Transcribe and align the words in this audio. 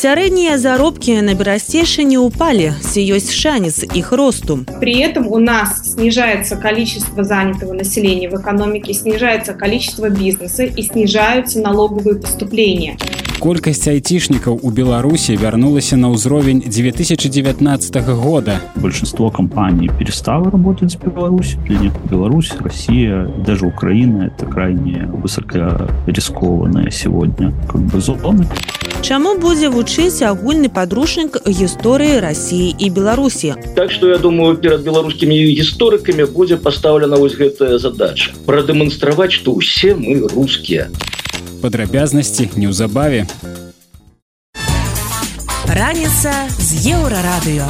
Сярэднія 0.00 0.58
заробкі 0.58 1.22
на 1.24 1.32
берасцейшыне 1.34 2.18
упали, 2.20 2.74
ці 2.84 3.00
ёсць 3.16 3.32
шанец 3.32 3.80
іх 3.96 4.12
росту. 4.12 4.60
При 4.80 5.00
этом 5.00 5.26
у 5.26 5.38
нас 5.38 5.92
снижается 5.94 6.56
количество 6.56 7.24
занятого 7.24 7.72
населения 7.72 8.28
в 8.28 8.40
экономике, 8.40 8.92
снижается 8.92 9.54
количество 9.54 10.10
бизнеса 10.10 10.64
и 10.64 10.82
снижаются 10.82 11.60
налоговые 11.60 12.20
поступления. 12.20 12.98
Колькасць 13.41 13.87
айцішнікаў 13.89 14.59
у 14.61 14.69
Беларусі 14.69 15.33
вярнулася 15.33 15.97
на 15.97 16.13
ўзровень 16.13 16.61
2019 16.61 17.97
года. 18.13 18.61
Большинство 18.75 19.31
компаний 19.31 19.89
перестало 19.97 20.51
работать 20.51 20.91
с 20.91 20.95
Беларусью. 20.95 21.57
Для 21.65 21.79
них 21.79 21.93
Беларусь, 22.05 22.51
Россия, 22.59 23.25
даже 23.43 23.65
Украина– 23.65 24.29
это 24.37 24.45
крайне 24.45 25.09
высокорискованная 25.09 26.91
сегодня 26.91 27.51
как 27.65 27.81
бы 27.81 27.99
зоны. 27.99 28.45
Чаму 29.01 29.33
будзе 29.41 29.73
вучыць 29.73 30.21
агульны 30.21 30.69
падручнік 30.69 31.41
гісторыі 31.41 32.21
рассіі 32.21 32.75
і 32.77 32.89
Беларусі. 32.93 33.55
Так 33.73 33.89
што 33.89 34.13
я 34.13 34.21
думаю 34.21 34.61
перад 34.61 34.85
беларускімі 34.85 35.33
гісторыкамі 35.57 36.29
будзе 36.29 36.61
пастаўлена 36.61 37.17
вось 37.17 37.33
гэтая 37.33 37.81
задача 37.81 38.37
прадэманстраваць 38.45 39.33
што 39.33 39.57
ўсе 39.57 39.97
мы 39.97 40.29
рускія 40.29 40.93
падрабязнасці 41.61 42.49
неўзабаве 42.57 43.25
раніца 45.81 46.33
з 46.57 46.69
еўрарадыё 46.97 47.67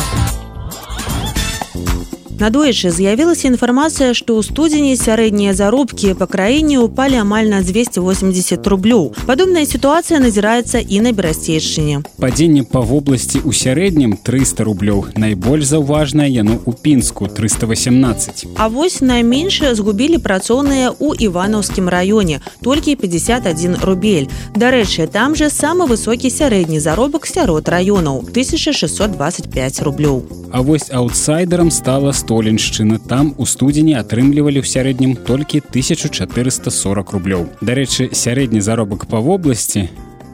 Надоечы 2.42 2.90
з'явілася 2.90 3.54
інфармацыя, 3.54 4.18
што 4.18 4.34
ў 4.34 4.42
студзені 4.42 4.98
сярэднія 4.98 5.54
заробкі 5.54 6.18
па 6.18 6.26
краіне 6.26 6.82
ўпалі 6.82 7.22
амаль 7.22 7.46
на 7.54 7.62
280 7.62 8.66
рублёў. 8.66 9.14
Падобная 9.30 9.62
сітуацыя 9.70 10.18
назіраецца 10.18 10.82
і 10.82 11.06
на 11.06 11.14
берасцейшчыне. 11.14 12.02
Падзенне 12.18 12.66
па 12.66 12.82
вобласці 12.82 13.46
ў 13.46 13.54
сярэднім 13.54 14.18
300 14.26 14.66
рублёў. 14.66 15.14
Найбольш 15.22 15.70
заўважнае 15.70 16.34
яно 16.34 16.58
ў 16.66 16.74
пінску 16.82 17.30
318. 17.30 18.58
А 18.58 18.74
вось 18.74 19.06
найменшыя 19.06 19.78
згубілі 19.78 20.18
працоўныя 20.18 20.98
ў 20.98 21.22
іванаўскім 21.30 21.94
раёне 21.94 22.42
толькі 22.66 22.98
51 22.98 23.86
рубель. 23.86 24.34
Дарэчы, 24.58 25.06
там 25.06 25.38
жа 25.38 25.54
самы 25.54 25.86
высокі 25.86 26.34
сярэдні 26.34 26.82
заробак 26.82 27.30
сярод 27.30 27.70
раёнаў 27.70 28.26
1625 28.34 29.86
рублёў. 29.86 30.26
А 30.52 30.66
вось 30.66 30.90
аутсайдерам 30.92 31.72
стала 31.72 32.12
100 32.12 32.31
столеншчына 32.32 32.98
там 32.98 33.34
у 33.38 33.46
студзені 33.46 33.98
атрымлівалі 34.00 34.64
ў 34.64 34.68
сярэднім 34.74 35.20
толькі 35.28 35.60
1440 35.60 37.12
рублёў 37.12 37.44
дарэчы 37.60 38.08
сярэдні 38.16 38.64
заробак 38.64 39.04
па 39.12 39.20
вобласці 39.20 39.84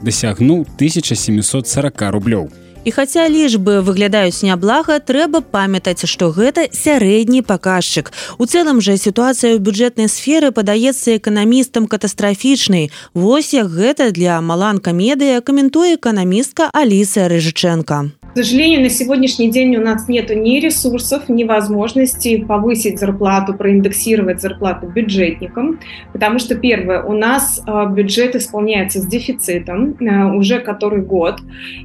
дасягнуў 0.06 0.62
1740 0.78 2.06
рублёў 2.14 2.54
І 2.88 2.92
хаця 2.96 3.26
лічбы 3.28 3.82
выглядаюць 3.84 4.46
няблага, 4.48 5.02
трэба 5.04 5.42
памятаць, 5.42 6.08
што 6.08 6.30
гэта 6.32 6.70
сярэдні 6.72 7.42
паказчык. 7.44 8.14
У 8.40 8.48
цэлым 8.48 8.80
жа 8.80 8.96
сітуацыя 8.96 9.58
ў 9.58 9.60
бюджэтнай 9.60 10.08
сферы 10.08 10.54
падаецца 10.56 11.18
эканамістам 11.20 11.90
катастрафічнай. 11.92 12.88
Вось 13.12 13.52
як 13.58 13.68
гэта 13.74 14.14
для 14.16 14.40
маланка 14.40 14.96
медыя 14.96 15.44
каментуе 15.44 16.00
эканамістка 16.00 16.72
Аліса 16.72 17.28
Рыжыченко. 17.28 18.16
К 18.38 18.42
сожалению, 18.42 18.82
на 18.82 18.90
сегодняшний 18.90 19.50
день 19.50 19.76
у 19.78 19.82
нас 19.82 20.08
нет 20.08 20.30
ни 20.30 20.60
ресурсов, 20.60 21.28
ни 21.28 21.44
возможности 21.44 22.38
повысить 22.38 23.00
зарплату, 23.00 23.56
проиндексировать 23.56 24.42
зарплату 24.42 24.86
бюджетникам, 24.86 25.80
потому 26.14 26.38
что, 26.38 26.54
первое, 26.54 27.02
у 27.02 27.14
нас 27.14 27.60
бюджет 27.90 28.36
исполняется 28.36 29.00
с 29.00 29.08
дефицитом 29.08 29.96
уже 30.36 30.60
который 30.60 31.02
год, 31.02 31.40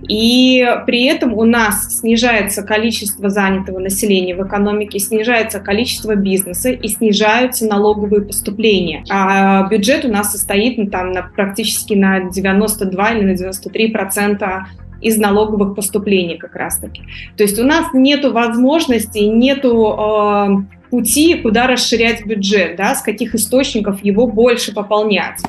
и 0.07 0.63
при 0.85 1.05
этом 1.07 1.33
у 1.33 1.45
нас 1.45 2.01
снижается 2.01 2.63
количество 2.63 3.31
занятого 3.31 3.79
населения 3.79 4.37
в 4.37 4.47
экономике, 4.47 4.99
снижается 4.99 5.59
количество 5.59 6.17
бизнеса 6.17 6.69
и 6.69 6.87
снижаются 6.87 7.67
налоговые 7.67 8.27
поступления. 8.27 9.05
А 9.09 9.67
бюджет 9.71 10.05
у 10.05 10.09
нас 10.09 10.33
состоит 10.33 10.77
ну, 10.77 10.89
там, 10.89 11.13
на, 11.13 11.23
практически 11.23 11.95
на 11.95 12.29
92 12.29 13.11
или 13.13 13.25
на 13.25 13.37
93 13.37 13.89
процента 13.89 14.67
из 15.03 15.19
налоговых 15.19 15.75
поступлений 15.75 16.39
как 16.39 16.55
раз-таки. 16.55 17.03
То 17.37 17.43
есть 17.43 17.59
у 17.59 17.65
нас 17.65 17.87
нету 17.93 18.33
возможности, 18.33 19.19
нету 19.19 19.97
э, 19.99 20.49
пути, 20.91 21.35
куда 21.37 21.67
расширять 21.67 22.27
бюджет, 22.27 22.77
да, 22.77 22.95
с 22.95 23.03
каких 23.03 23.35
источников 23.35 24.05
его 24.05 24.27
больше 24.27 24.73
пополнять. 24.73 25.41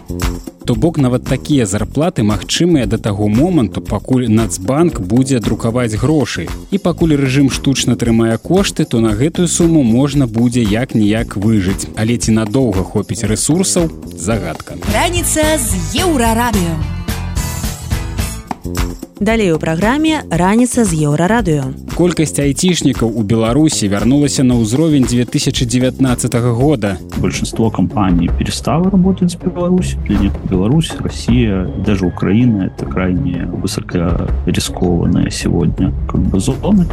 То 0.66 0.76
бок 0.76 0.98
нават 0.98 1.26
такія 1.26 1.66
зарплаты 1.66 2.24
магчымыя 2.24 2.86
да 2.88 2.98
таго 2.98 3.28
моманту, 3.28 3.82
пакуль 3.82 4.30
Нацбанк 4.32 5.02
будзе 5.02 5.40
друкаваць 5.44 6.00
грошы. 6.00 6.48
І 6.72 6.80
пакуль 6.80 7.20
рэжым 7.20 7.52
штучна 7.52 8.00
трымае 8.00 8.40
кошты, 8.40 8.86
то 8.86 9.04
на 9.04 9.12
гэтую 9.12 9.52
суму 9.52 9.84
можна 9.84 10.26
будзе 10.26 10.64
як-ніяк 10.64 11.36
выжыць. 11.36 11.92
Але 12.00 12.16
ці 12.16 12.32
надоўга 12.32 12.88
хопіць 12.88 13.28
рэсурсаў 13.28 13.92
загадка. 14.16 14.80
Раніца 14.96 15.44
з 15.60 16.00
еўрарадыё. 16.00 17.04
Далей 19.20 19.52
у 19.54 19.60
праграме 19.60 20.24
раніца 20.30 20.84
з 20.84 20.98
еўрарадыё. 21.08 21.72
Колькасць 21.96 22.40
айцішнікаў 22.44 23.08
у 23.08 23.24
Беларусі 23.24 23.88
вярнулася 23.88 24.44
на 24.44 24.60
ўзровень 24.60 25.08
2019 25.08 26.36
года. 26.52 26.98
Большинство 27.18 27.72
компаний 27.72 28.30
перестало 28.38 28.90
работать 28.90 29.32
с 29.32 29.36
Беларусью. 29.36 30.00
Для 30.08 30.20
них 30.20 30.34
Беларусь, 30.50 30.92
Россия, 31.00 31.70
даже 31.86 32.06
Украина– 32.06 32.72
это 32.76 32.86
крайне 32.86 33.46
высокорискованная 33.48 35.30
сегодня 35.30 35.94
как 36.12 36.22
бы 36.22 36.40
зоны. 36.40 36.86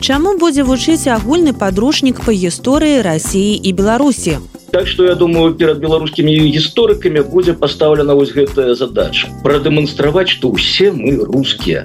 Чаму 0.00 0.38
будзе 0.40 0.64
вучыць 0.64 1.12
агульны 1.12 1.52
падручнік 1.52 2.22
па 2.24 2.32
гісторыі 2.32 3.02
рассіі 3.04 3.52
і 3.68 3.70
Беларусі? 3.76 4.38
Так 4.72 4.88
што 4.88 5.04
я 5.04 5.14
думаю 5.14 5.52
перад 5.60 5.76
беларускімі 5.82 6.32
гісторыкамі 6.56 7.20
будзе 7.28 7.52
пастаўлена 7.52 8.16
вось 8.16 8.32
гэтая 8.32 8.72
задача 8.80 9.28
прадэманстраваць 9.44 10.32
што 10.32 10.56
ўсе 10.56 10.88
мы 10.96 11.20
рускія. 11.20 11.84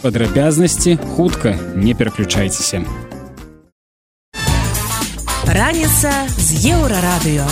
Падрабязнасці 0.00 0.96
хутка 1.16 1.52
не 1.76 1.92
пераключайцеся. 1.92 2.80
Раніца 5.44 6.16
з 6.40 6.64
еўрарадыё 6.72 7.44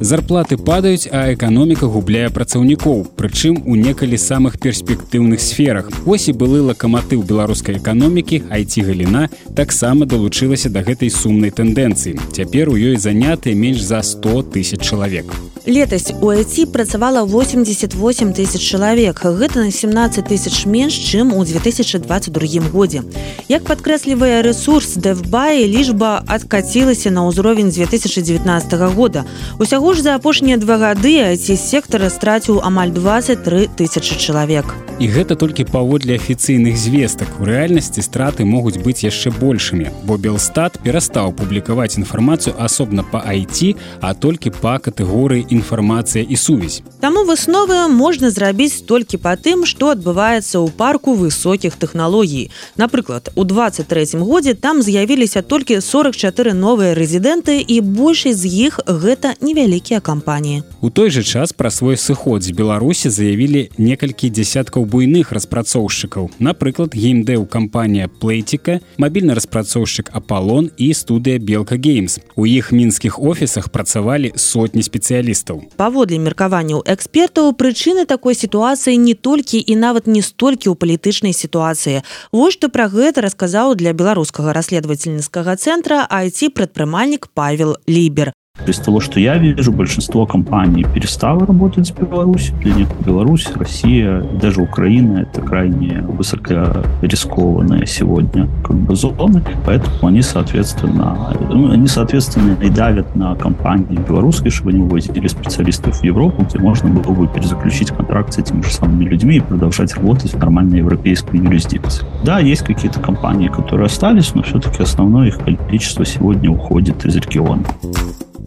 зарплаты 0.00 0.56
падаюць 0.56 1.08
а 1.12 1.32
эканоміка 1.32 1.86
губляе 1.86 2.28
працаўнікоў 2.30 3.02
прычым 3.16 3.62
у 3.66 3.76
некалі 3.76 4.18
самых 4.18 4.58
перспектыўных 4.60 5.40
сферах. 5.40 5.90
Ось 6.04 6.28
і 6.28 6.36
былы 6.36 6.62
лакаматыў 6.68 7.22
беларускай 7.22 7.78
эканомікі 7.80 8.42
айти 8.50 8.82
галіна 8.82 9.28
таксама 9.56 10.06
далучылася 10.06 10.70
да 10.70 10.82
гэтай 10.86 11.10
сумнай 11.10 11.50
тэндэнцыі. 11.50 12.18
Цяпер 12.32 12.70
у 12.70 12.76
ёй 12.76 12.96
занятыя 12.96 13.54
менш 13.54 13.82
за 13.82 14.02
100 14.02 14.42
тысяч 14.52 14.82
чалавек 14.82 15.30
летась 15.66 16.12
у 16.20 16.28
айти 16.28 16.64
працавала 16.64 17.24
88 17.24 18.32
тысяч 18.32 18.60
чалавек 18.60 19.24
гэта 19.24 19.64
на 19.64 19.70
17 19.70 20.24
тысяч 20.24 20.64
менш 20.66 20.94
чым 20.94 21.34
у 21.34 21.44
2022 21.44 22.70
годзе. 22.70 23.02
Як 23.48 23.62
падкрэслівае 23.62 24.42
ресурс 24.42 24.94
дэвбай 24.94 25.66
лічба 25.66 26.22
адкацілася 26.26 27.10
на 27.10 27.26
ўзровень 27.26 27.70
2019 27.70 28.72
года. 28.94 29.24
Усяго 29.58 29.94
ж 29.94 30.02
за 30.02 30.14
апошнія 30.14 30.56
два 30.56 30.78
гады 30.78 31.36
ці 31.36 31.56
сектара 31.56 32.10
страціў 32.10 32.62
амаль 32.62 32.90
23 32.90 33.68
тысячи 33.76 34.14
чалавек 34.14 34.74
і 34.98 35.08
гэта 35.12 35.36
толькі 35.36 35.68
паводле 35.68 36.16
афіцыйных 36.16 36.76
звестак. 36.76 37.28
У 37.40 37.44
рэальнасці 37.44 38.00
страты 38.00 38.48
могуць 38.48 38.80
быць 38.80 39.04
яшчэ 39.04 39.30
большымі 39.30 39.92
бо 40.08 40.16
белстат 40.16 40.80
перастаў 40.80 41.36
публікаваць 41.36 41.98
інфармацыю 42.00 42.56
асобна 42.56 43.04
па 43.04 43.20
айти 43.20 43.76
а 44.00 44.14
толькі 44.14 44.54
па 44.56 44.78
катэгорыі 44.78 45.44
інфармацыя 45.56 46.22
і 46.22 46.36
сувязь. 46.36 46.82
Таму 47.00 47.24
высновы 47.24 47.88
можна 47.88 48.30
зрабіць 48.30 48.84
толькі 48.84 49.16
па 49.16 49.36
тым 49.36 49.64
што 49.64 49.92
адбываецца 49.96 50.60
ў 50.60 50.68
парку 50.76 51.14
высокіх 51.16 51.76
тэхналогій 51.80 52.50
напрыклад 52.76 53.30
у 53.34 53.44
23 53.44 54.18
годзе 54.20 54.54
там 54.54 54.82
з'явіліся 54.82 55.42
толькі 55.42 55.80
44 55.80 56.52
новыя 56.52 56.94
рэзідэнты 56.98 57.60
і 57.62 57.80
большасць 57.80 58.42
з 58.42 58.46
іх 58.68 58.80
гэта 58.86 59.34
невялікія 59.40 60.00
кампаніі 60.00 60.62
у 60.80 60.90
той 60.90 61.10
жа 61.10 61.22
час 61.22 61.52
пра 61.52 61.70
свой 61.70 61.96
сыход 61.96 62.42
з 62.42 62.50
беларусі 62.50 63.10
заявілі 63.10 63.70
некалькі 63.78 64.30
десяткаў 64.30 64.84
буйных 64.84 65.32
распрацоўшчыкаў 65.32 66.30
напрыклад 66.38 66.98
геймдэў 66.98 67.46
кампанія 67.46 68.08
плейціка 68.08 68.80
мабільны 68.98 69.38
распрацоўшчык 69.38 70.10
аполлон 70.12 70.70
і 70.76 70.92
студыя 70.92 71.38
белка 71.38 71.76
геймс 71.76 72.18
у 72.36 72.46
іх 72.46 72.72
мінскіх 72.72 73.22
офісах 73.22 73.70
працавалі 73.70 74.32
сотні 74.36 74.82
спецыялістаў 74.82 75.45
паводле 75.76 76.18
меркаванняў 76.18 76.82
экспертаў 76.94 77.52
прычыны 77.60 78.06
такой 78.06 78.34
сітуацыі 78.34 78.96
не 78.96 79.14
толькі 79.14 79.60
і 79.60 79.76
нават 79.76 80.06
не 80.06 80.22
столькі 80.22 80.72
ў 80.72 80.74
палітычнай 80.74 81.36
сітуацыі 81.36 82.02
вось 82.32 82.56
што 82.56 82.72
пра 82.72 82.88
гэта 82.88 83.26
расказаў 83.26 83.76
для 83.76 83.92
беларускага 83.92 84.56
расследовательніцкага 84.56 85.56
цэнтра 85.56 86.06
айці 86.10 86.50
прадпрымальнік 86.50 87.30
павел 87.34 87.76
лібер 87.86 88.32
Из 88.64 88.78
того, 88.78 89.00
что 89.00 89.20
я 89.20 89.36
вижу, 89.38 89.70
большинство 89.70 90.26
компаний 90.26 90.84
перестало 90.92 91.46
работать 91.46 91.86
с 91.86 91.92
Беларусью. 91.92 92.56
Для 92.58 92.74
них 92.74 92.88
Беларусь, 93.04 93.46
Россия, 93.54 94.22
даже 94.40 94.60
Украина– 94.60 95.18
это 95.20 95.40
крайне 95.40 96.00
высокорискованные 96.00 97.86
сегодня 97.86 98.48
как 98.64 98.76
бы, 98.76 98.96
зоны. 98.96 99.42
Поэтому 99.64 100.08
они, 100.08 100.22
соответственно, 100.22 101.16
ну, 101.48 101.70
они, 101.70 101.86
соответственно, 101.86 102.56
и 102.60 102.68
давят 102.68 103.14
на 103.14 103.36
компании 103.36 103.98
белорусские, 104.08 104.50
чтобы 104.50 104.70
они 104.70 104.80
вывозили 104.80 105.28
специалистов 105.28 106.00
в 106.00 106.04
Европу, 106.04 106.44
где 106.48 106.58
можно 106.58 106.88
было 106.88 107.12
бы 107.12 107.28
перезаключить 107.28 107.90
контракт 107.90 108.32
с 108.32 108.38
этими 108.38 108.62
же 108.62 108.70
самыми 108.72 109.04
людьми 109.04 109.36
и 109.36 109.40
продолжать 109.40 109.94
работать 109.94 110.32
в 110.32 110.38
нормальной 110.38 110.78
европейской 110.78 111.36
юрисдикции. 111.36 112.04
Да, 112.24 112.40
есть 112.40 112.62
какие-то 112.62 112.98
компании, 112.98 113.48
которые 113.48 113.86
остались, 113.86 114.34
но 114.34 114.42
все-таки 114.42 114.82
основное 114.82 115.28
их 115.28 115.38
количество 115.38 116.04
сегодня 116.04 116.50
уходит 116.50 117.04
из 117.04 117.14
региона. 117.14 117.62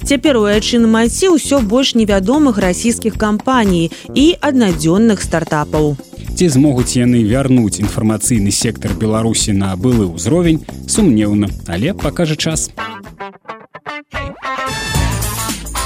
Цяпер 0.06 0.38
у 0.38 0.44
айчын 0.50 0.88
маці 0.90 1.36
ўсё 1.36 1.60
больш 1.62 1.96
невядомых 1.96 2.57
расійскіх 2.57 3.18
кампаній 3.19 3.92
і 4.16 4.25
аднадзённых 4.42 5.22
стартапаў. 5.22 5.98
Ці 6.40 6.46
змогуць 6.50 6.96
яны 6.96 7.19
вярнуць 7.28 7.84
інфармацыйны 7.84 8.51
сектар 8.51 8.96
Беларусі 8.96 9.51
на 9.51 9.75
былы 9.75 10.07
ўзровень 10.07 10.63
сумнеўна, 10.88 11.51
але 11.68 11.94
пакажа 11.94 12.40
час. 12.40 12.72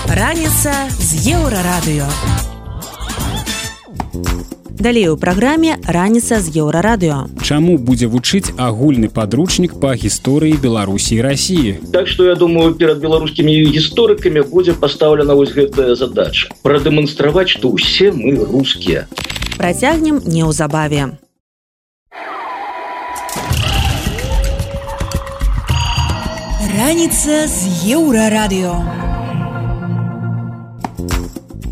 Раніца 0.05 0.73
з 0.93 1.09
еўрарадыё 1.33 2.05
далей 4.79 5.07
у 5.09 5.17
праграме 5.17 5.77
раніца 5.85 6.39
з 6.39 6.53
еўрарадыо 6.57 7.29
Чаму 7.41 7.77
будзе 7.77 8.07
вучыць 8.07 8.53
агульны 8.57 9.09
падручнік 9.09 9.79
па 9.79 9.93
гісторыі 9.95 10.57
беларусі 10.57 11.21
рассіі 11.21 11.77
Так 11.93 12.07
что 12.07 12.25
я 12.25 12.35
думаю 12.35 12.73
перад 12.73 12.99
беларускімі 12.99 13.53
гісторыкамі 13.71 14.43
будзе 14.49 14.73
пастаўлена 14.73 15.33
вось 15.33 15.53
гэтая 15.53 15.95
задача 15.95 16.49
прадэманстраваць 16.63 17.49
што 17.53 17.69
ўсе 17.69 18.11
мы 18.11 18.35
рускія. 18.39 19.07
Працягнем 19.57 20.21
неўзабаве. 20.25 21.13
Раніца 26.73 27.45
з 27.47 27.59
еўрарадыо 27.93 29.02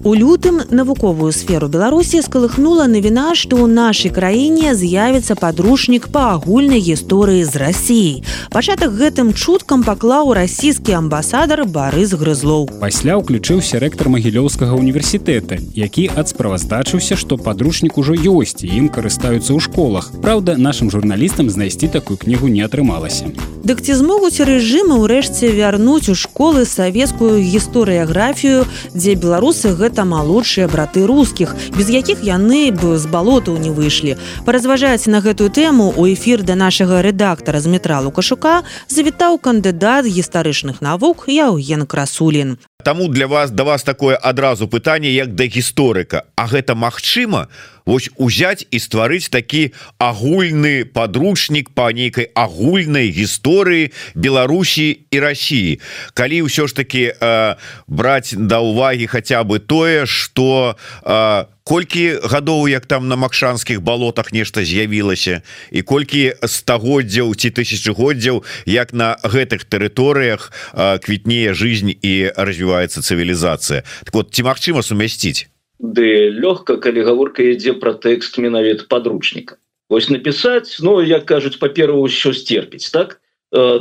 У 0.03 0.15
лютым 0.15 0.61
навуковую 0.71 1.31
сферу 1.31 1.67
Беларусі 1.69 2.23
скалыхнула 2.25 2.87
навіна, 2.89 3.37
што 3.37 3.61
ў 3.61 3.69
нашай 3.69 4.09
краіне 4.09 4.73
з'явіцца 4.73 5.37
падручнік 5.37 6.09
па 6.09 6.33
агульнай 6.33 6.81
гісторыі 6.81 7.45
з 7.45 7.53
рассіяй. 7.61 8.23
Пачатак 8.49 8.97
гэтым 8.97 9.29
чуткам 9.37 9.85
паклаў 9.85 10.33
расійскі 10.33 10.97
амбасадар 10.97 11.69
Барыс 11.69 12.17
Грызлоў. 12.17 12.81
Пасля 12.81 13.21
ўключыўся 13.21 13.77
рэктар 13.77 14.09
магілёўскага 14.09 14.73
універсітэта, 14.73 15.61
які 15.77 16.09
адсправаздачыўся, 16.09 17.13
што 17.13 17.37
падручнік 17.37 18.01
ужо 18.01 18.17
ёсць 18.17 18.65
і 18.65 18.73
ім 18.73 18.89
карыстаюцца 18.89 19.53
ў 19.53 19.61
школах. 19.61 20.09
Праўда, 20.17 20.57
нашым 20.57 20.89
журналістам 20.89 21.53
знайсці 21.53 21.93
такую 21.93 22.17
кнігу 22.17 22.49
не 22.49 22.65
атрымалася. 22.65 23.29
Дык 23.61 23.85
ці 23.85 23.93
змогуць 23.93 24.41
рэжымы 24.41 24.97
ўрэшце 25.05 25.53
вярнуць 25.53 26.09
у 26.09 26.17
школы 26.17 26.65
савецкую 26.65 27.37
гісторыяграфію, 27.45 28.65
дзе 28.97 29.13
беларусы 29.13 29.77
гэта 29.77 29.90
гэта 29.91 30.07
малодшыя 30.07 30.71
браты 30.71 31.03
рускіх 31.03 31.51
без 31.75 31.91
якіх 31.91 32.23
яны 32.23 32.71
бы 32.71 32.95
з 32.95 33.11
балотаў 33.11 33.59
не 33.59 33.75
выйшлі. 33.75 34.15
Паразважаць 34.47 35.11
на 35.11 35.19
гэтую 35.19 35.51
тэму 35.51 35.91
у 35.99 36.07
эфір 36.07 36.47
да 36.47 36.55
нашага 36.55 37.03
рэдактара 37.03 37.59
з 37.59 37.67
метра 37.67 37.99
лукашука 37.99 38.63
завітаў 38.87 39.35
кандыдат 39.43 40.07
гістарычных 40.07 40.79
навук 40.79 41.27
яўген 41.27 41.83
красулін 41.83 42.55
Таму 42.81 43.07
для 43.07 43.27
вас 43.27 43.51
да 43.51 43.63
вас 43.63 43.83
такое 43.83 44.15
адразу 44.15 44.67
пытанне 44.67 45.11
як 45.11 45.35
да 45.35 45.45
гісторыка. 45.45 46.25
А 46.35 46.47
гэта 46.47 46.75
магчыма? 46.75 47.47
Вось 47.85 48.09
узяць 48.17 48.65
і 48.69 48.77
стварыць 48.77 49.29
такі 49.29 49.73
агульны 49.97 50.85
подручнік 50.85 51.73
по 51.73 51.89
нейкай 51.91 52.29
агульнай 52.35 53.09
гісторыі 53.09 53.91
Беларусі 54.13 55.01
і 55.09 55.17
Росіі 55.19 55.79
калі 56.13 56.45
ўсё 56.45 56.67
ж 56.67 56.75
таки 56.75 57.09
э, 57.09 57.55
браць 57.87 58.33
да 58.37 58.61
увагі 58.61 59.07
хотя 59.07 59.43
бы 59.43 59.59
тое 59.59 60.05
что 60.05 60.77
э, 61.03 61.45
колькі 61.71 62.19
гадоў 62.19 62.67
як 62.67 62.83
там 62.85 63.07
на 63.07 63.15
макшанскіх 63.15 63.79
балотах 63.79 64.33
нешта 64.35 64.59
з'явілася 64.67 65.39
і 65.71 65.79
колькі 65.87 66.35
стагоддзяў 66.43 67.31
ці 67.31 67.47
тысячагоддзяў 67.47 68.43
як 68.67 68.91
на 68.91 69.15
гэтых 69.23 69.63
тэрыторыях 69.71 70.51
квітнее 70.75 71.55
жизнь 71.55 71.95
і 71.95 72.27
развіваецца 72.35 72.99
цывілізацыя. 72.99 73.87
Так 74.03 74.11
вот 74.11 74.35
ці 74.35 74.43
магчыма 74.43 74.83
сумясціць? 74.83 75.47
Ды 75.79 76.35
лёгка 76.35 76.75
калі 76.75 77.07
гаворка 77.07 77.39
ідзе 77.39 77.79
пра 77.79 77.95
тэкст 77.95 78.35
менавіта 78.35 78.91
подручніка 78.91 79.55
ось 79.87 80.11
напісаць 80.11 80.75
Ну 80.83 80.99
як 80.99 81.23
кажуць 81.23 81.55
па-перу 81.55 82.03
ўсё 82.03 82.35
сцерпіць 82.35 82.91
так? 82.91 83.23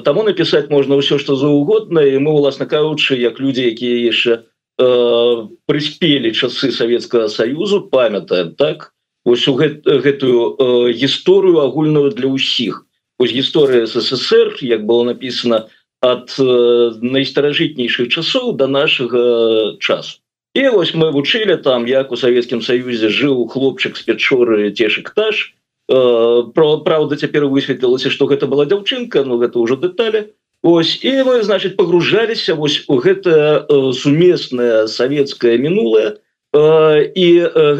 Таму 0.07 0.23
напісаць 0.23 0.71
можна 0.71 0.95
ўсё 0.95 1.19
што 1.19 1.35
заўгодна 1.35 2.07
і 2.07 2.23
мы 2.23 2.39
уласна 2.39 2.71
кажучы 2.71 3.19
як 3.19 3.43
людзі 3.43 3.67
якія 3.67 4.15
яшчэ 4.15 4.47
э, 4.81 5.49
прыспелі 5.69 6.33
часы 6.33 6.73
Савецкага 6.73 7.29
саюзу 7.29 7.85
памятаем 7.93 8.55
так? 8.57 8.93
Ось 9.25 9.47
у 9.49 9.55
гэт, 9.55 9.85
гэтую 9.85 10.57
э, 10.57 10.93
гісторыю 10.97 11.61
агульную 11.61 12.11
для 12.17 12.33
ўсіх. 12.33 12.89
Ось 13.21 13.37
гісторыя 13.37 13.85
ссср 13.85 14.57
як 14.65 14.89
было 14.89 15.05
написано 15.05 15.69
ад 16.01 16.33
э, 16.41 16.97
найстаражытнейшых 17.05 18.09
часоў 18.09 18.57
до 18.57 18.67
нашага 18.67 19.77
часу. 19.79 20.25
І 20.55 20.69
вось 20.69 20.95
мы 20.95 21.13
вучылі 21.13 21.57
там 21.63 21.87
як 21.87 22.11
у 22.13 22.17
Савецкім 22.17 22.63
Саюзе 22.63 23.13
жыў 23.13 23.47
хлопчык 23.47 23.95
з 23.95 24.03
пячоры 24.03 24.73
цешек 24.73 25.13
таж 25.15 25.55
э, 25.87 26.43
про 26.55 26.81
Праўда 26.81 27.21
цяпер 27.21 27.47
высветлілася 27.47 28.11
што 28.11 28.27
гэта 28.27 28.49
была 28.49 28.65
дзяўчынка 28.65 29.23
Ну 29.23 29.39
гэта 29.39 29.61
ўжо 29.61 29.77
дэталі 29.77 30.33
Ось 30.63 31.01
і 31.05 31.25
мы 31.25 31.43
значит 31.43 31.77
погружаліся 31.77 32.55
вось 32.55 32.85
у 32.89 33.01
гэта 33.01 33.65
сумеснае 33.97 34.89
савецкае 34.89 35.57
мінулае 35.57 36.21
і 36.53 37.27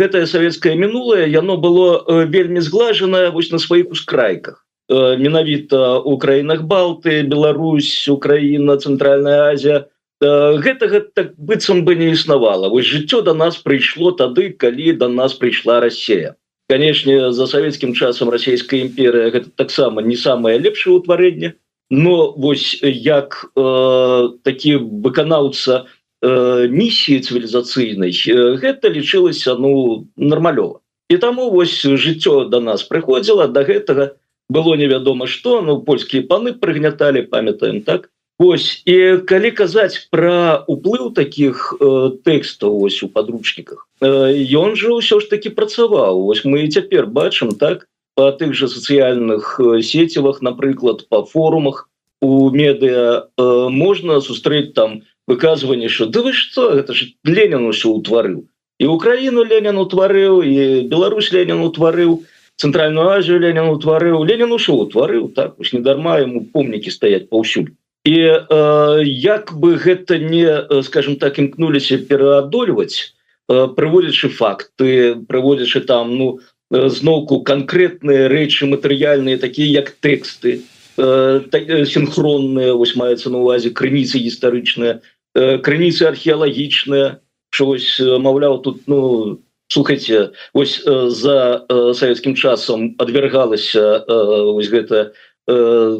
гэтае 0.01 0.25
савецкае 0.27 0.77
мінулае 0.81 1.29
яно 1.29 1.57
было 1.61 2.05
вельмі 2.25 2.61
зглажанае 2.65 3.31
вось 3.31 3.53
на 3.53 3.59
сваіх 3.59 3.93
ускрайках. 3.93 4.65
Менавіта 4.89 6.01
у 6.01 6.17
краінах 6.19 6.65
балты 6.65 7.23
Беларусь 7.23 8.09
Украіна 8.09 8.81
цэнтральная 8.81 9.53
Азія 9.53 9.85
гэтага 10.21 11.05
так 11.15 11.37
быццам 11.37 11.85
бы 11.85 11.95
не 11.95 12.13
існавала. 12.17 12.69
Вось 12.69 12.89
жыццё 12.89 13.21
до 13.21 13.35
нас 13.35 13.61
прыйшло 13.61 14.13
тады 14.13 14.51
калі 14.57 14.93
до 14.93 15.09
нас 15.09 15.35
прыйшла 15.35 15.81
Россия 15.81 16.37
канешне 16.71 17.33
за 17.35 17.47
савецкім 17.51 17.95
часам 17.99 18.31
расійская 18.31 18.81
імперыя 18.87 19.35
гэта 19.35 19.51
таксама 19.59 20.03
не 20.07 20.17
самое 20.17 20.55
лепшае 20.63 20.95
ўтварэнне 20.97 21.59
но 21.91 22.33
вось 22.33 22.79
як 22.83 23.51
э, 23.57 24.29
такі 24.43 24.77
выканаўца 24.77 25.87
э, 26.23 26.69
місіі 26.71 27.19
цывілізацыйнай 27.19 28.15
э, 28.15 28.55
гэта 28.63 28.89
лічылася 28.89 29.59
ну 29.59 30.07
нармалёва. 30.17 30.81
І 31.11 31.19
таму 31.19 31.51
вось 31.51 31.83
жыццё 31.83 32.47
до 32.47 32.61
нас 32.61 32.87
прыходзіла 32.87 33.51
до 33.51 33.67
гэтага 33.67 34.15
было 34.49 34.75
невядома 34.79 35.27
что 35.27 35.61
ну 35.61 35.83
польскія 35.83 36.23
паны 36.23 36.55
прыгняталі 36.55 37.27
памятаем 37.27 37.83
так? 37.83 38.11
Ось 38.39 38.81
і 38.87 39.21
калі 39.29 39.51
казаць 39.51 40.09
пра 40.15 40.65
уплыў 40.71 41.11
таких 41.13 41.75
э, 41.75 42.15
тэкстаў 42.23 42.87
ось 42.87 43.03
у 43.03 43.11
подручніках 43.11 43.91
э, 44.01 44.33
ён 44.55 44.79
жа 44.79 44.95
ўсё 44.95 45.19
ж 45.19 45.27
таки 45.27 45.51
працаваў. 45.51 46.23
Ось 46.31 46.47
мы 46.47 46.71
цяпер 46.71 47.11
бачым 47.11 47.59
так 47.59 47.90
по 48.21 48.33
тых 48.33 48.53
же 48.53 48.69
сацыяльных 48.69 49.59
э, 49.59 49.81
сецівах 49.81 50.43
напрыклад 50.43 51.09
по 51.09 51.25
форумах 51.25 51.89
у 52.21 52.51
медыа 52.51 53.29
э, 53.39 53.69
можна 53.71 54.21
сустрэць 54.21 54.75
там 54.75 55.05
выказыванне 55.27 55.89
что 55.89 56.05
да 56.05 56.21
вы 56.21 56.35
что? 56.35 56.69
Это 56.69 56.93
ж 56.93 57.15
Ленін 57.25 57.65
усё 57.65 57.97
утварыў 57.97 58.45
і 58.79 58.87
Украіну 58.93 59.41
Ленін 59.41 59.81
утварыў 59.81 60.45
і 60.45 60.85
Беларусь 60.93 61.33
Ленін 61.33 61.65
утварыў 61.65 62.21
цэнтральную 62.61 63.09
Азію 63.09 63.41
Ленін 63.41 63.73
утварыў 63.73 64.21
Ленін 64.29 64.53
усё 64.53 64.77
утварыў 64.77 65.33
так 65.33 65.57
уж 65.57 65.73
недарма 65.73 66.21
ему 66.21 66.45
помнікі 66.45 66.93
стаять 66.93 67.31
паўсюль 67.31 67.73
і 68.05 68.17
э, 68.21 69.01
як 69.01 69.57
бы 69.57 69.81
гэта 69.81 70.21
не 70.21 70.45
э, 70.45 70.83
скажем 70.83 71.17
так 71.17 71.39
імкнуліся 71.39 71.97
пераадольваць 72.05 73.17
э, 73.49 73.69
прыводзячы 73.73 74.29
факты 74.29 75.17
прыводзячы 75.25 75.81
там 75.81 76.19
ну 76.21 76.41
зноўку 76.71 77.43
канкрэтныя 77.43 78.29
рэчы 78.31 78.67
матэрыяльныя 78.71 79.39
такія 79.43 79.83
як 79.83 79.91
тэксты 79.99 80.63
э, 80.97 81.41
э 81.51 81.85
синхронныя 81.87 82.75
вось 82.75 82.95
маецца 82.95 83.31
на 83.31 83.43
увазе 83.43 83.71
крыніцы 83.71 84.23
гістарычныя 84.23 85.01
э, 85.35 85.59
крыніцы 85.59 86.07
археалагічныя. 86.07 87.19
Чогось 87.51 87.99
маўляў 87.99 88.63
тут 88.63 88.87
ну 88.87 89.43
слухайте 89.67 90.31
ось 90.53 90.83
э, 90.87 91.09
за 91.11 91.67
э, 91.69 91.95
савецкім 91.95 92.35
часам 92.35 92.95
адвергалася 92.99 94.05
э, 94.07 94.15
ось 94.55 94.71
гэта 94.71 95.13
э, 95.47 95.99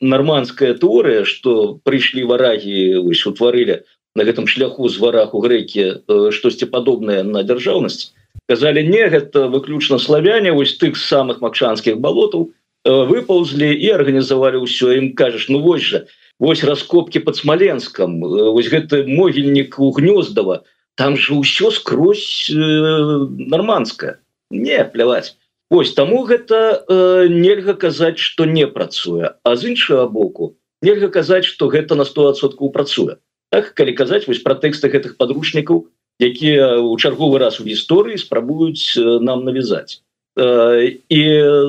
нормандская 0.00 0.74
тэорыя 0.74 1.24
что 1.24 1.82
прыйшлі 1.82 2.26
варагі 2.30 3.02
вось 3.02 3.26
утварылі 3.26 3.82
на 4.14 4.22
гэтым 4.22 4.46
шляху 4.46 4.88
з 4.88 4.98
варах 4.98 5.34
у 5.34 5.42
грэкі 5.42 5.82
э, 5.82 6.30
штосьці 6.30 6.66
падобнае 6.66 7.22
на 7.22 7.42
дзяржаўнасць 7.42 8.14
казалі 8.48 8.82
не 8.88 9.04
гэта 9.08 9.48
выключна 9.52 9.98
славяне 9.98 10.52
вось 10.52 10.76
тых 10.80 10.96
самых 10.96 11.40
макшанскіх 11.44 11.98
балотаў 11.98 12.48
э, 12.48 12.90
выпаўзлі 12.90 13.70
і 13.70 13.88
арганізавалі 13.98 14.64
ўсё 14.64 14.96
ім 14.98 15.12
кажаш 15.18 15.48
ну 15.48 15.60
вось 15.60 15.82
жа 15.82 16.04
вось 16.38 16.64
раскопки 16.64 17.18
под 17.18 17.36
смоленском 17.36 18.24
э, 18.24 18.50
вось 18.50 18.70
гэты 18.72 19.06
могільнік 19.06 19.78
у 19.78 19.92
гнёздава 19.92 20.64
там 20.94 21.16
же 21.16 21.34
ўсё 21.34 21.70
скрозь 21.70 22.50
э, 22.50 22.56
нормандская 22.56 24.18
не 24.50 24.84
пляваць 24.84 25.36
Вось 25.72 25.94
таму 25.96 26.26
гэта 26.28 26.84
э, 26.84 27.28
нельга 27.32 27.72
казаць 27.72 28.18
что 28.20 28.44
не 28.44 28.66
працуе. 28.68 29.30
А 29.42 29.56
з 29.56 29.72
іншага 29.72 30.04
боку 30.04 30.58
нельга 30.84 31.08
казаць 31.08 31.48
что 31.48 31.68
гэта 31.72 31.96
на 31.96 32.04
100соткаў 32.04 32.68
працуе. 32.74 33.16
Так 33.48 33.72
калі 33.72 33.96
казаць 33.96 34.28
вось 34.28 34.44
пра 34.44 34.52
тэксты 34.52 34.92
гэтых 34.92 35.16
подручнікаў 35.16 35.88
якія 36.22 36.78
у 36.78 36.96
чарговы 36.96 37.38
раз 37.42 37.60
у 37.60 37.64
гісторыі 37.66 38.18
спрабуюць 38.18 38.96
нам 38.96 39.44
навязаць 39.44 40.02
і 40.36 41.22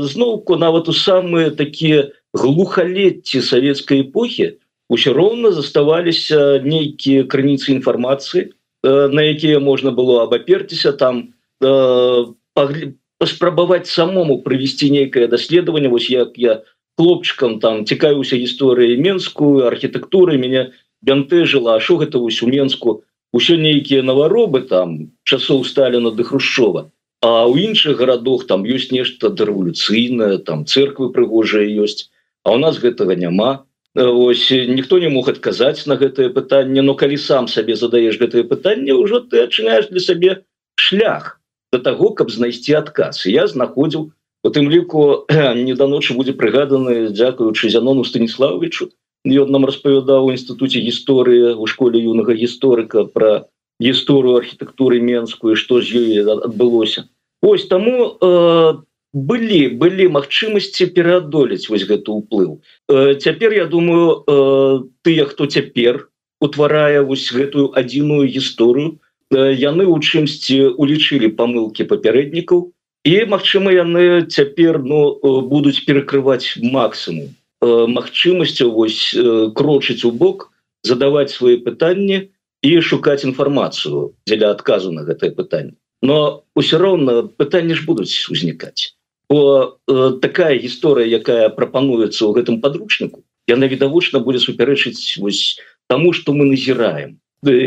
зноўку 0.07 0.55
нават 0.55 0.87
у 0.87 0.93
самыя 0.93 1.51
такія 1.51 2.11
глухалетці 2.33 3.41
савецкай 3.41 4.07
эпохі 4.07 4.57
ўсё 4.93 5.13
роўна 5.17 5.51
заставаліся 5.51 6.61
нейкія 6.63 7.25
крыніцы 7.27 7.73
інфармацыі 7.75 8.53
на 8.83 9.21
якія 9.23 9.59
можна 9.59 9.91
было 9.91 10.23
абаперціся 10.23 10.93
там 10.93 11.33
паспрабаваць 13.19 13.87
самому 13.87 14.39
провести 14.45 14.89
нейкае 14.89 15.27
даследаванне 15.27 15.89
вось 15.89 16.09
як 16.09 16.37
я 16.37 16.63
хлопчыкам 16.97 17.59
там 17.59 17.85
цікаюся 17.85 18.37
гісторыяй 18.37 18.95
менскую 18.97 19.67
архітэктуры 19.67 20.37
меня 20.37 20.71
бянтэжыла 21.01 21.75
А 21.75 21.79
що 21.79 21.97
гэта 21.97 22.19
вось 22.19 22.43
у 22.43 22.47
менску 22.47 23.03
ўсё 23.33 23.57
нейкія 23.57 24.05
наваробы 24.05 24.61
там 24.69 25.11
часоў 25.25 25.65
сталина 25.65 26.11
ды 26.11 26.23
хрушчова. 26.23 26.89
А 27.23 27.47
у 27.47 27.55
іншых 27.55 27.97
гарадах 27.97 28.47
там 28.47 28.63
ёсць 28.63 28.91
нешта 28.91 29.29
дэрэволюцыйнае 29.29 30.37
там 30.43 30.65
церквы 30.65 31.09
прыгожыя 31.11 31.67
ёсць 31.83 32.09
А 32.43 32.51
у 32.53 32.57
нас 32.57 32.77
гэтага 32.79 33.15
няма. 33.15 33.65
Вось 33.95 34.49
ніхто 34.51 34.97
не 34.99 35.07
мог 35.07 35.29
адказаць 35.29 35.85
на 35.85 35.95
гэтае 35.95 36.29
пытанне 36.33 36.81
но 36.81 36.95
калі 36.95 37.17
сам 37.17 37.47
сабе 37.47 37.75
задаеш 37.75 38.17
гэтае 38.19 38.43
пытанне 38.43 38.93
ўжо 38.97 39.21
ты 39.21 39.43
адчыняешь 39.45 39.87
для 39.87 40.01
сабе 40.01 40.31
шлях 40.75 41.39
до 41.71 41.79
того 41.79 42.09
каб 42.09 42.31
знайсці 42.33 42.73
адказ. 42.81 43.25
Я 43.25 43.47
знаходзіў 43.47 44.09
у 44.43 44.49
тым 44.49 44.69
ліку 44.69 45.25
не 45.67 45.77
да 45.77 45.87
ночы 45.87 46.17
будзе 46.17 46.33
прыгаданы 46.33 47.13
дзякуючы 47.13 47.69
зянону 47.69 48.03
станіславовичу 48.03 48.89
ён 49.25 49.51
нам 49.51 49.65
распавядаў 49.65 50.27
у 50.27 50.31
інстытуце 50.35 50.83
гісторыі 50.83 51.55
у 51.55 51.65
школе 51.67 51.99
юнага 52.03 52.35
гісторыка 52.35 53.07
про 53.07 53.47
гісторыю 53.79 54.37
архітэктуры 54.39 54.99
менскую 54.99 55.55
што 55.55 55.81
з 55.81 55.95
ёй 55.95 56.23
адбылося. 56.23 57.07
Ось 57.41 57.67
таму 57.67 58.19
э, 58.19 58.73
былі 59.13 59.61
былі 59.79 60.07
магчымасці 60.11 60.91
пераадолець 60.95 61.69
вось 61.69 61.87
гэты 61.87 62.11
ўплыў. 62.11 62.59
Э, 62.91 63.15
цяпер 63.15 63.53
я 63.55 63.65
думаю 63.65 64.23
э, 64.27 64.83
тыя 65.03 65.25
хто 65.25 65.47
цяпер 65.47 66.07
утварае 66.43 67.01
вось 67.01 67.31
гэтую 67.31 67.71
адзіную 67.71 68.27
гісторыю 68.27 68.99
яны 69.33 69.87
у 69.89 69.97
чымсьці 69.97 70.77
улічылі 70.77 71.31
памылки 71.39 71.87
папярэднікаў 71.87 72.71
і 73.03 73.15
Мачыма 73.27 73.71
яны 73.71 74.27
цяпер 74.27 74.83
ну 74.83 75.15
будуць 75.47 75.83
перакрываць 75.87 76.59
максимум 76.59 77.31
магчымасцю 77.63 78.71
вось 78.71 79.15
крочыць 79.55 80.03
у 80.03 80.11
бок 80.11 80.51
задаваць 80.83 81.31
свои 81.31 81.57
пытанні 81.57 82.29
і 82.63 82.71
шукаць 82.81 83.23
інфармацыю 83.23 84.15
дзеля 84.27 84.51
адказу 84.51 84.91
на 84.91 85.03
гэтае 85.07 85.31
пытанне. 85.31 85.79
Но 86.03 86.43
ўсё 86.59 86.79
роўна 86.79 87.31
пытанні 87.39 87.79
ж 87.79 87.87
будуць 87.87 88.27
узнікаць. 88.27 88.95
Бо 89.31 89.79
э, 89.87 90.19
такая 90.19 90.59
гісторыя 90.59 91.07
якая 91.07 91.47
прапануецца 91.49 92.27
ў 92.27 92.35
гэтым 92.35 92.59
подручніку 92.59 93.23
яна 93.47 93.67
відавочна 93.67 94.19
будзе 94.19 94.39
супярэчыць 94.39 95.19
вось 95.19 95.59
тому 95.87 96.13
что 96.13 96.33
мы 96.33 96.45
назіраем 96.45 97.19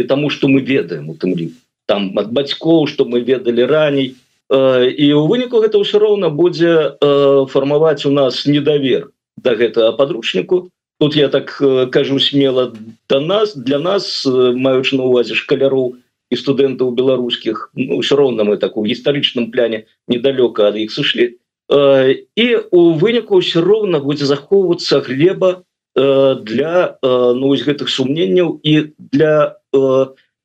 тому 0.08 0.30
что 0.30 0.48
мы 0.48 0.60
ведаем 0.60 1.10
у 1.10 1.14
тым 1.14 1.36
ліку. 1.36 1.60
Там 1.86 2.12
ад 2.18 2.32
бацькоў 2.32 2.86
что 2.86 3.04
мы 3.04 3.20
ведалі 3.20 3.64
раней. 3.64 4.16
Э, 4.48 4.88
і 4.88 5.12
у 5.12 5.26
выніку 5.26 5.60
гэта 5.60 5.80
ўсё 5.80 5.98
роўна 5.98 6.28
будзе 6.28 6.96
э, 6.96 7.46
фармаваць 7.48 8.06
у 8.06 8.12
нас 8.12 8.46
недавер 8.46 9.10
да 9.36 9.54
гэтага 9.54 9.92
подручніку 9.96 10.70
тут 10.98 11.16
я 11.16 11.28
так 11.28 11.58
э, 11.60 11.86
кажу 11.86 12.18
смело 12.18 12.72
до 13.08 13.20
нас 13.20 13.56
для 13.56 13.78
нас 13.78 14.26
маючы 14.26 14.96
на 14.96 15.04
увазе 15.04 15.34
шкаляроў 15.34 15.96
і 16.30 16.34
студэнтаў 16.34 16.90
беларускіх 16.90 17.70
ну, 17.74 18.02
ўсё 18.02 18.16
роўна 18.16 18.44
мы 18.44 18.56
так 18.56 18.76
у 18.76 18.84
гістарычным 18.84 19.50
пляне 19.50 19.86
недалёка 20.08 20.68
ад 20.68 20.76
іх 20.76 20.90
сышлі 20.90 21.38
і 21.70 22.46
у 22.70 22.80
выніку 22.98 23.38
ўсё 23.38 23.62
роўна 23.62 24.02
будзе 24.02 24.26
захоўвацца 24.26 25.00
глеба 25.06 25.62
для 25.94 26.98
ну, 27.02 27.54
гэтых 27.54 27.88
сумненняў 27.88 28.58
і 28.62 28.92
для 28.98 29.56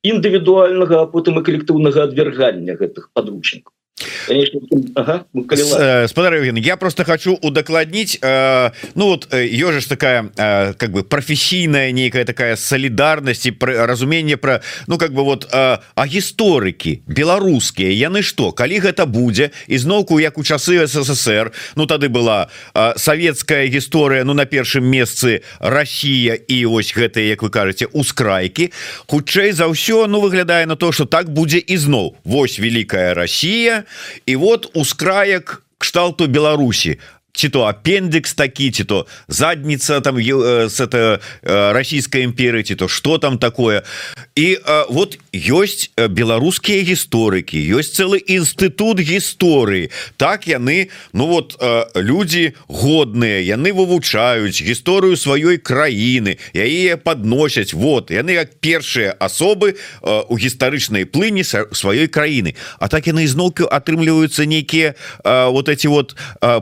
індывідуальнага 0.03 1.01
а 1.01 1.09
потым 1.09 1.39
і 1.39 1.45
калектыўнага 1.45 2.09
адвяргання 2.09 2.77
гэтых 2.77 3.09
подручнікаў 3.13 3.73
ага, 4.95 5.25
э, 5.33 6.07
спадар 6.07 6.33
я 6.43 6.77
просто 6.77 7.03
хочу 7.03 7.37
удакладніць 7.41 8.19
э, 8.21 8.71
ну 8.95 9.05
вот 9.05 9.27
ёжа 9.33 9.79
ж 9.79 9.89
такая 9.89 10.31
э, 10.35 10.73
как 10.73 10.91
бы 10.91 11.03
професійная 11.03 11.91
нейкая 11.91 12.25
такая 12.25 12.55
солідарнасць 12.55 13.45
і 13.45 13.55
разуменне 13.61 14.37
про 14.37 14.61
ну 14.87 14.97
как 14.97 15.13
бы 15.13 15.23
вот 15.23 15.47
э, 15.51 15.77
а 15.95 16.07
гісторыкі 16.07 17.01
беларускія 17.07 17.91
яны 17.91 18.21
что? 18.21 18.51
Калі 18.51 18.79
гэта 18.79 19.05
будзе 19.05 19.51
ізноўку 19.67 20.19
як 20.19 20.37
у 20.37 20.43
часы 20.43 20.87
ссср 20.87 21.51
ну 21.75 21.85
тады 21.85 22.09
была 22.09 22.49
э, 22.73 22.93
савецкая 22.97 23.67
гісторыя 23.67 24.23
ну 24.23 24.33
на 24.33 24.45
першым 24.45 24.85
месцы 24.85 25.41
Россия 25.59 26.33
і 26.35 26.65
ось 26.65 26.93
гэтые 26.95 27.29
як 27.29 27.43
вы 27.43 27.49
кажаце 27.49 27.85
ускрайкі 27.91 28.71
хутчэй 29.07 29.51
за 29.51 29.67
ўсё 29.67 30.07
ну 30.07 30.21
выглядае 30.21 30.65
на 30.65 30.75
то 30.75 30.91
что 30.91 31.05
так 31.05 31.29
будзе 31.29 31.59
ізноў 31.59 32.17
Вось 32.23 32.59
великкая 32.59 33.13
Россия 33.13 33.85
і 34.25 34.35
вот 34.35 34.71
ускраек 34.73 35.63
кшталту 35.77 36.27
Беларусі 36.27 36.99
ці 37.33 37.49
то 37.49 37.63
апендекс 37.63 38.33
такі 38.33 38.71
ці 38.71 38.83
то 38.83 39.07
задница 39.27 40.01
там 40.01 40.17
э, 40.17 40.69
с 40.69 40.79
это 40.79 41.19
э, 41.41 41.71
российской 41.71 42.23
імперии 42.23 42.63
ці 42.63 42.75
то 42.75 42.87
что 42.87 43.17
там 43.17 43.37
такое. 43.37 43.83
І 44.35 44.57
э, 44.57 44.85
вот 44.89 45.19
ёсць 45.33 45.91
беларускія 45.95 46.83
гісторыкі 46.83 47.57
ёсць 47.57 47.95
целый 47.95 48.19
інстытут 48.19 48.99
гісторыі 48.99 49.89
так 50.17 50.47
яны 50.47 50.89
ну 51.13 51.27
вот 51.27 51.55
люди 51.95 52.53
годныя 52.67 53.39
яны 53.41 53.71
вывучаюць 53.71 54.61
гісторыю 54.61 55.15
сваёй 55.15 55.57
краіны 55.57 56.37
яе 56.53 56.97
подносяць 56.97 57.73
вот 57.73 58.11
яны 58.11 58.31
як 58.31 58.59
першыя 58.59 59.15
асобы 59.19 59.75
у 60.01 60.37
гістарычнай 60.37 61.05
плыні 61.05 61.43
сваёй 61.43 62.07
краіны 62.07 62.55
А 62.79 62.87
так 62.87 63.07
яны 63.07 63.23
ізноўку 63.23 63.67
атрымліваюцца 63.71 64.45
нейкія 64.45 64.95
вот 65.23 65.69
эти 65.69 65.87
вот 65.87 66.15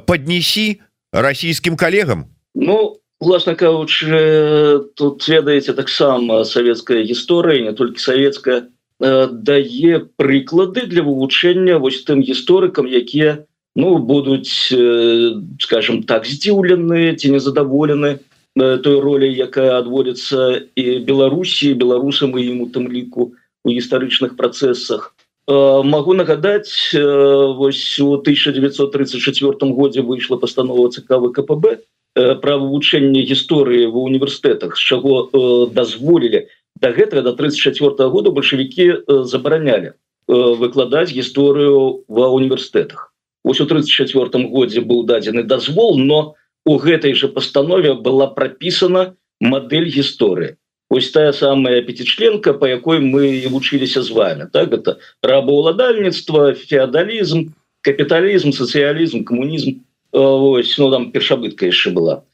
поднеси 0.05 0.58
расці 0.59 0.81
расійскім 1.11 1.75
коллегам? 1.77 2.25
Ну 2.53 2.99
власна 3.19 3.55
кажучы 3.55 4.91
тут 4.95 5.27
ведаеце 5.27 5.73
таксама 5.73 6.43
савецкая 6.43 7.03
гісторыя 7.03 7.63
не 7.63 7.73
толькі 7.73 7.99
савецкая 7.99 8.69
э, 8.99 9.27
дае 9.31 10.05
прыклады 10.17 10.85
для 10.85 11.03
вывучэння 11.03 11.79
вось 11.79 12.03
тым 12.03 12.21
гісторыкам 12.21 12.87
якія 12.87 13.45
ну 13.75 13.97
будуць 13.97 14.71
э, 14.71 15.33
скажем 15.59 16.03
так 16.03 16.25
здзіўлены 16.25 17.15
ці 17.15 17.31
незадаволены 17.31 18.19
той 18.55 18.99
роли 18.99 19.29
якая 19.29 19.79
адводится 19.79 20.67
и 20.75 20.99
беларусі 20.99 21.73
беларусам 21.73 22.37
и 22.37 22.43
ему 22.43 22.67
там 22.69 22.91
ліку 22.91 23.33
у 23.63 23.69
гістарычных 23.69 24.35
процессах 24.35 25.15
могу 25.49 26.13
нагадать 26.13 26.91
вось 26.93 27.99
у 27.99 28.13
1934 28.13 29.71
годзе 29.73 30.01
выйшла 30.01 30.37
постанова 30.37 30.89
цк 30.89 31.09
вКПб 31.09 31.81
про 32.13 32.57
вывучэнне 32.57 33.25
гісторыі 33.25 33.89
в 33.89 33.97
універсітэтах 33.97 34.77
з 34.77 34.81
чаго 34.81 35.29
дазволілі 35.73 36.45
до 36.77 36.89
гэтага 36.93 37.21
до 37.21 37.33
34 37.33 38.09
года 38.09 38.29
бальшавікі 38.29 39.09
забаранялі 39.25 39.97
выкладаць 40.29 41.09
гісторыю 41.09 42.05
ва 42.05 42.29
універсітэтах 42.29 43.09
ось 43.43 43.61
у 43.61 43.65
34 43.65 44.45
годзе 44.53 44.85
быў 44.85 45.01
дадзены 45.09 45.43
дазвол 45.43 45.97
но 45.97 46.35
у 46.65 46.77
гэтай 46.77 47.17
же 47.17 47.27
постанове 47.27 47.97
была 47.97 48.27
пропісана 48.27 49.17
модель 49.41 49.89
гісторыі 49.89 50.58
ось 50.89 51.11
тая 51.11 51.31
самая 51.31 51.81
пятичленка 51.81 52.53
по 52.53 52.65
якой 52.65 52.99
мы 52.99 53.47
вучыліся 53.47 54.01
з 54.01 54.09
вами 54.11 54.49
так 54.51 54.73
это 54.73 54.97
рабоўладальніцтва 55.21 56.53
феодалізм 56.53 57.53
капіталізм 57.81 58.51
сацыялізм 58.51 59.23
коммунізм 59.23 59.79
ось 60.11 60.77
ну 60.77 60.91
там 60.91 61.11
першабытка 61.11 61.69
яшчэ 61.69 61.93
была. 61.93 62.25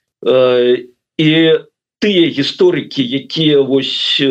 І 1.18 1.30
тыя 2.00 2.24
гісторыкі 2.32 3.04
якія 3.04 3.62
вось 3.62 4.22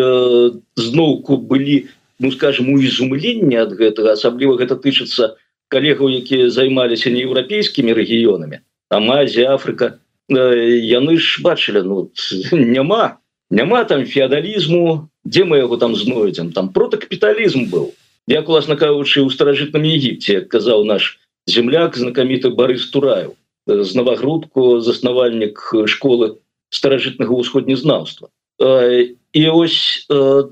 зноўку 0.77 1.37
былі 1.37 1.89
ну 2.19 2.33
скажем 2.33 2.73
у 2.73 2.81
изумленне 2.81 3.61
ад 3.61 3.77
гэтага 3.77 4.17
асабліва 4.17 4.57
гэта 4.57 4.81
тычыцца 4.81 5.37
калегаў 5.69 6.09
якія 6.09 6.51
займаліся 6.51 7.11
нееўрапейскімі 7.11 7.93
рэгіёнамі 7.93 8.65
там 8.89 9.11
Азія 9.11 9.55
Афрыка. 9.55 9.99
Яны 10.29 11.19
ж 11.19 11.43
бачылі 11.45 11.85
ну 11.85 12.09
няма 12.53 13.21
няма 13.51 13.85
там 13.85 14.05
феодалізму 14.05 15.09
дзе 15.25 15.45
мы 15.45 15.59
яго 15.59 15.77
там 15.77 15.97
знойдзем 15.97 16.53
там 16.53 16.73
протакапіталізм 16.73 17.69
быў 17.73 17.93
як 18.29 18.49
уласна 18.49 18.77
кажучы 18.77 19.23
у 19.23 19.31
старажытным 19.31 19.85
Егіпце 19.85 20.41
казаў 20.49 20.85
наш 20.85 21.19
земляк 21.47 21.97
знакаміты 21.97 22.51
Барыс 22.51 22.89
Тураю 22.91 23.37
з 23.67 23.95
новогрудку 23.95 24.81
заснавальнік 24.81 25.89
школы 25.89 26.41
старажытнага 26.71 27.33
ўсходнезнаўства 27.33 28.29
і 28.61 29.43
ось 29.51 30.07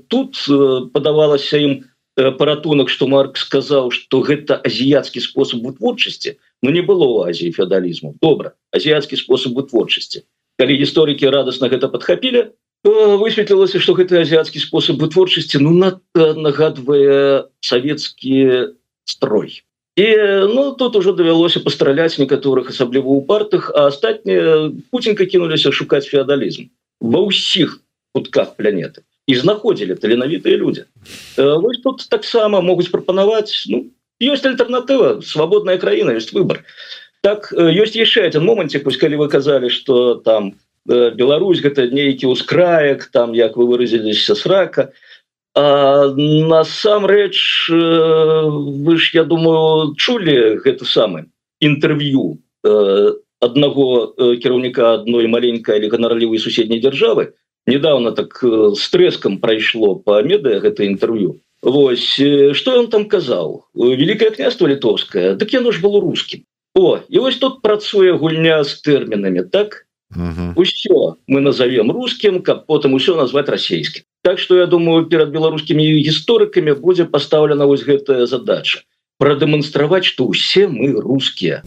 тут 0.07 0.37
падавалася 0.93 1.57
ім 1.57 1.73
паратунак 2.15 2.89
что 2.89 3.07
марк 3.07 3.37
сказаў 3.37 3.89
что 3.89 4.21
гэта 4.21 4.61
азіяцкі 4.61 5.19
спосаб 5.19 5.65
вытворчасці 5.65 6.37
но 6.63 6.71
не 6.71 6.81
было 6.81 7.05
у 7.05 7.21
Азіі 7.27 7.51
феодалізму. 7.51 8.15
Добра 8.21 8.55
азіяцкі 8.71 9.19
спосаб 9.19 9.53
вытворчасці. 9.53 10.23
Калі 10.57 10.79
гісторыкі 10.79 11.29
радостна 11.29 11.67
гэта 11.67 11.91
подхапілі 11.91 12.55
высветлілася 12.84 13.80
что 13.80 13.94
гэты 13.94 14.22
азіяцкі 14.22 14.62
спосаб 14.62 15.02
вытворчасці 15.02 15.58
ну 15.58 15.74
на 15.74 16.00
нагадвае 16.14 17.50
савецкі 17.60 18.74
строй 19.04 19.62
і 19.98 20.06
ну 20.54 20.72
тут 20.78 20.96
уже 20.96 21.12
давялося 21.12 21.60
пастраляць 21.60 22.18
некаторых 22.18 22.70
асабліва 22.70 23.08
у 23.10 23.22
партах 23.22 23.72
а 23.74 23.88
астатнія 23.90 24.70
путинка 24.90 25.26
кінуліся 25.26 25.72
шукаць 25.72 26.06
феодалізм 26.06 26.70
ва 27.02 27.20
ўсіх 27.26 27.82
кутках 28.14 28.54
планеты 28.54 29.02
і 29.26 29.34
знаходзілі 29.34 29.98
таленавітыя 29.98 30.56
люди 30.56 30.86
вось 31.36 31.82
тут 31.82 32.06
таксама 32.08 32.62
могуць 32.62 32.94
прапанаваць 32.94 33.66
ну 33.66 33.90
есть 34.22 34.46
альтернатыва 34.46 35.20
свободная 35.20 35.78
краіна 35.78 36.14
есть 36.14 36.32
выбор 36.32 36.62
так 37.20 37.50
ёсць 37.52 37.98
яшчэ 37.98 38.30
один 38.30 38.46
момант 38.46 38.72
пусть 38.86 39.02
калі 39.02 39.18
вы 39.18 39.28
казалі 39.28 39.68
что 39.68 40.14
там 40.14 40.54
Беларусь 40.85 41.61
гэта 41.61 41.87
нейкі 41.87 42.27
ускраек 42.27 43.05
там 43.11 43.33
як 43.33 43.55
вы 43.55 43.67
выразіліся 43.67 44.35
с 44.35 44.45
рака 44.45 44.91
насамрэч 45.55 47.37
вы 47.69 48.97
ж 48.97 49.11
я 49.13 49.23
думаю 49.23 49.95
чулі 49.95 50.59
гэта 50.59 50.83
самы 50.83 51.31
інтэрв'ю 51.61 52.41
аднаго 53.43 54.15
кіраўніка 54.17 54.93
адной 54.99 55.27
маленькой 55.27 55.79
или 55.79 55.87
ганарлівай 55.87 56.39
суседняй 56.39 56.79
дзяржавы. 56.79 57.33
Недавно 57.67 58.11
так 58.11 58.43
с 58.43 58.89
трэскам 58.89 59.39
прайшло 59.39 59.95
по 59.95 60.21
медыа 60.23 60.59
гэта 60.59 60.83
інтэрв'ю. 60.83 61.39
Вось 61.61 62.19
что 62.59 62.79
он 62.79 62.87
там 62.87 63.07
казаў? 63.07 63.67
Великое 63.73 64.31
княство 64.31 64.67
літовское 64.67 65.35
дык 65.35 65.53
яно 65.53 65.71
ж 65.71 65.79
было 65.79 66.01
русскім 66.01 66.43
О 66.75 66.99
і 67.07 67.19
вось 67.19 67.37
тут 67.37 67.61
працуе 67.61 68.11
гульня 68.11 68.63
з 68.63 68.81
тэрмінамі 68.81 69.43
так 69.43 69.87
усё 70.55 71.15
мы 71.27 71.41
назовем 71.41 71.91
русскім 71.91 72.41
каб 72.41 72.65
потым 72.65 72.93
усё 72.93 73.15
назвать 73.15 73.49
расійскім 73.49 74.03
Так 74.23 74.39
что 74.39 74.55
я 74.55 74.65
думаю 74.65 75.05
перад 75.11 75.31
беларускімі 75.35 75.83
гісторыкамі 75.83 76.79
будзе 76.79 77.05
пастаўлена 77.05 77.65
вось 77.65 77.83
гэтая 77.83 78.25
задача 78.25 78.83
прадэманстраваць 79.17 80.05
што 80.05 80.29
ўсе 80.29 80.67
мы 80.67 80.93
рускія 80.97 81.63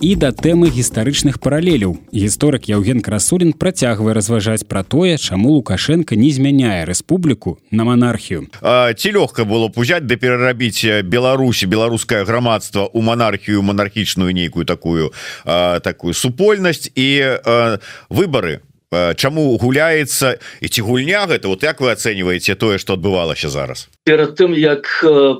і 0.00 0.14
да 0.14 0.30
тэмы 0.30 0.70
гістарычных 0.70 1.40
паралеляў. 1.42 1.98
Гісторык 2.14 2.70
Яўген 2.70 3.02
красулін 3.02 3.52
працягвае 3.52 4.14
разважаць 4.14 4.62
пра 4.62 4.82
тое 4.86 5.18
чаму 5.18 5.58
лукашенко 5.58 6.14
не 6.14 6.30
змяняе 6.30 6.86
рэспубліку 6.86 7.58
на 7.70 7.84
монархію 7.84 8.46
ці 8.62 9.08
лёгка 9.10 9.44
было 9.44 9.68
б 9.68 9.74
узяць 9.74 10.06
да 10.06 10.16
перарабіць 10.16 11.02
беларусі 11.02 11.66
беларускае 11.66 12.24
грамадства 12.24 12.86
у 12.86 13.02
монархію 13.02 13.62
монархічную 13.62 14.30
нейкую 14.32 14.64
такую 14.64 15.12
а, 15.44 15.80
такую 15.80 16.14
супольнасць 16.14 16.90
і 16.94 17.08
а, 17.42 17.78
выборы 18.08 18.62
чаму 18.92 19.56
гуляецца 19.60 20.40
і 20.60 20.66
ці 20.68 20.80
гульня 20.82 21.26
гэта? 21.28 21.48
Вот 21.48 21.62
як 21.62 21.80
вы 21.80 21.92
ацэньваеце 21.92 22.56
тое 22.56 22.78
что 22.78 22.96
адбывалася 22.96 23.48
зараз? 23.48 23.88
Перад 24.04 24.36
тым 24.36 24.56
як 24.56 24.88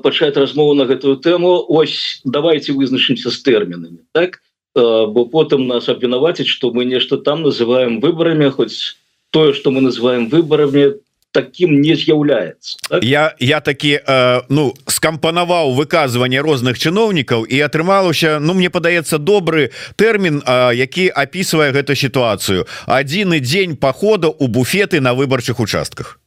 пачаць 0.03 0.37
размову 0.37 0.73
на 0.77 0.85
гэтую 0.85 1.17
тэму 1.17 1.65
ось 1.67 2.21
давайте 2.25 2.73
вызначымся 2.73 3.33
з 3.33 3.37
тэрмінамі 3.41 4.05
так? 4.13 4.41
Бо 4.75 5.25
потым 5.25 5.65
нас 5.65 5.89
абвінаваціць 5.89 6.47
что 6.47 6.71
мы 6.71 6.85
нешта 6.85 7.17
там 7.17 7.41
называем 7.41 7.99
выбарамі 7.99 8.53
хоць 8.53 8.95
тое 9.31 9.53
что 9.53 9.71
мы 9.71 9.81
называем 9.81 10.29
выбарамі 10.29 11.01
таким 11.31 11.81
не 11.81 11.95
з'яўляецца 11.95 12.77
так? 12.89 13.03
я 13.03 13.35
я 13.39 13.59
такі 13.59 13.99
э, 14.01 14.41
ну 14.49 14.73
скампанаваў 14.87 15.73
выказыванне 15.73 16.41
розных 16.41 16.79
чыноўнікаў 16.79 17.45
і 17.45 17.57
атрымалася 17.61 18.39
Ну 18.39 18.53
мне 18.53 18.69
падаецца 18.69 19.17
добры 19.17 19.69
тэрмін 19.95 20.41
э, 20.45 20.75
які 20.75 21.09
опісвае 21.09 21.71
гэту 21.71 21.95
сітуацыю 21.95 22.65
адзіны 22.85 23.39
дзень 23.39 23.75
похода 23.75 24.29
у 24.29 24.47
буфеты 24.47 25.01
на 25.01 25.13
выбарчых 25.13 25.59
участках. 25.59 26.19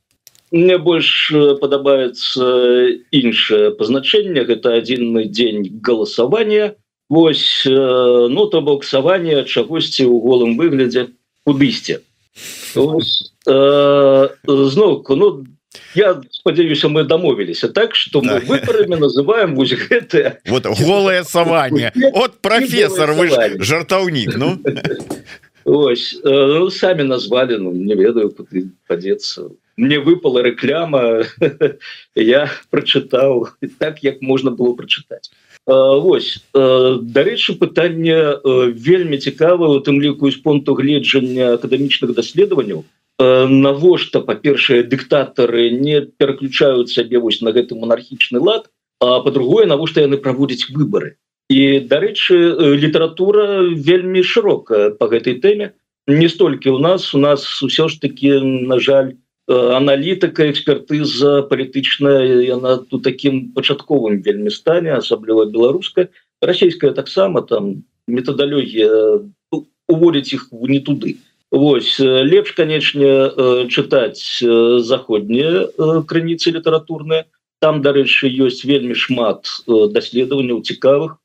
Мне 0.53 0.77
больш 0.79 1.33
падабаецца 1.61 2.45
іншае 3.11 3.73
пазначэнне 3.79 4.45
гэта 4.45 4.79
адзінны 4.79 5.27
дзень 5.33 5.81
галасавання 5.83 6.77
Вось 7.13 7.67
э, 7.67 8.29
ну 8.31 8.47
то 8.47 8.63
бок 8.63 8.85
савання 8.85 9.45
чагосьці 9.45 10.09
ў 10.09 10.17
голым 10.17 10.57
выглядзе 10.57 11.13
кудысьці 11.45 12.01
Э, 13.45 14.29
зноўку 14.47 15.17
ну 15.17 15.45
я 15.95 16.21
спадзяюся 16.31 16.89
мы 16.89 17.05
дамовіліся 17.05 17.69
так 17.69 17.95
что 17.95 18.23
мы 18.23 18.39
выборами 18.41 18.95
называем 18.95 19.57
вось 19.57 19.73
гэта 19.73 20.39
вот 20.47 20.67
голое 20.67 21.25
саванне 21.25 21.93
от 22.15 22.41
профессор 22.41 23.13
вы 23.13 23.29
жартаўнік 23.59 24.37
ну. 24.37 24.59
Ось 25.65 26.21
ну, 26.25 26.71
самі 26.71 27.05
назвали 27.05 27.59
ну 27.59 27.73
не 27.73 27.95
ведаю 27.95 28.35
падзецца 28.87 29.51
мне 29.77 29.99
выпала 29.99 30.43
рэкляма 30.43 31.25
я 32.15 32.51
прочытаў 32.71 33.49
так 33.79 34.05
як 34.05 34.23
можна 34.23 34.51
было 34.51 34.73
прочытаць 34.73 35.31
Вось 35.67 36.43
дарэчы 36.55 37.55
пытанне 37.59 38.19
вельмі 38.75 39.19
цікава 39.19 39.69
у 39.69 39.79
тым 39.79 40.03
ліку 40.03 40.31
з 40.31 40.37
пункту 40.43 40.75
гледжання 40.75 41.55
акадэмічных 41.55 42.15
даследаванняў 42.19 42.85
навошта 43.21 44.21
па-першае 44.27 44.83
дыктатары 44.83 45.71
не 45.71 46.03
пераключаюць 46.19 46.91
сабе 46.91 47.23
вось 47.23 47.43
на 47.47 47.55
гэты 47.55 47.79
монархічны 47.79 48.43
лад 48.43 48.67
а 48.99 49.21
по-другое 49.23 49.67
навошта 49.67 50.03
яны 50.03 50.19
праводзяць 50.19 50.75
выборы 50.75 51.15
і 51.53 51.85
дарэчы 51.87 52.37
літаратура 52.81 53.63
вельмі 53.63 54.23
шырокая 54.23 54.91
по 54.91 55.09
гэтай 55.09 55.39
тэме. 55.39 55.73
Не 56.07 56.29
столькі 56.29 56.71
у 56.71 56.79
нас 56.79 57.15
у 57.15 57.19
нас 57.19 57.63
усё 57.63 57.89
ж 57.89 58.01
таки 58.01 58.41
на 58.41 58.81
жаль 58.81 59.13
аналітыка 59.49 60.51
экспертыза 60.51 61.43
палітычная 61.51 62.43
яна 62.47 62.77
тут 62.79 63.03
таким 63.03 63.51
пачатковым 63.53 64.23
вельмі 64.23 64.51
стане 64.51 64.95
асабліва 64.95 65.47
беларуская 65.47 66.09
расійская 66.41 66.93
таксама 66.93 67.43
там 67.43 67.85
метадалогія 68.07 69.21
уводіць 69.89 70.33
іх 70.33 70.49
не 70.53 70.81
туды. 70.81 71.17
Вось 71.51 72.01
лепш 72.01 72.53
канечне 72.57 73.67
чытаць 73.69 74.41
заходнія 74.81 75.69
крыніцы 76.07 76.55
літаратурныя 76.55 77.27
там 77.61 77.83
дарэчы 77.83 78.31
ёсць 78.47 78.65
вельмі 78.65 78.95
шмат 78.95 79.51
даследаванняў 79.67 80.63
цікавых 80.63 81.19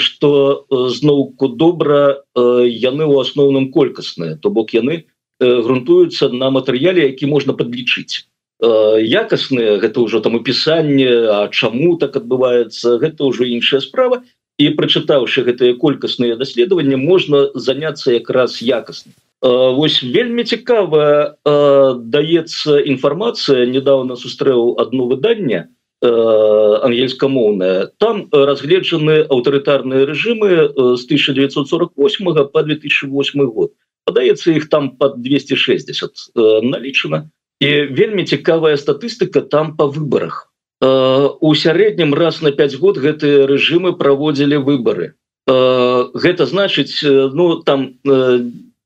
что 0.00 0.64
зноўку 0.70 1.48
добра 1.48 2.24
яны 2.34 3.04
ў 3.04 3.14
асноўным 3.20 3.68
колькасныя 3.74 4.40
то 4.40 4.48
бок 4.48 4.72
яны 4.72 5.04
грунтуюцца 5.40 6.28
на 6.32 6.50
матэрыяле 6.50 7.06
які 7.08 7.26
можна 7.26 7.54
подлічыць 7.54 8.28
якасныя 8.60 9.78
гэта 9.78 10.02
ўжо 10.02 10.20
там 10.20 10.34
опісанне 10.34 11.30
А 11.30 11.48
чаму 11.48 11.96
так 11.96 12.16
адбываецца 12.16 12.98
гэта 12.98 13.24
ўжо 13.24 13.44
іншая 13.46 13.80
справа. 13.80 14.22
І 14.58 14.74
прачытаўшы 14.74 15.46
гэтыя 15.46 15.78
колькасныя 15.78 16.34
даследаванні 16.34 16.98
можна 16.98 17.54
заняться 17.54 18.10
якраз 18.10 18.58
якасна. 18.58 19.14
Вось 19.40 20.02
вельмі 20.02 20.42
цікава 20.42 21.38
даецца 21.46 22.82
інфармацыя 22.82 23.70
недавно 23.70 24.18
сустрэў 24.18 24.74
одно 24.82 25.06
выданне 25.06 25.70
ангельскамоўная 26.02 27.94
там 28.02 28.26
разгледжаны 28.34 29.30
аўтарытарныя 29.30 30.10
рэжымы 30.10 30.50
з 30.98 31.02
1948 31.06 32.50
по 32.50 32.62
2008 32.62 33.46
год 33.46 33.70
падаецца 34.08 34.56
іх 34.56 34.68
там 34.72 34.96
под 34.96 35.20
260 35.20 36.32
налічана. 36.64 37.28
І 37.60 37.90
вельмі 37.92 38.24
цікавая 38.24 38.76
статыстыка 38.80 39.42
там 39.42 39.76
по 39.76 39.90
выборах 39.92 40.48
у 40.80 41.54
сярэднім 41.54 42.14
раз 42.14 42.40
на 42.40 42.52
5 42.52 42.78
год 42.78 42.98
гэтыя 43.02 43.46
рэжымы 43.50 43.98
праводзілі 43.98 44.62
выборы 44.62 45.18
гэта 45.46 46.46
значыць 46.46 47.02
ну 47.02 47.62
там 47.66 47.98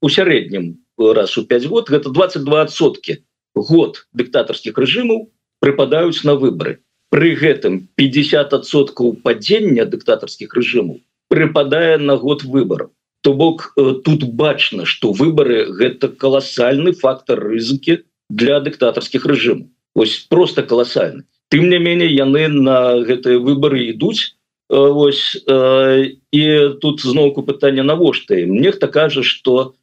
у 0.00 0.08
сярэднім 0.08 0.80
раз 0.96 1.36
у 1.36 1.44
5 1.44 1.66
год 1.68 1.92
гэта 1.92 2.08
22сотки 2.08 3.20
год 3.54 4.06
дыктатарскіх 4.16 4.78
рэжымаў 4.78 5.28
прыпадаюць 5.60 6.24
на 6.24 6.34
выборы 6.34 6.80
при 7.12 7.36
гэтым 7.36 7.88
50соткаў 8.00 9.20
падзення 9.20 9.84
дыктатарскіх 9.84 10.56
рэжымаў 10.56 10.96
прыпадае 11.28 12.00
на 12.00 12.16
год 12.16 12.40
выборов 12.42 12.88
то 13.22 13.32
бок 13.32 13.74
тут 14.04 14.24
бачна 14.34 14.84
что 14.86 15.12
выборы 15.12 15.66
гэта 15.72 16.08
каласальны 16.08 16.92
фактор 16.92 17.40
рызыкі 17.40 18.02
для 18.28 18.60
дыктатарскіх 18.60 19.26
рэжымаў. 19.26 19.68
Ось 19.94 20.18
просто 20.28 20.62
каласальны. 20.62 21.24
Тым 21.48 21.68
не 21.68 21.78
менее 21.78 22.08
яны 22.08 22.48
на 22.48 22.98
гэтыя 23.04 23.38
выборы 23.38 23.92
ідуць 23.92 24.34
ось 24.72 25.36
і 25.46 26.44
тут 26.80 27.00
зноўку 27.00 27.42
пытання 27.42 27.82
навошта 27.84 28.40
нехта 28.46 28.88
кажа 28.88 29.22
что 29.22 29.74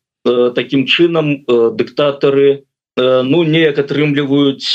таким 0.55 0.85
чынам 0.85 1.45
дыктатары 1.45 2.65
ну 2.97 3.43
неяк 3.43 3.77
атрымліваюць 3.79 4.65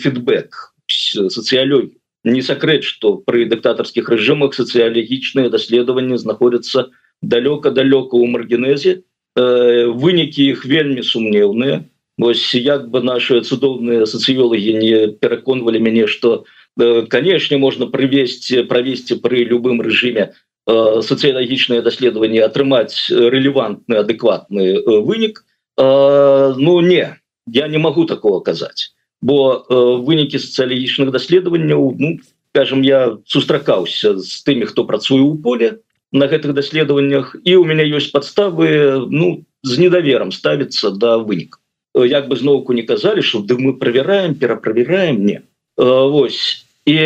фидбэк 0.00 0.72
сацыялёгі 0.88 1.92
не 2.24 2.42
сакрэт 2.42 2.84
что 2.84 3.20
при 3.20 3.44
дыктатарскіх 3.44 4.08
рэжымах 4.08 4.56
сацыялагічныя 4.56 5.52
даследаванні 5.52 6.16
знаходзяцца 6.16 6.88
далёка-далёка 7.22 8.14
у 8.16 8.26
маргенезе 8.26 9.02
вынікі 9.36 10.42
іх 10.50 10.64
вельмі 10.66 11.02
сумнеўныя. 11.02 11.84
Вось 12.18 12.54
як 12.54 12.90
бы 12.90 13.00
наши 13.00 13.40
цудоўныя 13.46 14.02
сацыёлагі 14.02 14.74
не 14.74 15.06
пераконвалі 15.22 15.78
мяне 15.78 16.06
что 16.06 16.44
канешне 16.78 17.58
можна 17.58 17.86
прывесці 17.86 18.62
правесці 18.66 19.22
при 19.22 19.44
любым 19.44 19.80
рэжыме 19.82 20.34
сацыялагічныя 20.68 21.82
даследаванні 21.82 22.42
атрымаць 22.44 23.08
рэлевантны 23.10 24.02
адэкватны 24.02 24.82
вынік 25.06 25.42
ну 25.78 26.80
не 26.80 27.16
я 27.46 27.68
не 27.68 27.78
могу 27.78 28.04
такого 28.04 28.40
казаць 28.40 28.94
бо 29.22 29.64
вынікі 30.04 30.38
сацыялагічных 30.38 31.10
даследаванняў 31.10 31.94
ну 31.98 32.18
скажем 32.52 32.82
я 32.82 33.16
сустракаўся 33.26 34.18
з 34.18 34.42
тымі 34.42 34.66
хто 34.66 34.84
працуе 34.84 35.22
ў 35.22 35.38
поле 35.42 35.80
на 36.12 36.26
гэтых 36.26 36.54
даследаваннях 36.54 37.36
і 37.44 37.56
у 37.56 37.64
меня 37.64 37.84
ёсць 37.84 38.10
подставы 38.12 39.08
ну 39.10 39.44
з 39.62 39.78
недавером 39.78 40.32
ставіцца 40.32 40.90
да 40.90 41.18
выніка. 41.18 41.60
Як 41.94 42.28
бы 42.28 42.36
зноўку 42.36 42.72
не 42.72 42.82
казалі 42.82 43.22
что 43.22 43.40
да 43.40 43.56
мы 43.58 43.74
правяраем 43.76 44.34
пераправяраем 44.34 45.24
не. 45.24 45.42
Вось. 45.76 46.64
І 46.86 46.96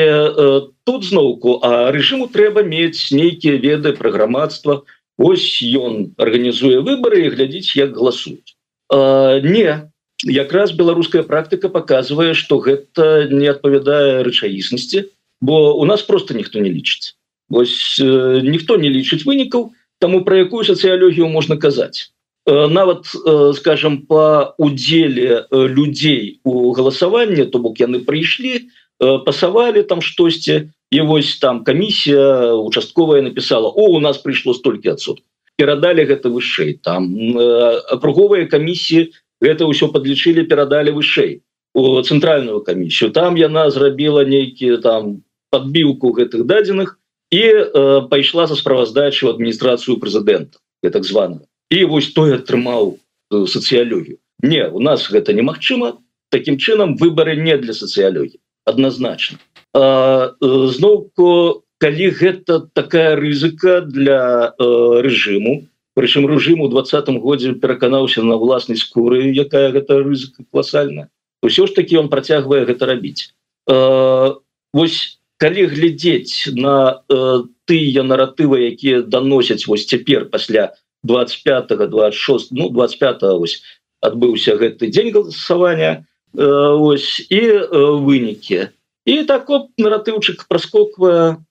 тут 0.84 1.04
зноўку 1.04 1.58
а 1.62 1.90
рэжыму 1.90 2.30
трэба 2.30 2.62
мець 2.62 3.10
нейкія 3.10 3.58
веды 3.58 3.92
пра 3.92 4.10
грамадства 4.10 4.82
ось 5.18 5.62
ён 5.62 6.14
арганізуе 6.16 6.80
выборы 6.86 7.26
і 7.26 7.34
глядзіць 7.34 7.74
як 7.76 7.96
галасуюць. 7.96 8.54
Не. 8.90 9.90
Якраз 10.22 10.70
беларуская 10.70 11.26
практыка 11.26 11.68
показывае 11.68 12.34
что 12.34 12.62
гэта 12.62 13.26
не 13.26 13.50
адпавядае 13.50 14.22
рэчаіснасці 14.22 15.10
бо 15.42 15.74
у 15.74 15.84
нас 15.84 16.02
просто 16.02 16.34
ніхто 16.38 16.62
не 16.62 16.70
лічыць 16.70 17.18
Вось 17.52 18.00
ніхто 18.00 18.80
не 18.80 18.88
лічыць 18.88 19.24
вынікаў 19.28 19.70
таму 20.00 20.24
пра 20.24 20.40
якую 20.42 20.64
сацыялогію 20.64 21.28
можна 21.28 21.60
казаць. 21.60 22.12
Э, 22.44 22.66
нават 22.66 23.06
э, 23.14 23.52
скажем 23.54 24.02
по 24.06 24.54
удзеле 24.58 25.46
э, 25.48 25.66
людзей 25.68 26.40
у 26.42 26.72
галасаванне 26.72 27.44
то 27.44 27.58
бок 27.58 27.78
яны 27.78 28.02
прыйшлі 28.02 28.66
пасавалі 28.98 29.82
там 29.82 30.02
штосьці 30.02 30.70
і 30.90 31.00
вось 31.06 31.38
там 31.38 31.62
камісія 31.62 32.54
участковая 32.54 33.22
написала 33.22 33.70
о 33.70 33.94
у 33.94 34.00
нас 34.00 34.18
прыйшло 34.18 34.54
столькі 34.54 34.90
адсот 34.90 35.22
перадалі 35.54 36.02
гэта 36.02 36.34
вышэй 36.34 36.82
там 36.82 37.14
акруговыя 37.38 38.50
камісіі 38.50 39.14
гэта 39.38 39.66
ўсё 39.70 39.94
подлічылі 39.94 40.42
перадалі 40.42 40.98
вышэй 40.98 41.42
у 41.74 42.02
цэнтральную 42.02 42.60
камісію. 42.66 43.10
Там 43.10 43.38
яна 43.38 43.70
зрабіла 43.70 44.26
нейкіе 44.26 44.82
там 44.82 45.22
подбіўку 45.50 46.10
гэтых 46.10 46.46
дадзеных 46.46 46.98
і 47.32 47.42
э, 47.42 48.08
пайшла 48.12 48.46
за 48.46 48.56
справаздачу 48.60 49.32
адміністрацыю 49.32 49.96
прэзідэнта 49.96 50.60
так 50.82 51.04
званого. 51.04 51.48
І 51.72 51.88
вось 51.88 52.12
той 52.12 52.36
атрымаў 52.36 53.00
э, 53.32 53.46
сацыялогію 53.48 54.20
не 54.44 54.68
у 54.68 54.80
нас 54.80 55.08
гэта 55.08 55.32
немагчыма 55.32 55.96
таким 56.28 56.58
чынам 56.58 56.96
выборы 57.00 57.36
не 57.40 57.56
для 57.56 57.72
сацыялогіі 57.72 58.36
однозначно. 58.68 59.38
Э, 59.72 60.36
зноўку 60.44 61.64
калі 61.80 62.10
гэта 62.12 62.68
такая 62.76 63.16
рызыка 63.16 63.80
для 63.80 64.52
э, 64.52 64.64
рэжыму 65.00 65.64
прычым 65.96 66.28
рэжыму 66.28 66.68
двадцатым 66.68 67.16
годзе 67.18 67.56
пераканаўся 67.56 68.22
на 68.22 68.36
власнай 68.36 68.76
скуры 68.76 69.32
якая 69.32 69.72
гэта 69.72 70.04
рызыка 70.04 70.44
класальна 70.52 71.08
ўсё 71.40 71.66
ж 71.66 71.72
таки 71.72 71.96
он 71.96 72.12
працягвае 72.12 72.68
гэта 72.68 72.86
рабіць. 72.86 73.32
Э, 73.64 74.36
вось 74.72 75.21
калі 75.42 75.66
глядзець 75.74 76.54
на 76.54 77.02
э, 77.10 77.42
тыя 77.66 78.02
наратывы 78.06 78.62
якія 78.70 79.02
даносяць 79.02 79.66
вось 79.66 79.90
цяпер 79.90 80.30
пасля 80.30 80.70
25 81.02 81.74
26 81.90 82.54
ну 82.54 82.70
25 82.70 83.26
ось 83.42 83.58
адбыўся 83.98 84.54
гэты 84.54 84.86
дзень 84.94 85.10
галасавання 85.10 85.90
э, 85.98 86.46
ось 86.78 87.26
і 87.26 87.42
э, 87.42 87.66
вынікі. 88.06 88.70
І 89.02 89.14
так 89.26 89.50
наратыўчык 89.82 90.46
праскоквае 90.46 91.42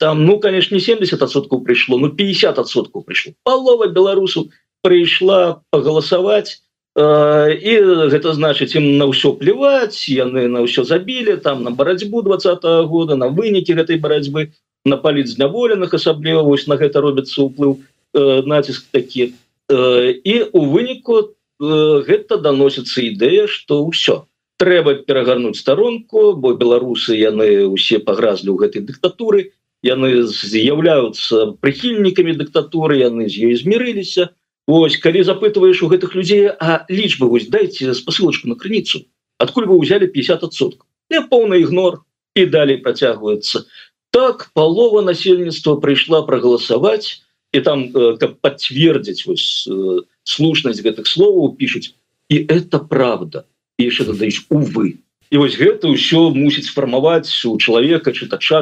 там 0.00 0.24
ну 0.24 0.40
конечно 0.40 0.80
70соткаў 0.80 1.60
прыйшло 1.68 2.00
ну 2.00 2.08
50соткаў 2.08 3.04
прыйшло. 3.04 3.36
Палова 3.44 3.92
беларусу 3.92 4.48
прыйшла 4.80 5.60
пагаласаваць 5.68 6.56
э, 6.56 6.67
і 6.98 7.74
гэта 8.10 8.34
значыць 8.34 8.74
ім 8.74 8.98
на 8.98 9.06
ўсё 9.10 9.34
плеваць 9.38 10.10
яны 10.10 10.48
на 10.50 10.66
ўсё 10.66 10.82
забілі 10.82 11.38
там 11.44 11.62
на 11.62 11.70
барацьбу 11.70 12.22
два 12.22 12.36
-го 12.36 12.86
года 12.86 13.14
на 13.14 13.28
вынікі 13.28 13.78
гэтай 13.78 14.02
барацьбы 14.02 14.50
на 14.84 14.96
паліць 14.96 15.30
зняволеных 15.36 15.94
асабліва 15.94 16.42
вось 16.42 16.66
на 16.66 16.74
гэта 16.74 17.00
робіцца 17.00 17.42
ўплыў 17.42 17.78
Э, 18.14 18.42
націск 18.46 18.86
такі. 18.90 19.32
Э, 19.68 20.10
і 20.24 20.42
у 20.52 20.64
выніку 20.64 21.36
э, 21.60 22.02
гэта 22.08 22.40
даносіцца 22.40 23.04
ідэя 23.04 23.46
что 23.46 23.84
ўсё. 23.84 24.24
Трэба 24.56 25.04
перагарнуць 25.04 25.60
старонку 25.60 26.32
бо 26.32 26.56
беларусы 26.56 27.14
яны 27.20 27.68
усе 27.68 28.00
пагразлі 28.00 28.48
ў 28.48 28.58
гэтай 28.64 28.82
дыктатуры 28.82 29.52
яны 29.84 30.24
з'яўляюцца 30.24 31.60
прыхільнікамі 31.60 32.32
дыктатуры 32.40 32.96
яны 33.04 33.28
з 33.28 33.52
ёй 33.52 33.54
змірыліся 33.60 34.32
Вось 34.68 34.98
калі 35.00 35.24
запытваеш 35.24 35.80
у 35.82 35.88
гэтых 35.88 36.14
людзей 36.14 36.52
а 36.52 36.84
лічбы 36.92 37.28
вось 37.32 37.48
дайте 37.48 37.94
спасылочку 37.96 38.52
на 38.52 38.56
крыніцу 38.60 39.06
адкуль 39.40 39.64
вы 39.70 39.80
ўзялі 39.80 40.12
50сот 40.12 40.76
не 41.08 41.22
поўны 41.24 41.64
ігнор 41.64 42.04
і 42.36 42.44
далей 42.52 42.76
працягваецца. 42.84 43.64
Так 44.12 44.50
палова 44.52 45.00
насельніцтва 45.02 45.80
прыйшла 45.80 46.20
прагаласаваць 46.28 47.24
і 47.52 47.60
там 47.64 47.88
э, 47.88 48.16
каб 48.20 48.36
подцвердзіць 48.44 49.24
вось 49.26 49.64
э, 49.64 50.04
слушнасць 50.22 50.84
гэтых 50.84 51.08
словаў 51.08 51.56
пишутць 51.56 51.96
і 52.28 52.44
это 52.44 52.78
правда 52.78 53.48
яшчэ 53.80 54.12
дадаюць 54.12 54.44
увы 54.52 55.00
і 55.32 55.36
вось 55.40 55.56
гэта 55.56 55.88
ўсё 55.88 56.28
мусіць 56.36 56.68
фармаваць 56.72 57.32
у 57.48 57.56
чалавека 57.56 58.12
чытача 58.12 58.60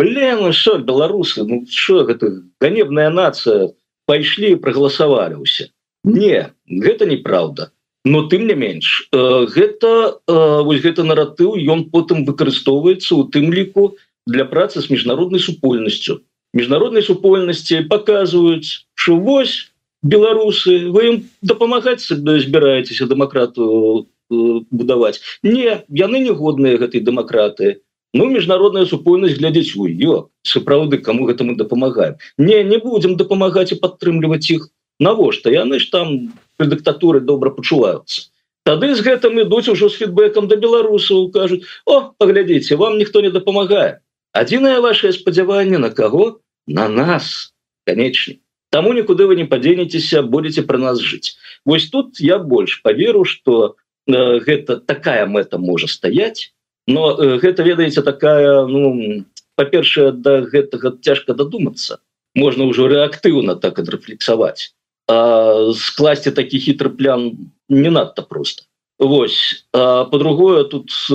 блин 0.00 0.40
ну 0.40 0.52
що 0.52 0.80
беларусы 0.80 1.44
ну 1.44 1.64
що 1.68 2.08
гэта 2.08 2.40
ганебная 2.60 3.10
нация 3.10 3.76
пайшлі 4.06 4.56
прагаласавалі 4.62 5.42
ўсе. 5.42 5.70
Не 6.04 6.52
гэта 6.66 7.06
неправда 7.06 7.70
но 8.06 8.22
тым 8.30 8.46
не 8.46 8.54
менш 8.54 9.10
э, 9.10 9.46
гэта 9.50 10.22
вось 10.30 10.80
гэта 10.80 11.02
наратыў 11.02 11.58
ён 11.58 11.90
потым 11.90 12.22
выкарыстоўваецца 12.24 13.18
у 13.18 13.26
тым 13.26 13.50
ліку 13.50 13.98
для 14.30 14.46
працы 14.46 14.80
з 14.80 14.90
міжнароднай 14.90 15.42
супольнасцю. 15.42 16.22
Міжнароднай 16.54 17.02
супольнасці 17.02 17.82
показваюць 17.90 18.86
что 18.94 19.18
вось 19.18 19.74
беларусы 20.06 20.86
вы 20.94 21.02
ім 21.10 21.16
дапамагаць 21.42 22.06
збіраецеся 22.06 23.10
дэмакрату 23.10 24.06
будаваць. 24.30 25.18
Не 25.42 25.82
яны 25.90 26.22
не 26.22 26.30
годныя 26.30 26.78
гэтай 26.78 27.02
дэмакраты 27.02 27.82
ну 28.20 28.28
міжнародная 28.32 28.86
супольнасць 28.92 29.36
глядзець 29.40 29.76
ее 29.76 30.16
сапраўды 30.54 30.98
кому 31.08 31.28
гэта 31.30 31.44
мы 31.44 31.56
дапамагаем 31.56 32.16
не 32.38 32.62
не 32.64 32.78
будем 32.78 33.16
дапамагаць 33.16 33.72
і 33.72 33.80
падтрымліваць 33.82 34.48
іх 34.50 34.70
навошта? 34.98 35.50
Яны 35.52 35.78
ж 35.78 35.90
там 35.92 36.32
при 36.56 36.66
дыктатуры 36.72 37.20
добра 37.20 37.50
пачуваюцца 37.50 38.32
тады 38.66 38.94
з 38.98 39.04
гэтым 39.06 39.38
ідуць 39.44 39.68
ужо 39.70 39.88
з 39.88 40.02
фідбэкам 40.02 40.48
да 40.50 40.56
беларусаў 40.56 41.30
кажуць 41.30 41.62
о 41.84 42.10
паглядзіце 42.18 42.76
вам 42.80 42.98
ніхто 42.98 43.22
не 43.22 43.30
дапамагае. 43.30 44.02
Адзінае 44.32 44.80
ваше 44.82 45.12
спадзяванне 45.12 45.78
на 45.78 45.90
каго? 45.90 46.40
На 46.66 46.88
нас 46.88 47.54
канечне. 47.86 48.42
Таму 48.74 48.92
нікуды 48.92 49.30
вы 49.30 49.36
не 49.38 49.46
падзенецеся 49.46 50.22
будете 50.22 50.62
про 50.62 50.78
нас 50.78 50.98
жыць 50.98 51.38
Вось 51.64 51.88
тут 51.88 52.18
я 52.20 52.38
больш 52.38 52.82
поверу 52.82 53.24
что 53.24 53.76
э, 54.06 54.40
гэта 54.40 54.80
такая 54.82 55.26
мэта 55.26 55.58
можа 55.58 55.86
стаять 55.86 56.52
но 56.86 57.16
э, 57.18 57.38
гэта 57.38 57.62
ведаеце 57.62 58.02
такая 58.02 58.66
ну 58.66 59.24
па-першае 59.56 60.12
до 60.12 60.40
да 60.40 60.40
гэтага 60.46 60.96
цяжка 61.02 61.34
дадумацца. 61.34 61.98
Можна 62.36 62.68
ўжо 62.68 62.88
рэактыўна 62.92 63.56
так 63.56 63.78
адрэфлексаваць. 63.80 64.76
Скласці 65.08 66.30
такі 66.36 66.58
хітры 66.60 66.90
план 66.90 67.50
не 67.68 67.90
надта 67.90 68.22
просто 68.22 68.64
Вось. 68.98 69.66
По-другое 69.72 70.64
тут 70.64 70.90
э, 70.90 71.14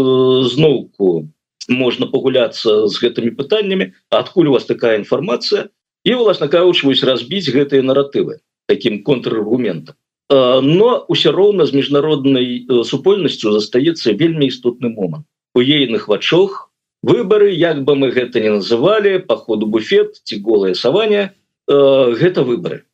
зноўку 0.49 1.29
можна 1.67 2.05
пагуляцца 2.07 2.87
з 2.87 2.93
гэтымі 3.01 3.33
пытаннямі 3.37 3.93
адкуль 4.09 4.49
у 4.49 4.53
вас 4.53 4.65
такая 4.65 4.97
інфармацыя 4.97 5.69
і 6.05 6.13
власна 6.13 6.47
кажучы 6.47 6.85
вось 6.85 7.03
разбіць 7.03 7.49
гэтыя 7.49 7.81
наратывы 7.81 8.41
таким 8.67 9.03
контраргументам. 9.03 9.95
Но 10.29 11.05
ўсё 11.09 11.33
роўна 11.33 11.65
з 11.65 11.73
міжнароднай 11.73 12.65
э, 12.65 12.83
супольнасцю 12.85 13.51
застаецца 13.51 14.13
вельмі 14.13 14.47
істотны 14.47 14.93
момант 14.93 15.25
у 15.55 15.61
ейных 15.61 16.07
вачох 16.07 16.71
выборы 17.03 17.51
як 17.51 17.83
бы 17.83 17.95
мы 17.95 18.11
гэта 18.11 18.39
не 18.39 18.49
называли 18.49 19.17
по 19.17 19.37
ходу 19.37 19.65
буфет 19.65 20.21
ці 20.23 20.39
голае 20.39 20.75
саванне 20.75 21.33
гэта 21.67 22.43
выборы 22.43 22.85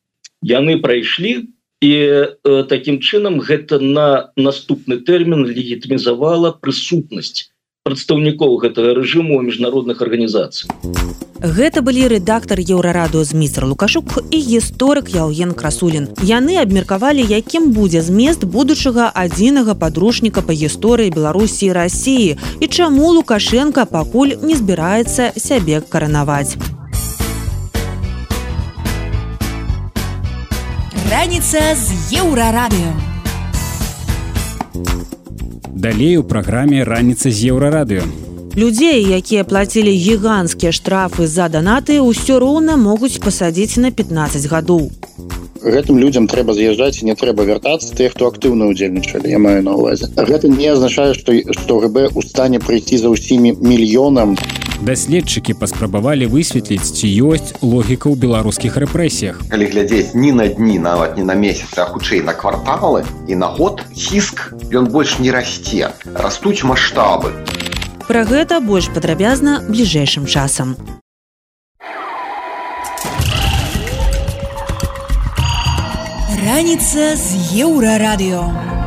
яны 0.42 0.78
прайшлі 0.80 1.50
і 1.80 1.92
э, 1.94 2.64
таким 2.68 2.98
чынам 2.98 3.38
гэта 3.38 3.78
на 3.78 4.32
наступны 4.36 4.98
тэрмін 4.98 5.46
легітымізавала 5.46 6.58
прысутнасць 6.58 7.50
прадстаўнікоў 7.88 8.60
гэтага 8.68 8.92
рэжыму 9.00 9.40
міжнародных 9.48 10.04
арганізацый. 10.04 10.68
Гэта 11.38 11.82
былі 11.86 12.08
рэдактар 12.10 12.58
еўрарадыо 12.58 13.22
з 13.24 13.32
міцер 13.38 13.64
лукашук 13.70 14.18
і 14.34 14.38
гісторык 14.42 15.08
яўген 15.14 15.54
красулін. 15.54 16.08
Яны 16.26 16.58
абмеркавалі 16.58 17.22
якім 17.22 17.70
будзе 17.72 18.02
змест 18.02 18.44
будучага 18.44 19.08
адзінага 19.14 19.78
падручніка 19.78 20.42
па 20.42 20.52
гісторыі 20.52 21.14
беларусі 21.14 21.70
рассіі 21.72 22.36
і 22.60 22.66
чаму 22.66 23.14
лукашенко 23.14 23.86
пакуль 23.86 24.34
не 24.42 24.58
збіраецца 24.58 25.32
сябе 25.38 25.80
каранаваць. 25.80 26.58
Раніца 31.06 31.62
з 31.78 32.18
еўрарадыё 32.18 33.07
далей 35.78 36.16
у 36.18 36.24
праграме 36.24 36.82
раніца 36.84 37.30
з 37.30 37.54
еўрарадыё 37.54 38.02
людзей 38.58 39.06
якія 39.14 39.44
плацілі 39.46 39.92
гіганцкія 39.94 40.72
штрафы 40.74 41.30
за 41.30 41.46
данаты 41.46 42.02
ўсё 42.02 42.42
роўна 42.42 42.74
могуць 42.74 43.22
пасадзіць 43.22 43.78
на 43.78 43.94
15 43.94 44.50
гадоў. 44.50 44.90
Гэтым 45.62 45.98
людям 46.02 46.26
трэба 46.26 46.54
з'язджаць 46.58 47.06
не 47.06 47.14
трэба 47.14 47.46
вяртацца 47.46 47.94
тых 47.94 48.18
хто 48.18 48.26
актыўна 48.26 48.66
удзельнічалі 48.74 49.30
я 49.30 49.38
маю 49.38 49.62
на 49.62 49.78
увазе 49.78 50.10
гэта 50.18 50.50
не 50.50 50.66
азначае 50.74 51.14
што 51.14 51.38
што 51.54 51.78
ГБ 51.86 52.10
у 52.18 52.22
стане 52.26 52.58
прыйсці 52.58 52.98
за 52.98 53.14
ўсімі 53.14 53.54
мільёнам 53.62 54.34
даследчыкі 54.82 55.54
паспрабавалі 55.58 56.28
высветліць 56.30 56.86
ці 56.86 57.06
ёсць 57.28 57.54
логіка 57.62 58.06
ў 58.10 58.14
беларускіх 58.14 58.78
рэпрэсіях. 58.78 59.42
Калі 59.50 59.66
глядзець 59.72 60.14
ні 60.14 60.32
на 60.32 60.46
дні 60.48 60.78
нават 60.78 61.18
не 61.18 61.24
на 61.26 61.34
месяц 61.34 61.74
а 61.78 61.88
хутчэй 61.90 62.22
на 62.22 62.34
кварталы 62.34 63.02
і 63.26 63.34
на 63.34 63.50
год 63.50 63.82
хіск 63.94 64.54
ён 64.70 64.90
больш 64.94 65.18
не 65.18 65.34
расце 65.34 65.90
растуць 66.14 66.62
маштабы. 66.62 67.34
Пра 68.06 68.24
гэта 68.24 68.62
больш 68.62 68.88
падрабязна 68.94 69.60
бліжэйшым 69.68 70.30
часам. 70.30 70.78
Раніца 76.48 77.12
з 77.18 77.60
еўрарадыё 77.66 78.77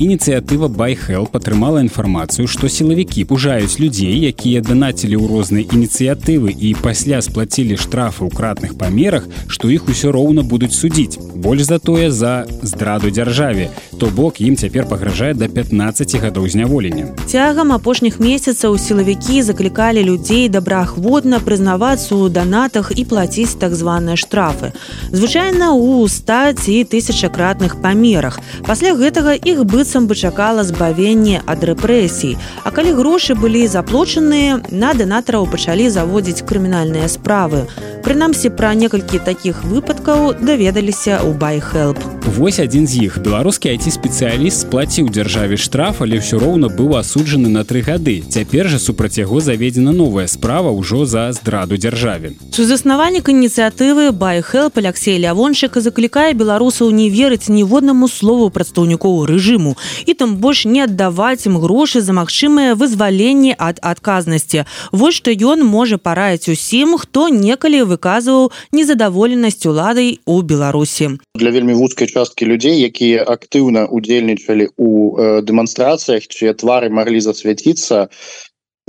ініцыятыва 0.00 0.68
байхел 0.72 1.26
падтрымала 1.28 1.84
інфармацыю 1.84 2.48
што 2.48 2.68
сілавікі 2.72 3.26
пужаюць 3.28 3.76
людзей 3.82 4.16
якія 4.32 4.64
данацілі 4.64 5.20
ў 5.20 5.28
розныя 5.28 5.64
ініцыятывы 5.68 6.54
і 6.56 6.72
пасля 6.80 7.20
сплацілі 7.20 7.76
штрафы 7.76 8.24
ў 8.24 8.32
кратных 8.32 8.78
памерах 8.80 9.28
што 9.46 9.68
іх 9.68 9.92
усё 9.92 10.12
роўна 10.16 10.40
будуць 10.42 10.72
судзіць 10.72 11.20
больш 11.36 11.68
за 11.68 11.78
тое 11.78 12.08
за 12.08 12.46
здраду 12.62 13.12
дзяржаве 13.12 13.68
то 14.00 14.08
бок 14.08 14.40
ім 14.40 14.56
цяпер 14.56 14.88
пагражае 14.88 15.34
да 15.34 15.50
15 15.52 16.16
гадоў 16.24 16.48
зняволення 16.48 17.12
цягам 17.28 17.76
апошніх 17.76 18.16
месяцаў 18.24 18.78
сілавікі 18.80 19.44
заклікалі 19.44 20.06
людзей 20.08 20.48
добраахвотна 20.48 21.44
прызнавацца 21.44 22.16
ў 22.16 22.32
данатах 22.32 22.92
і 22.96 23.04
плаціць 23.04 23.60
так 23.60 23.76
званыя 23.76 24.16
штрафы. 24.16 24.72
Звычайна 25.12 25.72
у 25.74 26.08
стаці 26.08 26.84
тысячакратных 26.88 27.80
памерах. 27.82 28.40
Пасля 28.66 28.94
гэтага 28.94 29.34
іх 29.34 29.64
быццам 29.64 29.89
быццам 29.90 30.06
бы 30.06 30.14
чакала 30.14 30.62
збавенне 30.62 31.42
ад 31.46 31.64
рэпрэсій. 31.64 32.38
А 32.64 32.70
калі 32.70 32.94
грошы 32.94 33.34
былі 33.34 33.66
заплочаныя, 33.66 34.62
на 34.70 34.94
дэнатараў 34.94 35.50
пачалі 35.50 35.90
заводзіць 35.90 36.46
крымінальныя 36.46 37.08
справы. 37.10 37.66
Прынамсі 38.06 38.54
пра 38.54 38.74
некалькі 38.74 39.18
такіх 39.18 39.64
выпадкаў 39.66 40.38
даведаліся 40.40 41.18
ў 41.20 41.34
байхелп. 41.34 41.98
Вось 42.38 42.62
адзін 42.62 42.86
з 42.86 43.10
іх 43.10 43.18
беларускі 43.18 43.74
айці-спецыяліст 43.74 44.64
сплаціў 44.64 45.10
дзяржаве 45.10 45.58
штраф, 45.58 46.00
але 46.00 46.22
ўсё 46.22 46.38
роўна 46.38 46.70
быў 46.70 46.94
асуджаны 46.96 47.50
на 47.50 47.66
тры 47.66 47.82
гады. 47.82 48.22
Цяпер 48.22 48.70
жа 48.70 48.78
супраць 48.78 49.18
яго 49.18 49.42
заведзена 49.42 49.92
новая 49.92 50.30
справа 50.30 50.70
ўжо 50.70 51.04
за 51.04 51.32
здраду 51.34 51.76
дзяржаве. 51.76 52.38
Сузаснавальнік 52.54 53.28
ініцыятывы 53.28 54.14
байхелп 54.14 54.78
Алексей 54.78 55.18
Лявончык 55.18 55.76
заклікае 55.82 56.32
беларусаў 56.38 56.94
не 56.94 57.10
верыць 57.10 57.50
ніводнаму 57.50 58.08
слову 58.08 58.48
прадстаўнікоў 58.54 59.26
рэжыму 59.26 59.76
і 60.06 60.14
там 60.14 60.36
больш 60.36 60.64
не 60.64 60.84
аддаваць 60.86 61.46
ім 61.46 61.58
грошы 61.62 62.00
за 62.00 62.16
магчымыя 62.16 62.74
вызваленні 62.74 63.54
ад 63.58 63.80
адказнасці 63.82 64.64
вось 64.92 65.18
што 65.20 65.34
ён 65.52 65.64
можа 65.64 65.98
параіць 65.98 66.52
усім 66.52 66.98
хто 66.98 67.28
некалі 67.28 67.82
выказваў 67.92 68.50
незадаволенасць 68.72 69.66
уладай 69.66 70.18
у 70.26 70.42
беларусі 70.42 71.16
для 71.34 71.50
вельмі 71.50 71.78
вузкай 71.80 72.08
часткі 72.08 72.50
людзей 72.52 72.80
якія 72.90 73.24
актыўна 73.24 73.86
удзельнічалі 73.86 74.70
у 74.76 74.90
э, 75.16 75.42
дэманстрацыях 75.42 76.28
чые 76.28 76.54
твары 76.54 76.90
маглі 76.90 77.20
засвяціцца 77.20 78.08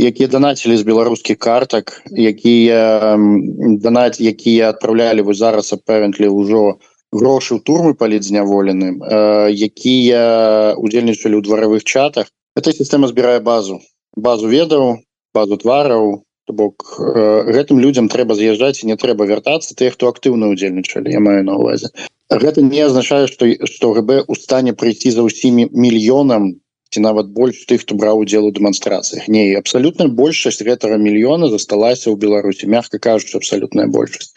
якія 0.01 0.27
данацілі 0.27 0.77
з 0.77 0.87
беларускіх 0.87 1.37
картак 1.37 2.01
якія 2.09 3.17
данаць 3.85 4.17
якія 4.21 4.73
адпраўлялі 4.73 5.21
вы 5.27 5.33
зараз 5.37 5.73
апэвентлі 5.77 6.31
ўжо 6.31 6.81
грошы 7.11 7.55
ў 7.55 7.63
турмы 7.67 7.93
палідзняволеным 7.93 9.03
э, 9.03 9.51
якія 9.51 10.75
удзельнічалі 10.79 11.39
ў 11.39 11.43
дваравых 11.43 11.83
чатах. 11.83 12.31
Эта 12.55 12.71
сістэма 12.71 13.11
збірае 13.11 13.39
базу. 13.43 13.79
Базу 14.15 14.47
ведаў 14.47 15.03
базу 15.35 15.57
твараў. 15.59 16.23
То 16.47 16.53
бок 16.57 16.87
э, 16.97 17.53
гэтым 17.53 17.79
людям 17.79 18.09
трэба 18.09 18.35
з'язджаць 18.35 18.83
не 18.87 18.97
трэба 18.97 19.27
вяртацца 19.29 19.75
тых 19.77 19.93
хто 19.93 20.09
актыўна 20.09 20.49
удзельнічалі 20.49 21.13
я 21.13 21.21
маю 21.21 21.45
на 21.45 21.59
увазе 21.61 21.93
гэта 22.31 22.61
не 22.65 22.81
азначае 22.81 23.27
што 23.27 23.45
што 23.67 23.91
ГБ 23.93 24.23
у 24.27 24.35
стане 24.39 24.73
прыйсці 24.73 25.11
за 25.11 25.25
ўсімі 25.27 25.67
мільёнам 25.75 26.55
ці 26.91 26.99
нават 27.03 27.31
больш 27.35 27.65
тых 27.67 27.83
хто 27.83 27.95
браў 27.95 28.23
удзел 28.23 28.45
у 28.47 28.51
дэманстрацыях. 28.51 29.27
Не 29.27 29.55
абсалютна 29.55 30.07
большасць 30.07 30.63
гэтага 30.63 30.97
мільёна 30.99 31.47
засталася 31.51 32.11
ў 32.11 32.19
беларусі. 32.19 32.67
Мягка 32.67 32.99
кажучы 32.99 33.37
абсалютная 33.39 33.87
большасць 33.87 34.35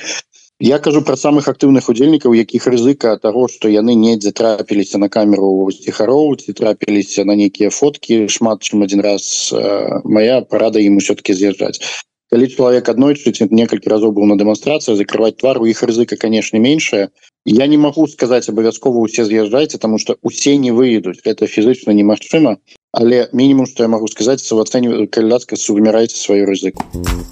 Я 0.65 0.79
кажу 0.79 1.03
про 1.03 1.15
самых 1.15 1.49
актыўных 1.51 1.91
удзельнікаў 1.93 2.33
якіх 2.33 2.67
рызыка 2.73 3.11
того 3.21 3.49
что 3.53 3.69
яны 3.69 3.93
недзе 4.03 4.31
трапіліся 4.33 4.97
на 4.97 5.11
камеру 5.13 5.69
ціхароў 5.69 6.41
ці 6.41 6.55
трапіліся 6.57 7.25
на 7.29 7.37
нейкія 7.37 7.69
фотки 7.69 8.33
шмат 8.33 8.65
чым 8.65 8.81
один 8.87 9.05
раз 9.05 9.53
э, 9.53 10.01
моя 10.09 10.41
парада 10.41 10.81
ім 10.81 10.97
все-таки 11.05 11.37
з'язджаць. 11.37 11.85
Калі 12.33 12.49
чалавек 12.49 12.89
аднойчы 12.89 13.37
некалькі 13.53 13.93
разоў 13.93 14.17
быў 14.17 14.25
на 14.33 14.41
дэманстрацыю 14.41 14.97
закрывать 14.97 15.37
твар 15.37 15.61
у 15.61 15.69
іх 15.69 15.85
рызыка 15.85 16.17
конечно 16.17 16.57
меньшая 16.57 17.11
я 17.45 17.67
не 17.67 17.77
могу 17.77 18.09
сказать 18.09 18.49
абавязкова 18.49 19.05
усе 19.05 19.29
з'язджайце 19.29 19.77
тому 19.77 19.99
что 19.99 20.17
усе 20.23 20.57
не 20.57 20.73
выедуць 20.73 21.21
это 21.29 21.45
фізычна 21.45 21.93
немагчыма 21.93 22.57
але 22.95 23.29
мінімум 23.33 23.67
что 23.67 23.83
я 23.83 23.89
могу 23.89 24.09
сказать 24.09 24.41
ацэню 24.41 25.09
каляцка 25.11 25.57
сумірайце 25.57 26.17
сваю 26.17 26.47
рызыку. 26.47 26.85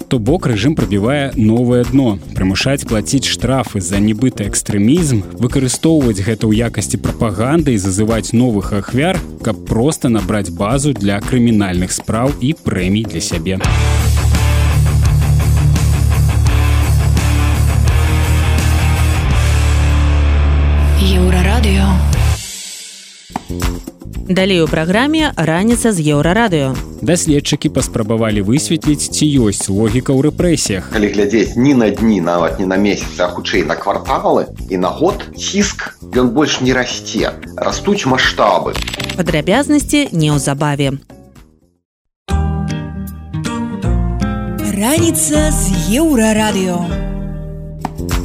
То 0.09 0.19
бок 0.19 0.45
рэжым 0.45 0.75
прабівае 0.75 1.31
новае 1.35 1.83
дно. 1.87 2.19
Прымушаць 2.35 2.83
плаціць 2.85 3.25
штрафы 3.25 3.79
за 3.79 3.97
нібыты 4.03 4.43
экстрэмізм 4.43 5.23
выкарыстоўваць 5.39 6.19
гэта 6.19 6.51
ў 6.51 6.67
якасці 6.67 6.99
прапаганды 6.99 7.73
і 7.73 7.79
зазываць 7.79 8.35
новых 8.35 8.73
ахвяр 8.75 9.17
каб 9.41 9.63
просто 9.65 10.09
набраць 10.09 10.51
базу 10.51 10.93
для 10.93 11.19
крымінальных 11.23 11.91
спраў 11.95 12.35
і 12.41 12.53
прэмій 12.53 13.07
для 13.07 13.21
сябе. 13.23 13.59
Еўрарадыё 20.99 21.87
Далей 24.29 24.61
у 24.61 24.67
праграме 24.71 25.33
раніца 25.35 25.91
з 25.91 25.99
еўрарадыё. 25.99 26.71
Даследчыкі 27.03 27.67
паспрабавалі 27.75 28.39
высветліць, 28.47 29.11
ці 29.11 29.27
ёсць 29.43 29.67
логіка 29.67 30.15
ў 30.15 30.31
рэпрэсіях. 30.31 30.87
Калі 30.95 31.11
глядзець 31.11 31.59
не 31.59 31.75
на 31.75 31.91
дні, 31.91 32.23
нават 32.23 32.55
не 32.55 32.65
на 32.65 32.79
месяц, 32.79 33.19
а 33.19 33.27
хутчэй 33.27 33.67
на 33.67 33.75
кварталы 33.75 34.47
і 34.71 34.79
на 34.79 34.87
год 34.95 35.27
ціск 35.35 35.99
ён 36.15 36.31
больш 36.31 36.63
не 36.63 36.71
расце. 36.71 37.35
Растуць 37.59 38.07
маштабы. 38.07 38.79
Падрабязнасці 39.19 40.15
неўзабаве. 40.15 40.95
Раніца 44.71 45.51
з 45.51 45.63
еўрарадыё 45.99 47.12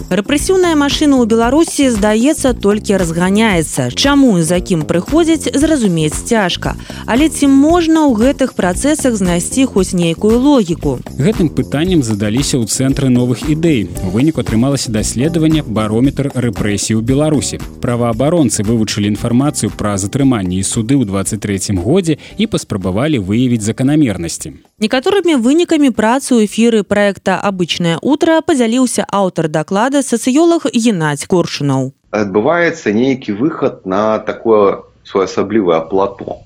рэпрэсіўная 0.08 0.72
машына 0.72 1.20
ў 1.20 1.28
беларусі 1.28 1.88
здаецца 1.92 2.52
толькі 2.56 2.96
разганяецца. 3.00 3.92
Чаму 3.92 4.38
і 4.40 4.42
за 4.42 4.60
кім 4.60 4.84
прыходзіць 4.88 5.52
зразумець 5.52 6.16
цяжка. 6.16 6.76
Але 7.04 7.28
ці 7.28 7.48
можна 7.52 8.08
ў 8.08 8.16
гэтых 8.16 8.54
працэсах 8.56 9.16
знайсці 9.20 9.68
хоць 9.68 9.92
нейкую 9.92 10.38
логіку? 10.40 11.00
Гэтым 11.18 11.52
пытаннем 11.52 12.00
задаліся 12.02 12.56
ў 12.56 12.64
цэнтры 12.68 13.12
новых 13.12 13.44
ідэй. 13.48 13.88
У 14.04 14.14
выніку 14.14 14.40
атрымалася 14.40 14.92
даследаванне 14.92 15.60
барометр 15.62 16.32
рэпрэсій 16.32 16.96
у 16.96 17.04
беларусі 17.04 17.60
праваабаронцы 17.84 18.64
вывучылі 18.64 19.12
інфармацыю 19.12 19.72
пра 19.76 19.98
затрыманні 20.00 20.60
і 20.60 20.64
суды 20.64 20.96
ў 20.96 21.04
23 21.04 21.76
годзе 21.80 22.16
і 22.38 22.48
паспрабавалі 22.48 23.20
выявіць 23.20 23.64
заканамернасці 23.64 24.67
некаторымі 24.78 25.34
вынікамі 25.42 25.90
працы 25.90 26.38
ў 26.38 26.46
эфіры 26.46 26.86
проекта 26.86 27.34
обычное 27.42 27.98
утро 27.98 28.38
падзяліўся 28.46 29.02
аўтар 29.10 29.50
доклада 29.50 30.02
сацыёлог 30.06 30.70
геннадзь 30.70 31.26
коршунаў 31.26 31.90
адбываецца 32.14 32.94
нейкі 32.94 33.34
выхад 33.42 33.82
на 33.90 34.22
такое 34.22 34.86
своеасаблівае 35.02 35.82
плато 35.90 36.38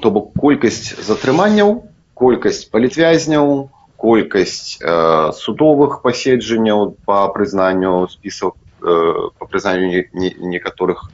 то 0.00 0.14
бок 0.16 0.32
колькасць 0.40 0.96
затрыманняў 1.04 1.84
колькасць 2.16 2.64
палітвязняў 2.72 3.68
колькасць 4.00 4.80
э, 4.80 5.32
судовых 5.36 6.00
паседжанняў 6.00 6.96
по 7.04 7.28
прызнанню 7.36 8.08
спісаў 8.08 8.56
э, 8.56 9.28
по 9.36 9.44
прызнанню 9.44 10.08
некаторых 10.40 11.04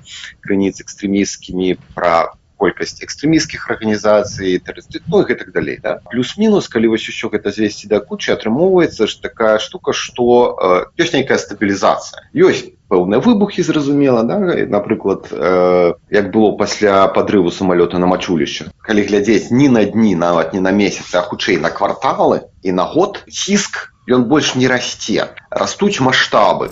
крыніц 0.47 0.79
экстрэміскімі 0.87 1.75
пра 1.99 2.31
колькасць 2.61 3.01
экстрэміскіх 3.01 3.65
арганізацый 3.73 4.61
ну, 5.09 5.23
і 5.25 5.35
так 5.35 5.53
далей 5.53 5.81
да? 5.83 6.01
плюс-мінус 6.13 6.69
калі 6.69 6.93
вось 6.93 7.09
усё 7.09 7.33
гэта 7.33 7.53
звесці 7.57 7.89
да 7.89 8.01
кучы 8.05 8.37
атрымоўваецца 8.37 9.09
ж 9.09 9.23
такая 9.25 9.57
штука 9.59 9.97
што 9.97 10.27
э, 10.61 11.01
ёсць 11.01 11.17
нейкая 11.17 11.41
стабілізацыя 11.41 12.29
ёсць 12.37 12.69
пэўныя 12.93 13.25
выбухі 13.25 13.65
зразумела 13.65 14.23
да? 14.29 14.39
напрыклад 14.69 15.33
э, 15.33 15.95
як 16.11 16.31
было 16.35 16.53
пасля 16.61 17.07
падрыву 17.09 17.51
самалёта 17.51 17.97
на 18.03 18.11
мачулішча 18.11 18.69
калі 18.85 19.07
глядзець 19.09 19.49
ні 19.51 19.73
на 19.73 19.85
дні 19.89 20.15
нават 20.15 20.53
не 20.53 20.61
на 20.61 20.75
месяц 20.75 21.09
а 21.15 21.25
хутчэй 21.25 21.57
на 21.57 21.71
кварталы 21.71 22.45
і 22.63 22.77
на 22.77 22.85
год 22.85 23.25
ціск 23.31 23.95
ён 24.11 24.27
больш 24.31 24.55
не 24.55 24.69
расце 24.69 25.31
растуць 25.51 26.01
маштабы 26.01 26.69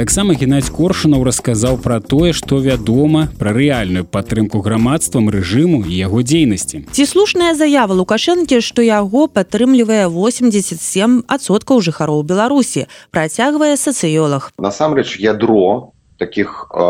таксама 0.00 0.34
геннадзь 0.34 0.70
коршунаў 0.72 1.24
расказаў 1.28 1.76
пра 1.84 2.00
тое 2.00 2.32
што 2.32 2.58
вядома 2.64 3.28
пра 3.40 3.52
рэальную 3.56 4.04
падтрымку 4.04 4.62
грамадствам 4.64 5.28
рэжыму 5.28 5.84
і 5.84 5.92
яго 5.92 6.22
дзейнасці. 6.24 6.86
Ці 6.88 7.04
слушная 7.06 7.52
заява 7.58 7.96
лукашэнкі 7.98 8.60
што 8.64 8.80
яго 8.80 9.26
падтрымлівае 9.28 10.08
87соткаў 10.08 11.84
жыхароў 11.84 12.22
беларусі 12.24 12.86
працягвае 13.10 13.76
сацыёлог 13.76 14.50
насамрэч 14.56 15.20
ядро 15.20 15.92
таких 16.18 16.68
э, 16.72 16.82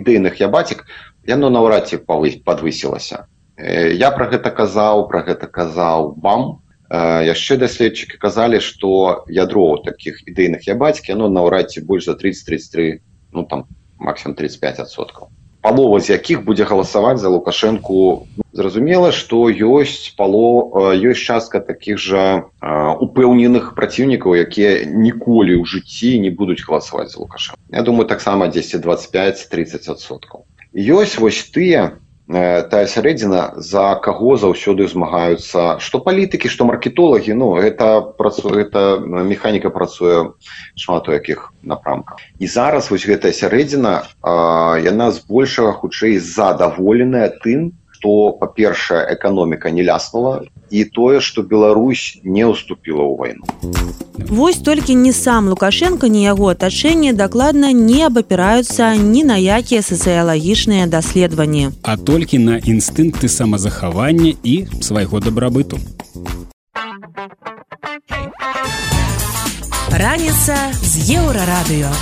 ідэйных 0.00 0.40
я 0.40 0.48
бацік 0.48 0.86
яно 1.26 1.50
наўрад 1.50 1.90
ці 1.90 2.00
павысь 2.02 2.40
подвысілася 2.42 3.26
э, 3.56 3.92
я 3.94 4.10
про 4.10 4.30
гэта 4.30 4.50
казаў 4.50 5.06
про 5.08 5.22
гэта 5.26 5.46
казаў 5.46 6.14
вам 6.22 6.59
яшчэ 6.90 7.56
даследчыкі 7.56 8.18
казалі 8.18 8.58
што 8.60 9.24
ядро 9.30 9.78
таких 9.84 10.26
ідэйных 10.26 10.66
я 10.66 10.74
бацькі 10.74 11.14
оно 11.14 11.30
наўрад 11.30 11.70
ці 11.70 11.86
больш 11.86 12.10
за 12.10 12.18
30-33 12.18 12.98
ну 13.32 13.46
там 13.46 13.66
максимум 13.98 14.34
35соткаў 14.36 15.30
палова 15.60 16.00
з 16.00 16.10
якіх 16.10 16.44
будзе 16.44 16.64
галасаваць 16.64 17.20
за 17.20 17.28
лукашэнку? 17.28 18.26
Зразумела 18.52 19.12
што 19.12 19.46
ёсць 19.46 20.10
пало 20.16 20.74
ёсць 20.96 21.22
частка 21.22 21.60
таких 21.60 22.00
жа 22.02 22.48
упэўненых 22.98 23.76
праціўнікаў 23.78 24.34
якія 24.42 24.90
ніколі 24.90 25.60
ў 25.60 25.64
жыцці 25.64 26.18
не 26.18 26.34
будуць 26.34 26.64
галасаваць 26.66 27.12
за 27.14 27.22
лукашэн 27.22 27.54
Я 27.70 27.82
думаю 27.86 28.08
таксама 28.10 28.48
10 28.48 28.82
25 28.82 29.46
30соткаў 29.52 30.42
ёсць 30.74 31.18
вось 31.22 31.44
тыя 31.54 32.00
тая 32.30 32.86
сярэдзіна 32.86 33.58
за 33.58 33.94
каго 33.98 34.36
заўсёды 34.38 34.86
змагаюцца 34.86 35.82
што 35.82 35.98
палітыкі 35.98 36.46
што 36.46 36.64
маркетолагі 36.68 37.34
ну 37.34 37.56
это 37.58 38.00
працуе 38.00 38.62
это 38.62 39.02
механіка 39.02 39.70
працуе 39.74 40.30
шмат 40.78 41.08
у 41.08 41.12
якіх 41.12 41.52
напрамках. 41.62 42.22
І 42.38 42.46
зараз 42.46 42.90
вось 42.90 43.06
гэтая 43.06 43.34
сярэдзіна 43.34 44.06
яна 44.86 45.10
збольшага 45.10 45.74
хутчэй 45.82 46.18
задаволеная 46.22 47.34
тым 47.42 47.74
што 48.00 48.32
па-першае 48.40 49.12
эканоміка 49.12 49.70
не 49.70 49.84
ляснула 49.84 50.40
і 50.70 50.84
тое 50.84 51.20
што 51.20 51.42
Беларусь 51.42 52.20
не 52.24 52.48
ўступіла 52.48 53.04
ў 53.04 53.14
вайну. 53.20 53.44
Вось 54.30 54.56
толькі 54.64 54.96
не 54.96 55.12
сам 55.12 55.52
лукашенко 55.52 56.08
ні 56.08 56.24
яго 56.24 56.48
атачэнне 56.56 57.12
дакладна 57.12 57.72
не 57.76 58.06
абапіраюцца 58.08 58.96
ні 58.96 59.24
на 59.28 59.36
якія 59.36 59.84
сацыялагічныя 59.84 60.88
даследаванні. 60.88 61.76
А 61.82 61.96
толькі 61.96 62.38
на 62.40 62.56
інстынкты 62.56 63.28
самазахавання 63.28 64.32
і 64.42 64.64
свайго 64.80 65.20
дабрабыту. 65.20 65.76
Раніца 69.92 70.56
з 70.80 71.20
еўрарадыё 71.20 71.92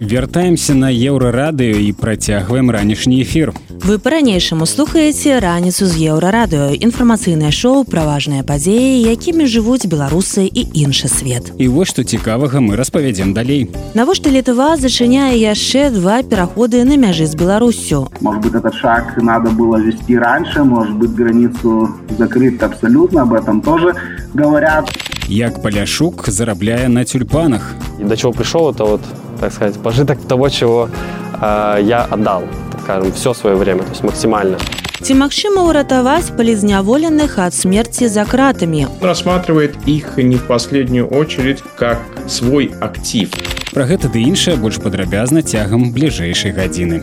вяртаемся 0.00 0.74
на 0.74 0.92
еўрарадыё 0.92 1.80
і 1.80 1.92
працягваем 1.92 2.70
ранішні 2.70 3.22
эфір. 3.22 3.52
Вы 3.80 3.98
па-ранейшаму 3.98 4.66
слухаеце 4.66 5.40
раніцу 5.40 5.86
з 5.86 6.12
еўрарадыё. 6.12 6.76
Інфармацыйнае 6.76 7.50
шоу 7.50 7.84
пра 7.84 8.04
важныя 8.04 8.44
падзеі 8.44 9.02
якімі 9.08 9.48
жывуць 9.48 9.88
беларусы 9.88 10.44
і 10.44 10.62
іншы 10.74 11.08
свет. 11.08 11.52
І 11.58 11.68
вось 11.68 11.88
што 11.88 12.04
цікавага 12.04 12.60
мы 12.60 12.76
распавядзем 12.76 13.32
далей. 13.32 13.70
Навошта 13.94 14.30
літва 14.30 14.76
зачыняе 14.76 15.34
яшчэ 15.40 15.90
два 15.90 16.22
пераходы 16.22 16.84
на 16.84 17.00
мяжы 17.00 17.26
з 17.26 17.34
беларусю? 17.34 18.08
Может 18.20 18.42
быть 18.44 18.54
этот 18.54 18.74
шаг 18.74 19.16
надо 19.16 19.50
было 19.50 19.80
вести 19.80 20.16
раньше 20.16 20.64
может 20.64 20.94
быть 20.94 21.14
границу 21.14 21.88
закрыт 22.18 22.62
абсолютно 22.62 23.22
об 23.22 23.32
этом 23.32 23.60
тоже 23.60 23.94
говорят. 24.34 24.90
Як 25.28 25.62
паляшук 25.62 26.26
зарабляе 26.26 26.88
на 26.88 27.04
тюльпанах. 27.04 27.74
И 27.98 28.04
до 28.04 28.16
чего 28.16 28.32
пришел 28.32 28.70
это 28.70 28.84
вот 28.84 29.00
так 29.40 29.52
сказать, 29.52 29.78
пожиток 29.82 30.18
того, 30.28 30.48
чего 30.48 30.88
э, 31.40 31.78
я 31.82 32.06
отдал, 32.10 32.44
так 32.72 32.80
скажем, 32.82 33.12
все 33.12 33.34
свое 33.34 33.56
время, 33.56 33.82
то 33.82 33.90
есть 33.90 34.02
максимально. 34.02 34.58
Ці 35.00 35.14
магчыма 35.16 35.64
ўратаваць 35.64 36.28
палізняволеных 36.36 37.38
ад 37.40 37.54
смерти 37.54 38.04
за 38.04 38.26
кратами. 38.28 38.86
Рассматривает 39.00 39.74
их 39.86 40.18
не 40.18 40.36
в 40.36 40.44
последнюю 40.44 41.08
очередь 41.08 41.64
как 41.76 41.98
свой 42.28 42.70
актив. 42.80 43.32
Про 43.72 43.86
гэта 43.88 44.12
ды 44.12 44.20
іншае 44.28 44.56
больш 44.60 44.76
падрабязна 44.76 45.40
цягам 45.40 45.92
бліжэйшай 45.96 46.52
гадзіны 46.52 47.00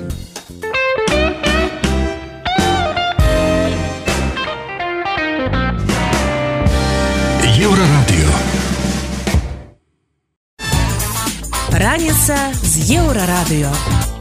раніца 12.28 12.52
з 12.64 12.92
еўрарадыё 13.00 14.17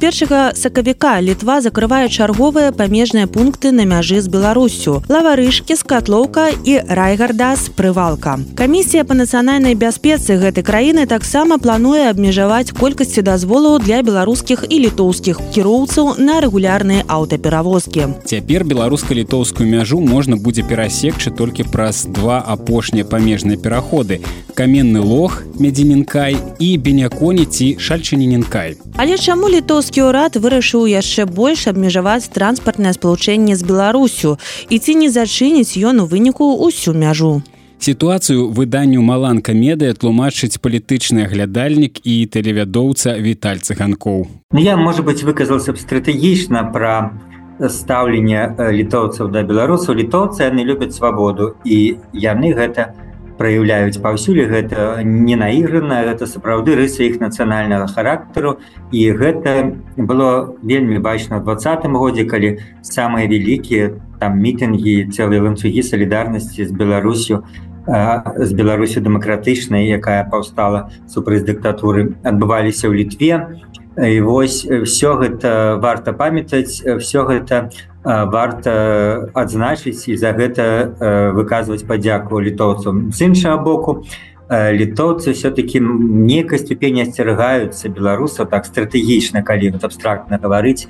першага 0.00 0.52
сакавіка 0.54 1.20
літва 1.20 1.60
закрывае 1.64 2.08
чарговыя 2.08 2.72
памежныя 2.72 3.26
пункты 3.26 3.72
на 3.72 3.88
мяжы 3.88 4.20
з 4.20 4.28
беларусю. 4.28 5.02
Лаварышкі 5.08 5.76
скатлоўка 5.76 6.52
і 6.64 6.78
райгардас 6.88 7.68
прывалка. 7.72 8.38
Камісія 8.54 9.04
па 9.08 9.16
нацыянальнай 9.18 9.74
бяспецы 9.74 10.36
гэтай 10.36 10.62
краіны 10.62 11.06
таксама 11.10 11.58
плануе 11.58 12.06
абмежаваць 12.12 12.76
колькасці 12.76 13.24
дазволаў 13.26 13.80
для 13.80 14.02
беларускіх 14.06 14.68
і 14.68 14.76
літоўскіх 14.86 15.40
кіроўцаў 15.56 16.20
на 16.20 16.40
рэгулярныя 16.44 17.08
аўтаперавозкі. 17.08 18.22
Цяпер 18.24 18.64
беларуска-літоўскую 18.68 19.66
мяжу 19.66 20.00
можна 20.00 20.36
будзе 20.36 20.62
перасекчы 20.62 21.32
толькі 21.32 21.64
праз 21.72 22.04
два 22.06 22.44
апошнія 22.44 23.08
памежныя 23.08 23.56
пераходы 23.56 24.20
каменны 24.56 25.00
лох 25.00 25.42
медзінінкай 25.60 26.36
і 26.58 26.68
беняконі 26.78 27.44
ці 27.44 27.76
шальчынінінкай. 27.78 28.76
Але 28.96 29.18
чаму 29.18 29.48
літоўскі 29.52 29.85
ўрад 29.94 30.36
вырашыў 30.36 30.90
яшчэ 30.90 31.26
больш 31.30 31.70
абмежаваць 31.70 32.30
транспартнае 32.34 32.92
спалучэнне 32.98 33.54
з 33.54 33.62
беларусю. 33.62 34.38
І 34.68 34.78
ці 34.82 34.98
не 34.98 35.08
зачыніць 35.10 35.78
ён 35.78 36.02
у 36.02 36.06
выніку 36.10 36.50
ўсю 36.66 36.92
мяжу? 36.92 37.46
Сітуацыю 37.78 38.50
выданню 38.50 39.04
маланка 39.06 39.54
медыя 39.54 39.94
тлумачыць 39.94 40.58
палітычны 40.58 41.28
аглядальнік 41.28 42.02
і 42.02 42.14
тэлевядоўца 42.26 43.14
віталь 43.20 43.62
цыганкоў. 43.62 44.26
Я 44.52 44.76
можа 44.76 45.06
быть 45.06 45.22
выказался 45.22 45.70
б 45.70 45.78
стратэгічна 45.78 46.72
пра 46.74 47.14
стаўленне 47.62 48.56
літоўцаў 48.58 49.30
да 49.30 49.46
беларусаў. 49.46 49.94
Літоўцы 50.02 50.48
яны 50.48 50.64
любяць 50.64 50.96
свабоду 50.96 51.54
і 51.64 52.00
яны 52.12 52.56
гэта 52.56 52.92
не 52.96 53.05
праяўляюць 53.38 54.00
паўсюль 54.02 54.42
гэта 54.48 55.02
не 55.04 55.36
наіграна 55.36 56.02
гэта 56.08 56.26
сапраўды 56.26 56.76
рысы 56.76 57.06
іх 57.06 57.20
нацыянальнага 57.20 57.86
характару. 57.92 58.58
І 58.92 59.12
гэта 59.12 59.76
было 59.96 60.56
вельмі 60.62 60.98
бачна 60.98 61.40
двадцатым 61.40 61.96
годзе 62.00 62.24
калі 62.24 62.58
самыя 62.82 63.28
вялікія 63.28 63.94
там 64.20 64.40
мітынгі 64.40 65.12
цэлыя 65.12 65.44
ланцугі 65.44 65.82
салідарнасці 65.82 66.64
з 66.64 66.72
беларусю 66.72 67.44
з 67.86 68.52
беларусю 68.52 69.00
дэмакратычнай 69.00 69.86
якая 69.94 70.26
паўстала 70.26 70.90
супраць 71.06 71.46
дыктатуры 71.46 72.18
адбываліся 72.26 72.90
ў 72.90 73.06
літве 73.06 73.62
і 73.96 74.20
вось 74.20 74.64
все 74.64 75.16
гэта 75.16 75.80
варта 75.80 76.12
памятаць 76.12 76.84
все 76.84 77.24
гэта 77.24 77.70
варта 78.04 79.30
адзначыць 79.32 80.04
і 80.08 80.16
за 80.20 80.32
гэта 80.36 81.32
выказваць 81.32 81.86
падзяку 81.88 82.40
літоўцам 82.40 83.10
з 83.10 83.32
іншага 83.32 83.56
боку 83.56 84.04
літоўцы 84.50 85.32
все-таки 85.32 85.80
некай 85.80 86.58
ступені 86.58 87.02
асцерагаюцца 87.02 87.88
беларусаў 87.88 88.46
так 88.46 88.66
стратэгічна 88.68 89.42
калі 89.42 89.74
вот 89.74 89.84
абстрактна 89.84 90.38
гаварыць 90.38 90.86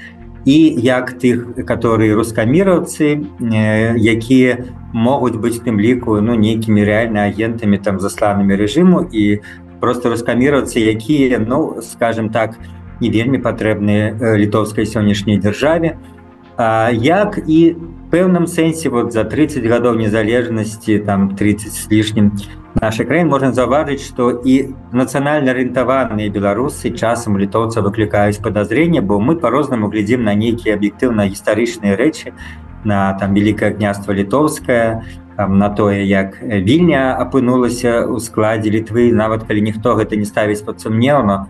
і 0.47 0.57
як 0.79 1.15
тых 1.19 1.65
которые 1.67 2.15
рускаміраўцы 2.15 3.23
якія 3.97 4.67
могуць 4.93 5.39
быць 5.39 5.63
тым 5.63 5.81
ліку 5.81 6.21
ну 6.21 6.35
нейкімі 6.35 6.85
рэальна 6.85 7.31
агентамі 7.31 7.79
там 7.79 7.99
засланымі 7.99 8.55
рэжыму 8.55 9.09
і 9.11 9.41
просто 9.81 10.11
рускаміраўцы 10.11 10.79
якія 10.79 11.39
ну 11.39 11.81
скажем 11.83 12.31
так 12.31 12.59
не 13.01 13.11
вельмі 13.11 13.39
патрэбныя 13.39 14.37
літоўскай 14.37 14.87
сённяшняй 14.87 15.39
дзяржаве 15.39 15.97
як 16.57 17.39
і 17.47 17.77
пэўным 18.11 18.47
сэнсе 18.47 18.89
вот 18.89 19.13
за 19.13 19.25
30 19.25 19.65
гадоў 19.65 20.01
незалежнасці 20.01 20.99
там 21.05 21.37
30 21.37 21.73
с 21.73 21.91
лішнім 21.91 22.33
нашай 22.81 23.07
краін 23.07 23.29
можна 23.29 23.53
заўважыць 23.53 24.05
што 24.05 24.31
і 24.45 24.73
нацыянальна 24.93 25.53
арыентаваныя 25.53 26.33
беларусы 26.33 26.93
часам 26.97 27.37
літоўца 27.37 27.85
выклікаюць 27.85 28.41
падазрення 28.41 29.03
бо 29.03 29.21
мы 29.21 29.37
по-рознаму 29.37 29.89
глядзім 29.93 30.25
на 30.25 30.35
нейкія 30.35 30.77
аб'ектыўна 30.77 31.29
гістарычныя 31.29 31.97
рэчы 31.97 32.33
на 32.85 33.13
там 33.21 33.35
великкае 33.35 33.75
княства 33.75 34.13
літоўскае 34.13 35.05
на 35.37 35.69
тое 35.69 36.05
як 36.09 36.41
вільня 36.41 37.17
апынулася 37.21 38.09
ў 38.09 38.17
складзе 38.21 38.73
літвы 38.73 39.13
нават 39.13 39.45
калі 39.45 39.61
ніхто 39.61 39.97
гэта 40.01 40.17
не 40.17 40.25
ставіць 40.25 40.65
пад 40.65 40.81
сумнеўно 40.81 41.49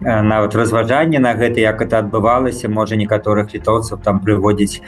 нават 0.00 0.54
разважанне 0.54 1.18
на 1.18 1.34
гэта 1.34 1.60
як 1.60 1.82
это 1.82 1.98
адбывалася 1.98 2.68
можа 2.68 2.96
некаторых 2.96 3.54
літоўцаў 3.54 3.98
там 4.02 4.20
прыводзіць 4.20 4.82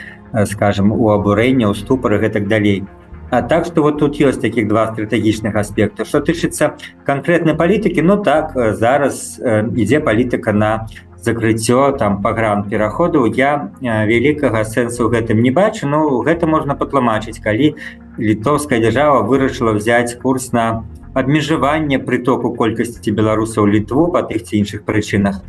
скажем 0.45 0.91
у 0.91 1.09
абурэння 1.09 1.67
ў 1.67 1.73
ступары 1.75 2.19
гэтак 2.19 2.47
далей. 2.47 2.83
А 3.29 3.41
так 3.41 3.65
что 3.65 3.81
вот 3.81 3.99
тут 3.99 4.19
ёсць 4.19 4.39
таких 4.39 4.67
два 4.67 4.87
стратэгічных 4.93 5.55
аспекта. 5.55 6.05
Что 6.05 6.19
тычыцца 6.19 6.79
конкретнай 7.05 7.55
палітыкі 7.55 8.01
Ну 8.01 8.23
так 8.23 8.55
зараз 8.55 9.39
ідзе 9.75 9.99
палітыка 9.99 10.53
на 10.53 10.87
закрыццё 11.17 11.97
там 11.97 12.21
пагран 12.21 12.69
пераходу 12.69 13.25
я 13.25 13.71
вялікага 13.81 14.63
сэнсу 14.63 15.09
гэтым 15.09 15.41
не 15.41 15.51
бачу 15.51 15.87
Ну 15.87 16.23
гэта 16.23 16.47
можна 16.47 16.75
патлумачыць 16.75 17.39
калі 17.43 17.75
літоўская 18.17 18.79
дзяржава 18.79 19.27
вырашыла 19.27 19.73
взять 19.73 20.15
курс 20.21 20.51
на 20.51 20.85
абмежаванне 21.17 21.97
прытоку 21.99 22.53
колькасці 22.53 23.11
беларусаў 23.19 23.65
літву 23.73 24.07
па 24.13 24.21
тых 24.29 24.43
ці 24.45 24.61
іншых 24.61 24.85
прычынах 24.85 25.41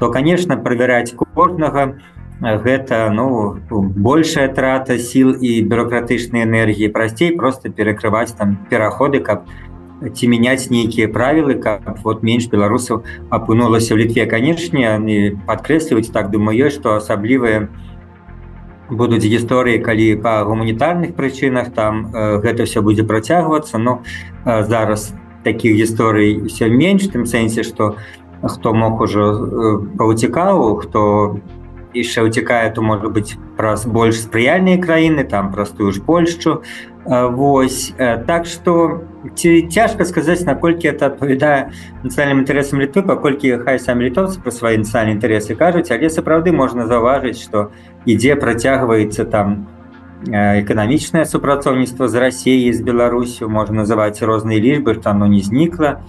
то 0.00 0.10
конечно 0.12 0.56
правяраць 0.56 1.16
кожнага 1.16 1.86
гэта 2.40 3.08
ну 3.10 3.56
большая 4.08 4.48
трата 4.52 4.98
сіл 4.98 5.32
і 5.40 5.62
бюрократычнай 5.62 6.44
энергіі 6.44 6.92
прасцей 6.92 7.32
просто 7.32 7.72
перакрываць 7.72 8.36
там 8.36 8.58
пераходы 8.68 9.20
каб 9.20 9.48
ці 10.12 10.28
мяняць 10.28 10.68
нейкія 10.68 11.08
правілы 11.08 11.56
каб 11.64 12.04
вот 12.04 12.22
менш 12.22 12.52
беларусаў 12.52 13.04
апынулася 13.30 13.96
в 13.96 13.98
літве 14.04 14.26
канешне 14.28 14.98
не 15.00 15.32
падкрэсліваюць 15.48 16.12
так 16.12 16.28
думаю 16.30 16.68
што 16.70 17.00
асаблівыя 17.00 17.68
будуць 18.90 19.24
гісторыі 19.24 19.82
калі 19.82 20.16
па 20.22 20.44
гуманітарных 20.44 21.14
прычынах 21.14 21.72
там 21.74 22.10
э, 22.14 22.38
гэта 22.40 22.64
все 22.64 22.80
будзе 22.80 23.04
працягвацца 23.04 23.78
но 23.78 24.02
зараз 24.44 25.14
таких 25.44 25.74
гісторый 25.74 26.46
все 26.46 26.68
менш 26.68 27.08
тым 27.10 27.26
сэнсе 27.26 27.62
что 27.62 27.96
хто 28.42 28.74
мог 28.74 29.00
ужо 29.00 29.84
паўцікаў 29.98 30.76
хто 30.82 31.40
яшчэ 31.96 32.22
уцікае 32.22 32.70
то 32.70 32.82
может 32.82 33.12
быть 33.12 33.36
праз 33.56 33.86
больш 33.86 34.20
спрыяльныя 34.20 34.78
краіны 34.78 35.24
там 35.24 35.52
простую 35.52 35.92
ж 35.92 36.02
польшчу. 36.02 36.62
Вось 37.06 37.94
так 38.26 38.46
что 38.46 39.02
ці 39.34 39.68
цяжка 39.70 40.04
сказаць 40.04 40.44
наколькі 40.44 40.88
это 40.88 41.06
адпавядае 41.06 41.70
нацыянальным 42.02 42.42
інтарэсам 42.42 42.82
літвы 42.82 43.02
паколькі 43.06 43.62
хай 43.62 43.78
самі 43.78 44.10
літоўцы 44.10 44.42
про 44.42 44.50
свае 44.50 44.76
нацыянальныя 44.82 45.14
інтарэсы 45.14 45.54
кажуць 45.54 45.90
але 45.90 46.10
сапраўды 46.10 46.52
можна 46.52 46.86
заўважыць 46.86 47.38
что 47.38 47.70
ідзе 48.06 48.36
працягваецца 48.38 49.26
там 49.26 49.66
эканамічнае 50.26 51.24
супрацоўніцтва 51.26 52.08
з 52.08 52.14
рассіяй 52.16 52.72
з 52.72 52.80
беларусю. 52.82 53.48
Можна 53.48 53.82
называць 53.84 54.22
розныя 54.22 54.60
лічбы 54.60 54.94
что 54.94 55.10
оно 55.10 55.26
не 55.26 55.40
знікла. 55.40 56.00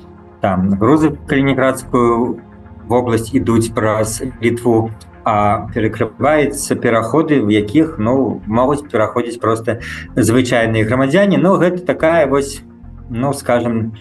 Там 0.41 0.77
грузы 0.79 1.17
калініградскую 1.27 2.39
вобласць 2.87 3.33
ідуць 3.33 3.73
праз 3.73 4.23
літву 4.41 4.91
а 5.27 5.67
перакрываецца 5.75 6.79
пераходы 6.79 7.43
в 7.43 7.51
якіх 7.51 7.99
ну 7.99 8.41
могуць 8.47 8.87
пераходзіць 8.87 9.39
просто 9.43 9.79
звычайныя 10.15 10.85
грамадзяне. 10.85 11.37
Но 11.37 11.57
гэта 11.57 11.83
такая 11.83 12.27
вось 12.27 12.61
ну 13.09 13.33
скажем 13.33 13.97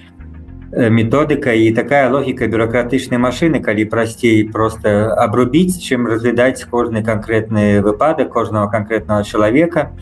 методыка 0.77 1.53
і 1.53 1.72
такая 1.72 2.11
логіка 2.11 2.47
бюрократычнай 2.53 3.16
машины 3.18 3.64
калі 3.64 3.89
прасцей 3.89 4.45
просто 4.45 5.16
абрубіць 5.16 5.81
чым 5.81 6.05
разглядаць 6.07 6.68
кожны 6.68 7.03
канкрэтны 7.03 7.81
выпадак 7.81 8.29
кожного 8.29 8.68
конкретного 8.68 9.24
чалавека 9.24 9.97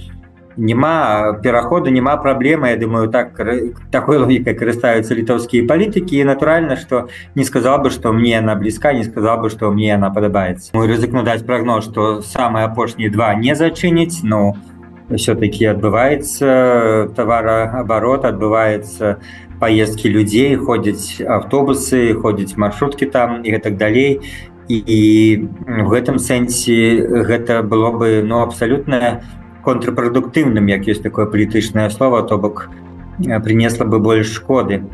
няма 0.56 1.38
пераходу 1.42 1.90
няма 1.90 2.16
праблемы 2.16 2.68
Я 2.70 2.76
думаю 2.76 3.08
так 3.08 3.38
такой 3.90 4.18
логікай 4.18 4.54
карыстаюцца 4.54 5.14
літоўскія 5.14 5.66
палітыкі 5.66 6.18
і 6.18 6.24
натуральна 6.24 6.76
что 6.76 7.08
не 7.34 7.44
сказал 7.44 7.78
бы 7.78 7.90
что 7.90 8.12
мне 8.12 8.38
она 8.38 8.54
блізка 8.54 8.92
не 8.92 9.04
сказал 9.04 9.38
бы 9.42 9.50
что 9.50 9.70
мне 9.70 9.94
она 9.94 10.10
падабаецца 10.10 10.74
мой 10.74 10.88
рызыкну 10.88 11.22
даць 11.22 11.46
прогноз 11.46 11.84
что 11.84 12.22
самые 12.22 12.66
апошнія 12.66 13.10
два 13.10 13.34
не 13.34 13.54
зачыніць 13.54 14.22
но 14.22 14.54
все-таки 15.10 15.66
адбываецца 15.66 17.12
товарооборот 17.16 18.24
адбываецца 18.24 19.18
поездки 19.60 20.08
людзей 20.08 20.56
ходзяць 20.56 21.20
автобусы 21.20 22.14
ходзяць 22.14 22.56
маршрутки 22.56 23.04
там 23.04 23.42
і 23.42 23.52
гэтак 23.52 23.76
далей 23.76 24.20
і, 24.68 24.76
і 24.76 25.02
в 25.84 25.88
гэтым 25.92 26.18
сэнсе 26.18 27.24
гэта 27.28 27.62
было 27.62 27.92
бы 27.92 28.22
ну 28.24 28.40
абсалютна 28.40 29.20
контрпрадуктыўным 29.64 30.68
як 30.72 30.88
ёсць 30.88 31.04
такое 31.04 31.26
палітычнае 31.26 31.90
слово 31.90 32.22
то 32.22 32.38
бок 32.38 32.68
принесла 33.44 33.86
бы 33.86 33.98
больш 33.98 34.32
шкоды. 34.32 34.84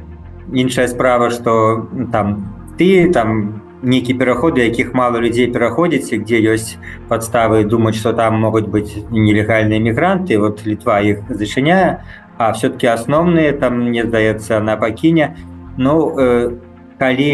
Іншая 0.52 0.88
справа 0.88 1.30
что 1.30 1.88
там 2.12 2.74
ты 2.78 3.12
там 3.12 3.62
нейкі 3.83 4.14
пераходы 4.14 4.61
якіх 4.61 4.95
мало 4.95 5.20
людзей 5.20 5.49
пераходзіць 5.53 6.12
где 6.12 6.41
ёсць 6.41 6.76
подставы 7.09 7.64
думаць 7.64 7.97
что 7.97 8.12
там 8.12 8.41
могуць 8.41 8.66
быть 8.66 8.97
нелегальныя 9.11 9.81
мігранты 9.81 10.39
вот 10.39 10.66
літва 10.66 11.01
іх 11.01 11.24
зачыняе 11.28 12.05
а 12.37 12.53
все-таки 12.53 12.87
асноўныя 12.87 13.53
там 13.53 13.81
мне 13.89 14.05
здаецца 14.05 14.61
на 14.61 14.76
пакіне 14.76 15.37
ну 15.76 16.12
э, 16.18 16.57
калі 16.99 17.31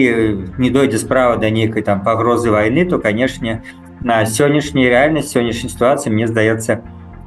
не 0.59 0.71
дойдзе 0.71 0.99
справа 0.99 1.37
да 1.37 1.51
нейкай 1.51 1.83
там 1.83 2.03
пагрозы 2.03 2.51
войны 2.51 2.87
то 2.87 2.99
канешне 2.99 3.63
на 4.03 4.25
сённяшняй 4.25 4.91
рэальнасць 4.91 5.35
сённяшняй 5.35 5.71
сітуацыі 5.71 6.15
мне 6.15 6.27
здаецца 6.27 6.83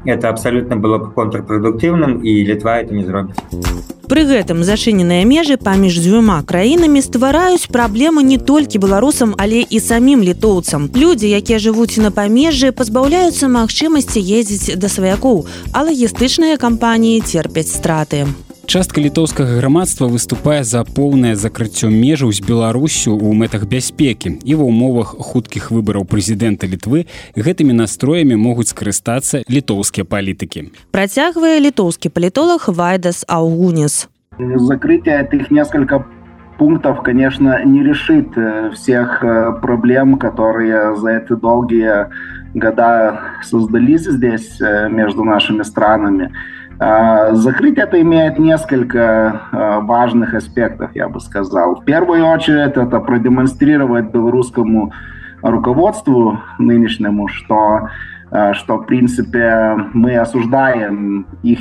это 0.05 0.29
абсолютно 0.29 0.75
было 0.75 0.97
бы 0.97 1.11
контрпрадуктыўным 1.11 2.21
і 2.23 2.45
літва 2.45 2.79
это 2.79 2.93
не 2.93 3.05
зробіць 3.05 3.35
Пры 4.09 4.25
гэтым 4.25 4.63
зачыненыя 4.65 5.21
межы 5.21 5.55
паміж 5.61 5.99
дзвюма 6.01 6.41
краінамі 6.41 7.01
ствараюць 7.05 7.69
праблемы 7.69 8.23
не 8.25 8.39
толькі 8.41 8.81
беларусам, 8.81 9.35
але 9.37 9.61
і 9.61 9.79
самім 9.79 10.25
літоўцам. 10.25 10.89
Людзі, 10.97 11.29
якія 11.29 11.61
жывуць 11.61 12.01
на 12.01 12.09
памежжы, 12.09 12.73
пазбаўляюцца 12.73 13.45
магчымасці 13.53 14.17
ездзіць 14.17 14.81
да 14.81 14.89
сваякоў, 14.89 15.45
а 15.77 15.85
лагістычныя 15.85 16.57
кампаніі 16.57 17.21
церпяць 17.21 17.69
страты 17.69 18.25
частка 18.69 19.01
літоўскага 19.01 19.57
грамадства 19.57 20.05
выступае 20.05 20.61
за 20.61 20.83
поўнае 20.85 21.33
закрыццё 21.33 21.89
межаў 21.89 22.29
з 22.29 22.45
беларусю 22.45 23.17
ў 23.17 23.33
мэтах 23.33 23.65
бяспекі 23.65 24.37
і 24.45 24.57
ва 24.61 24.69
ўмовах 24.69 25.17
хуткіх 25.17 25.73
выбараў 25.73 26.05
прэзідэнта 26.05 26.69
літвы. 26.69 27.09
Гэтымі 27.33 27.73
настроямі 27.73 28.37
могуць 28.37 28.69
скарыстацца 28.69 29.41
літоўскія 29.49 30.05
палітыкі. 30.05 30.69
Працягвае 30.93 31.57
літоўскі 31.65 32.13
палітолог 32.13 32.69
вайдас 32.69 33.25
аугунес. 33.25 34.05
Закрытие 34.37 35.17
этих 35.17 35.49
несколько 35.49 36.05
пунктов 36.59 37.01
конечно 37.01 37.65
не 37.65 37.81
решит 37.81 38.37
э, 38.37 38.69
всех 38.77 39.23
э, 39.23 39.57
проблем 39.65 40.19
которые 40.19 40.95
за 40.95 41.17
эти 41.17 41.33
долгие 41.33 42.05
года 42.53 43.17
создались 43.41 44.05
здесь 44.05 44.61
э, 44.61 44.89
между 44.89 45.23
нашими 45.23 45.63
странами 45.63 46.29
закрыть 46.79 47.77
это 47.77 48.01
имеет 48.01 48.39
несколько 48.39 49.41
а, 49.51 49.79
важных 49.81 50.33
аспектов, 50.33 50.91
я 50.95 51.09
бы 51.09 51.19
сказал. 51.19 51.75
В 51.75 51.83
первую 51.83 52.25
очередь 52.25 52.77
это 52.77 52.99
продемонстрировать 53.01 54.11
белорусскому 54.11 54.93
руководству 55.41 56.39
нынешнему, 56.57 57.27
что, 57.27 57.89
а, 58.31 58.53
что 58.53 58.77
в 58.77 58.85
принципе 58.85 59.75
мы 59.93 60.15
осуждаем 60.15 61.27
их 61.43 61.59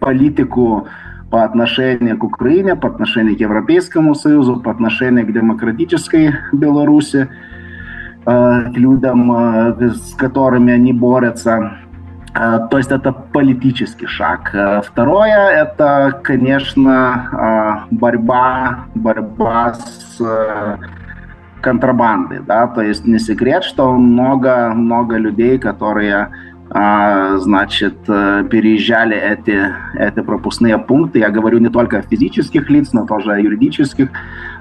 политику 0.00 0.88
по 1.30 1.44
отношению 1.44 2.16
к 2.16 2.24
Украине, 2.24 2.74
по 2.74 2.88
отношению 2.88 3.36
к 3.36 3.40
Европейскому 3.40 4.14
Союзу, 4.14 4.60
по 4.60 4.70
отношению 4.70 5.26
к 5.26 5.32
демократической 5.32 6.34
Беларуси, 6.52 7.28
к 8.24 8.72
людям, 8.74 9.32
с 9.80 10.14
которыми 10.14 10.72
они 10.72 10.92
борются. 10.92 11.81
Э, 12.34 12.60
то 12.70 12.78
есть 12.78 12.90
это 12.90 13.12
политический 13.12 14.06
шаг. 14.06 14.54
Э, 14.54 14.80
второе– 14.82 15.50
это, 15.62 16.20
конечно, 16.22 17.86
э, 17.90 17.94
борьба, 17.94 18.86
борьба 18.94 19.74
с 19.74 20.20
контрабандой. 21.60 22.40
Да? 22.40 22.66
То 22.66 22.80
есть 22.80 23.06
не 23.06 23.18
секрет, 23.18 23.64
что 23.64 23.92
много, 23.92 24.72
много 24.74 25.16
людей, 25.16 25.58
которые 25.58 26.28
значит, 26.74 28.06
переезжали 28.06 29.14
эти, 29.14 29.74
эти 29.94 30.20
пропускные 30.20 30.78
пункты. 30.78 31.18
Я 31.18 31.28
говорю 31.28 31.58
не 31.58 31.68
только 31.68 31.98
о 31.98 32.02
физических 32.02 32.70
лиц, 32.70 32.94
но 32.94 33.06
тоже 33.06 33.32
о 33.32 33.38
юридических, 33.38 34.08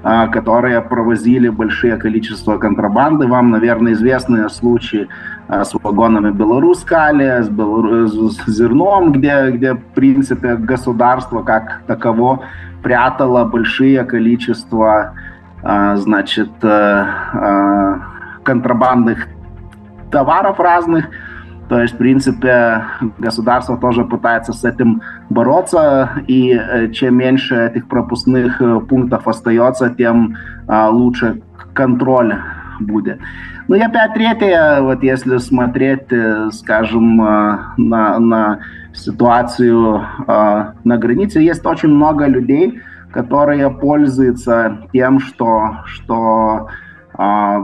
которые 0.04 0.82
провозили 0.82 1.48
большие 1.48 1.96
количество 1.96 2.58
контрабанды. 2.58 3.28
Вам, 3.28 3.52
наверное, 3.52 3.94
известны 3.94 4.50
случаи 4.50 5.08
с 5.48 5.74
вагонами 5.82 6.32
Беларусь-Кали, 6.32 7.44
с, 7.44 7.50
Белору... 7.50 8.08
с 8.08 8.46
зерном, 8.46 9.14
где, 9.14 9.52
где, 9.52 9.74
в 9.76 9.84
принципе, 9.96 10.56
государство 10.56 11.44
как 11.44 11.82
таково 11.88 12.42
прятало 12.84 13.46
большие 13.46 14.04
количество, 14.04 15.14
значит, 15.64 16.52
э, 16.64 17.06
э, 17.34 17.96
контрабандных 18.44 19.28
товаров 20.10 20.60
разных. 20.60 21.06
То 21.70 21.82
есть, 21.82 21.94
в 21.94 21.98
принципе, 21.98 22.84
государство 23.18 23.78
тоже 23.78 24.04
пытается 24.04 24.52
с 24.52 24.66
этим 24.66 25.02
бороться, 25.30 26.10
и 26.28 26.52
э, 26.52 26.92
чем 26.92 27.18
меньше 27.18 27.56
этих 27.56 27.88
пропускных 27.88 28.62
пунктов 28.90 29.28
остается, 29.28 29.90
тем 29.90 30.36
лучше 30.68 31.42
контроль 31.74 32.36
будет. 32.82 33.20
Ну 33.68 33.76
и 33.76 33.80
опять 33.80 34.14
третье, 34.14 34.82
вот 34.82 35.04
если 35.04 35.38
смотреть, 35.38 36.12
э, 36.12 36.50
скажем, 36.52 37.22
э, 37.22 37.58
на, 37.78 38.20
на 38.20 38.60
ситуацию 38.94 40.02
э, 40.28 40.66
на 40.84 40.98
границе, 40.98 41.40
есть 41.40 41.66
очень 41.66 41.90
много 41.90 42.26
людей, 42.26 42.82
которые 43.12 43.70
пользуются 43.70 44.80
тем, 44.92 45.20
что, 45.20 45.78
что 45.86 46.68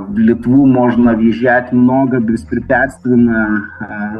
в 0.07 0.17
Литву 0.17 0.65
можно 0.65 1.13
въезжать 1.13 1.71
много 1.71 2.19
беспрепятственно, 2.19 3.65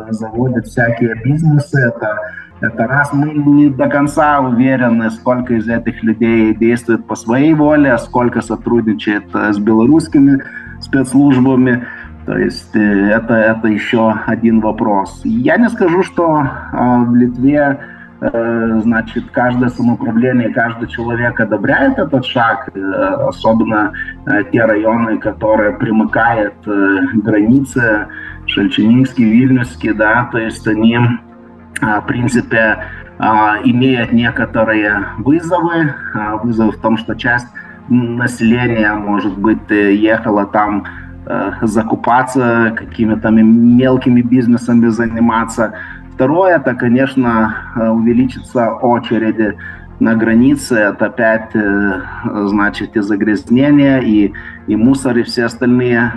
заводят 0.09 0.67
всякие 0.67 1.15
бизнесы. 1.23 1.79
Это, 1.79 2.17
это 2.61 2.87
раз 2.87 3.13
мы 3.13 3.33
не 3.33 3.69
до 3.69 3.87
конца 3.87 4.39
уверены, 4.39 5.09
сколько 5.11 5.53
из 5.53 5.67
этих 5.67 6.03
людей 6.03 6.55
действует 6.55 7.05
по 7.05 7.15
своей 7.15 7.53
воле, 7.53 7.93
а 7.93 7.97
сколько 7.97 8.41
сотрудничает 8.41 9.25
с 9.33 9.57
белорусскими 9.59 10.41
спецслужбами. 10.81 11.85
То 12.27 12.37
есть 12.37 12.75
э, 12.75 13.09
это, 13.09 13.35
это 13.35 13.69
еще 13.69 14.13
один 14.25 14.59
вопрос. 14.59 15.21
Я 15.23 15.55
не 15.55 15.69
скажу, 15.69 16.03
что 16.03 16.43
э, 16.43 17.03
в 17.05 17.15
Литве 17.15 17.57
э, 17.57 17.77
значит, 18.19 19.25
каждое 19.31 19.69
самоуправление, 19.69 20.49
каждый 20.49 20.87
человек 20.87 21.39
одобряет 21.39 21.99
этот 21.99 22.25
шаг, 22.25 22.69
особенно 23.27 23.93
те 24.51 24.65
районы, 24.65 25.19
которые 25.19 25.73
примыкают 25.73 26.55
к 26.63 27.13
границе, 27.13 28.07
Шельченинский, 28.47 29.23
Вильнюсский, 29.23 29.93
да, 29.93 30.29
то 30.31 30.39
есть 30.39 30.67
они, 30.67 30.97
в 31.79 32.01
принципе, 32.07 32.79
имеют 33.19 34.11
некоторые 34.11 35.05
вызовы, 35.19 35.93
вызов 36.41 36.75
в 36.75 36.81
том, 36.81 36.97
что 36.97 37.13
часть 37.13 37.47
население, 37.89 38.93
может 38.93 39.37
быть, 39.37 39.69
э, 39.69 39.93
ехало 39.95 40.45
там 40.45 40.85
э, 41.25 41.51
закупаться, 41.61 42.73
какими-то 42.75 43.29
мелкими 43.29 44.21
бизнесами 44.21 44.87
заниматься. 44.87 45.73
Второе, 46.17 46.55
это, 46.55 46.73
конечно, 46.73 47.55
э, 47.75 47.89
увеличится 47.89 48.71
очереди 48.71 49.55
на 49.99 50.15
границе, 50.15 50.75
это 50.75 51.05
опять, 51.05 51.51
значит, 52.23 52.95
и 52.97 53.01
загрязнение, 53.01 54.03
и, 54.03 54.33
и 54.67 54.75
мусор, 54.75 55.17
и 55.17 55.23
все 55.23 55.45
остальные 55.45 56.11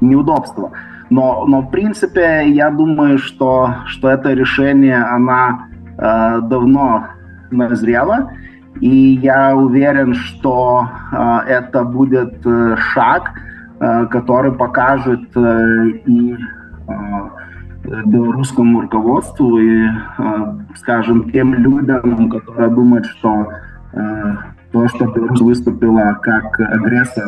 неудобства. 0.00 0.72
Но, 1.10 1.44
но 1.46 1.60
в 1.60 1.70
принципе, 1.70 2.48
я 2.48 2.70
думаю, 2.70 3.18
что, 3.18 3.74
что 3.86 4.08
это 4.08 4.32
решение, 4.32 5.02
она 5.02 5.66
э, 5.98 6.40
давно 6.42 7.08
назрела, 7.50 8.30
и 8.80 9.18
я 9.22 9.56
уверен, 9.56 10.14
что 10.14 10.88
э, 11.12 11.38
это 11.48 11.84
будет 11.84 12.46
э, 12.46 12.76
шаг, 12.94 13.32
э, 13.80 14.06
который 14.06 14.52
покажет 14.52 15.36
э, 15.36 15.88
и 16.06 16.34
э, 16.34 16.36
белорусскому 17.84 18.82
руководству 18.82 19.58
и, 19.58 19.84
э, 19.84 19.90
скажем, 20.76 21.30
тем 21.30 21.54
людям, 21.54 22.30
которые 22.30 22.68
думают, 22.70 23.06
что 23.06 23.52
э, 23.92 24.34
то, 24.72 24.88
что 24.88 25.06
Беларусь 25.06 25.40
выступила 25.40 26.18
как 26.22 26.60
агрессор 26.60 27.26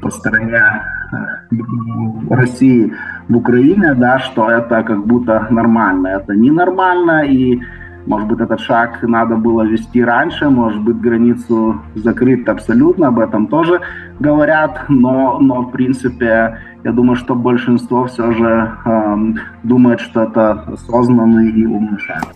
по 0.00 0.10
стороне 0.10 0.60
э, 0.60 2.34
России 2.34 2.92
в 3.28 3.36
Украине, 3.36 3.94
да, 3.94 4.18
что 4.18 4.50
это 4.50 4.82
как 4.82 5.06
будто 5.06 5.46
нормально. 5.50 6.08
Это 6.08 6.34
ненормально, 6.34 7.24
и 7.24 7.60
Может 8.06 8.28
быть, 8.28 8.40
этот 8.40 8.60
шаг 8.60 9.02
надо 9.02 9.36
было 9.36 9.62
вести 9.62 10.04
раньше, 10.04 10.50
может 10.50 10.82
быть, 10.82 11.00
границу 11.00 11.80
закрыть 11.94 12.46
абсолютно, 12.48 13.08
об 13.08 13.18
этом 13.18 13.46
тоже 13.46 13.80
говорят, 14.20 14.84
но, 14.88 15.38
но 15.40 15.62
в 15.62 15.70
принципе, 15.70 16.58
я 16.84 16.92
думаю, 16.92 17.16
что 17.16 17.34
большинство 17.34 18.06
все 18.06 18.32
же 18.32 18.70
э, 18.84 19.16
думает, 19.62 20.00
что 20.00 20.22
это 20.24 20.64
осознанный 20.68 21.50
и 21.50 21.64
умный 21.64 21.98
шаг. 21.98 22.34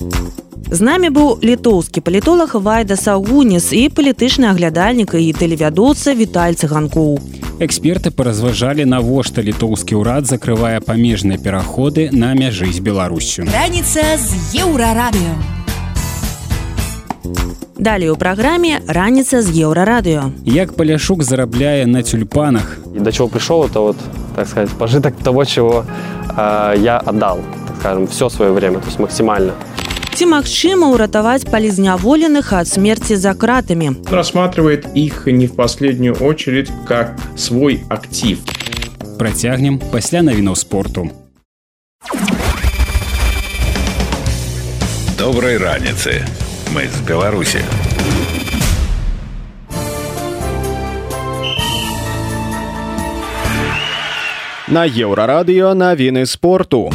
З 0.71 0.81
намі 0.81 1.09
быў 1.09 1.39
літоўскі 1.45 2.01
палітолог 2.01 2.55
Вайда 2.55 2.97
Сагуніс 2.97 3.73
і 3.73 3.89
палітычны 3.89 4.49
аглядальнік 4.53 5.15
і 5.15 5.33
тэлевядоўца 5.33 6.13
Віталь 6.17 6.57
цыганкоў. 6.57 7.21
Эксперты 7.61 8.11
паразважалі, 8.11 8.85
навошта 8.85 9.43
літоўскі 9.43 10.01
ўрад 10.01 10.25
закрывае 10.25 10.81
памежныя 10.81 11.37
пераходы 11.37 12.09
на 12.13 12.33
мяжы 12.35 12.73
з 12.73 12.81
Беларусю. 12.81 13.45
Раніца 13.49 14.01
з 14.17 14.61
еўрарадыё. 14.65 15.37
Далее 17.79 18.11
у 18.11 18.17
праграме 18.17 18.81
раніца 18.89 19.41
з 19.43 19.49
еўрарадыё. 19.53 20.33
Як 20.45 20.73
паляшук 20.73 21.23
зарабляе 21.23 21.87
на 21.87 22.03
тюльпанах. 22.03 22.79
И 22.95 22.99
до 22.99 23.13
чего 23.13 23.29
пришел, 23.29 23.65
это 23.65 23.81
вот, 23.81 23.97
так 24.38 24.48
сказать, 24.48 24.70
пожиток 24.70 25.16
того, 25.18 25.46
чего 25.46 25.86
э, 26.38 26.76
я 26.78 26.98
отдал, 26.98 27.40
так 27.68 27.78
скажем, 27.80 28.08
все 28.08 28.30
свое 28.30 28.52
время, 28.52 28.80
то 28.80 28.88
есть 28.88 29.00
максимально. 29.00 29.54
Ці 30.14 30.30
магчыма 30.30 30.94
ўратаваць 30.94 31.50
палізняволеных 31.50 32.54
ад 32.54 32.68
смерти 32.68 33.16
за 33.18 33.34
кратами 33.34 33.98
рассматривает 34.12 34.86
их 34.94 35.26
не 35.26 35.48
в 35.48 35.56
последнюю 35.56 36.14
очередь 36.22 36.70
как 36.86 37.18
свой 37.36 37.82
актив 37.90 38.38
процягнем 39.18 39.80
пасля 39.80 40.22
навінаў 40.22 40.56
спорту 40.56 41.10
доброй 45.18 45.58
раніцы 45.58 46.22
мы 46.78 46.86
з 46.94 47.02
беларусі 47.10 47.66
На 54.71 54.85
еўрарадыё 54.85 55.73
навіны 55.75 56.27
спорту. 56.27 56.91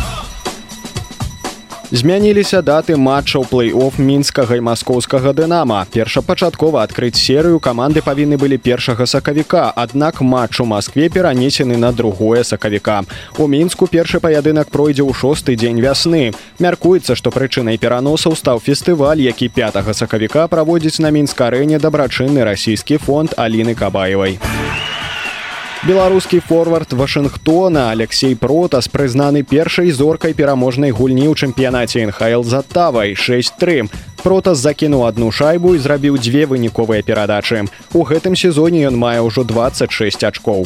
Змяніліся 1.94 2.62
даты 2.62 2.98
матчаў 2.98 3.46
плей-офф 3.50 3.98
мінскага 4.02 4.58
і 4.58 4.64
маскоўскага 4.66 5.34
дынама 5.38 5.86
першапачаткова 5.94 6.82
адкрыць 6.86 7.18
серыю 7.22 7.60
каманды 7.62 8.02
павінны 8.02 8.38
былі 8.42 8.58
першага 8.58 9.06
сакавіка 9.06 9.70
аднак 9.76 10.22
матч 10.22 10.62
у 10.62 10.66
москве 10.66 11.10
перанесены 11.10 11.78
на 11.78 11.92
другое 11.92 12.44
сакавіка. 12.44 13.02
У 13.38 13.48
мінску 13.48 13.86
першы 13.86 14.20
паядынак 14.20 14.70
пройдзе 14.74 15.06
ў 15.06 15.14
шосты 15.14 15.54
дзень 15.54 15.82
вясны. 15.82 16.34
Мяркуецца 16.58 17.14
што 17.14 17.30
прычынай 17.30 17.78
пераносаў 17.78 18.38
стаў 18.38 18.62
фестываль 18.62 19.22
які 19.22 19.50
5 19.50 19.82
сакавіка 19.94 20.48
праводзіць 20.48 20.98
на 20.98 21.14
мінска-арэне 21.14 21.78
дабрачынны 21.78 22.42
расійскі 22.42 22.98
фонд 22.98 23.38
аліны 23.38 23.78
кабаевай 23.78 24.42
беларускі 25.88 26.40
форвард 26.40 26.94
вашынгтона 26.94 27.92
алексей 27.92 28.36
протас 28.36 28.88
прызнаны 28.88 29.44
першай 29.44 29.92
зоркай 29.92 30.34
пераможнай 30.34 30.96
гульні 30.96 31.28
ў 31.28 31.36
чэмпіянаце 31.36 32.08
нхл 32.08 32.44
за 32.48 32.64
тавай 32.64 33.16
63 33.20 33.92
протас 34.24 34.64
закінуў 34.64 35.04
одну 35.04 35.28
шайбу 35.32 35.76
і 35.76 35.84
зрабіў 35.84 36.16
дзве 36.16 36.48
выніковыя 36.48 37.04
перадачы. 37.04 37.68
У 37.92 38.08
гэтым 38.08 38.40
сезоне 38.40 38.88
ён 38.88 38.96
мае 38.96 39.20
ўжо 39.28 39.44
26 39.44 40.24
ачкоў. 40.24 40.64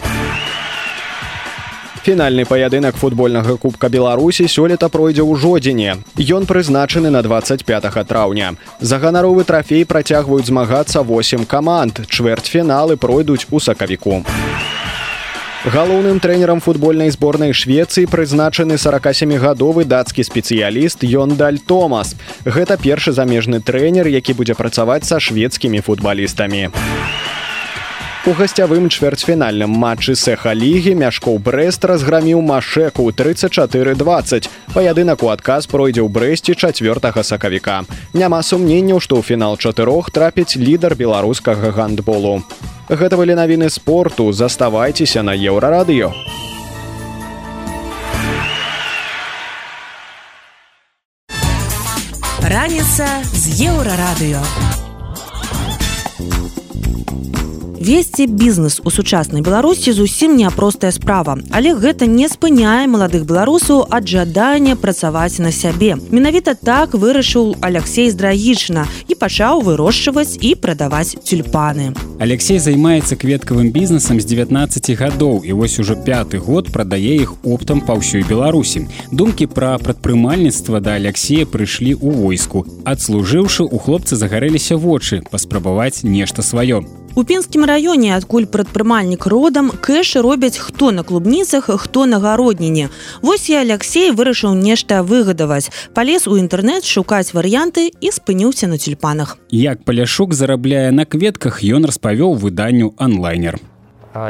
Фінальны 2.06 2.46
паядынак 2.46 2.96
футбольнага 2.96 3.58
кубка 3.58 3.90
беларусі 3.90 4.46
сёлета 4.46 4.86
пройдзе 4.86 5.26
ў 5.26 5.34
жодзіне. 5.34 5.98
Ён 6.30 6.46
прызначаны 6.46 7.10
на 7.10 7.26
25 7.26 7.66
траўня. 8.06 8.54
За 8.80 9.02
ганаровы 9.02 9.50
трафей 9.50 9.84
працягваюць 9.84 10.46
змагацца 10.46 11.02
8 11.02 11.50
каманд. 11.50 12.06
Чвэртьфіналы 12.06 13.02
пройдуць 13.02 13.50
у 13.50 13.60
сакавіку. 13.60 14.22
у 14.22 14.77
Галоўным 15.66 16.20
трэнерам 16.20 16.60
футбольнай 16.62 17.10
зборнай 17.10 17.50
Швецыі 17.50 18.06
прызначаны 18.06 18.78
47гадовы 18.78 19.90
дацкі 19.90 20.22
спецыяліст 20.22 21.02
Йондаль 21.02 21.58
Томас. 21.58 22.14
Гэта 22.46 22.78
першы 22.78 23.12
замежны 23.12 23.60
трэнер, 23.60 24.06
які 24.06 24.38
будзе 24.38 24.54
працаваць 24.54 25.10
са 25.10 25.20
шведскімі 25.20 25.82
футбалістамі. 25.82 26.70
У 28.28 28.34
гасцявым 28.38 28.86
чвэрцьфінальным 28.92 29.74
матчы 29.74 30.14
сэха 30.14 30.54
лігі 30.54 30.94
мяшкоў 31.00 31.42
брест 31.42 31.90
разграміў 31.90 32.42
машеку 32.44 33.10
34-20 33.10 34.50
паядынак 34.76 35.24
у 35.24 35.34
адказ 35.34 35.66
пройдзе 35.72 36.04
ў 36.04 36.12
брэсце 36.12 36.54
чацвёртага 36.54 37.24
сакавіка 37.24 37.82
няма 38.12 38.44
сумненняў 38.44 39.00
што 39.00 39.16
ў 39.16 39.32
фінал 39.32 39.56
чатырох 39.56 40.12
трапіць 40.12 40.60
лідар 40.60 41.00
беларускага 41.00 41.72
гандболу 41.72 42.44
Гэта 42.90 43.18
былі 43.20 43.36
навіны 43.36 43.68
спорту, 43.70 44.32
заставайцеся 44.32 45.20
на 45.20 45.36
еўрарадыё. 45.36 46.16
Раніца 52.48 53.08
з 53.28 53.68
еўрарадыё 53.68 54.40
весці 57.80 58.28
бізнес 58.28 58.82
у 58.84 58.92
сучаснай 58.92 59.42
беларусі 59.42 59.92
зусім 59.92 60.36
няпростая 60.36 60.92
справа. 60.92 61.38
Але 61.52 61.74
гэта 61.74 62.06
не 62.06 62.28
спыняе 62.30 62.88
маладых 62.88 63.26
беларусаў 63.26 63.88
ад 63.90 64.08
жадання 64.08 64.76
працаваць 64.76 65.40
на 65.40 65.52
сябе. 65.52 65.98
Менавіта 66.12 66.54
так 66.54 66.94
вырашыў 66.94 67.56
алексей 67.62 68.10
здраічна 68.10 68.88
і 69.08 69.16
пачаў 69.16 69.62
вырошчваць 69.62 70.38
і 70.42 70.56
прадаваць 70.56 71.16
тюльпаны. 71.24 71.94
Алексей 72.20 72.60
займаецца 72.60 73.16
кветкавым 73.16 73.72
бізнесам 73.72 74.20
з 74.20 74.26
19 74.26 74.92
гадоў 74.98 75.44
і 75.46 75.54
вось 75.54 75.80
уже 75.80 75.96
пяты 75.96 76.38
год 76.38 76.72
прадае 76.74 77.22
іх 77.22 77.34
оптам 77.44 77.82
па 77.82 77.98
ўсёй 77.98 78.26
беларусі. 78.28 78.88
Думкі 79.12 79.48
пра 79.48 79.78
прадпрымальніцтва 79.78 80.82
да 80.82 80.98
алексея 80.98 81.46
прыйшлі 81.46 81.94
ў 81.96 82.10
войску. 82.22 82.66
Адслужыўшы 82.86 83.64
у 83.64 83.78
хлопцы 83.78 84.16
загарэліся 84.16 84.78
вочы 84.78 85.22
паспрабаваць 85.32 86.04
нешта 86.04 86.42
сваё 86.42 86.84
У 87.18 87.24
пінскім 87.26 87.66
раёне, 87.66 88.14
адкуль 88.14 88.46
прадпрымальнік 88.46 89.26
родам, 89.26 89.72
кэшы 89.74 90.22
робяць 90.22 90.62
хто 90.62 90.92
на 90.92 91.02
клубніцах, 91.02 91.66
хто 91.66 92.06
на 92.06 92.20
гародніне. 92.22 92.90
Вось 93.24 93.50
я 93.50 93.62
Алексей 93.66 94.12
вырашыў 94.12 94.54
нешта 94.54 95.02
выгадаваць. 95.02 95.72
Палез 95.98 96.28
у 96.30 96.38
інтэрнэт 96.38 96.86
шукаць 96.86 97.34
варыянты 97.34 97.90
і 97.90 98.12
спыніўся 98.14 98.70
на 98.70 98.78
тюльпанах. 98.78 99.42
Як 99.50 99.82
паляшук 99.82 100.38
зарабляе 100.38 100.92
на 100.92 101.10
кветках, 101.10 101.66
ён 101.66 101.90
распавёў 101.90 102.38
выданню 102.38 102.94
онлайнер. 103.02 103.58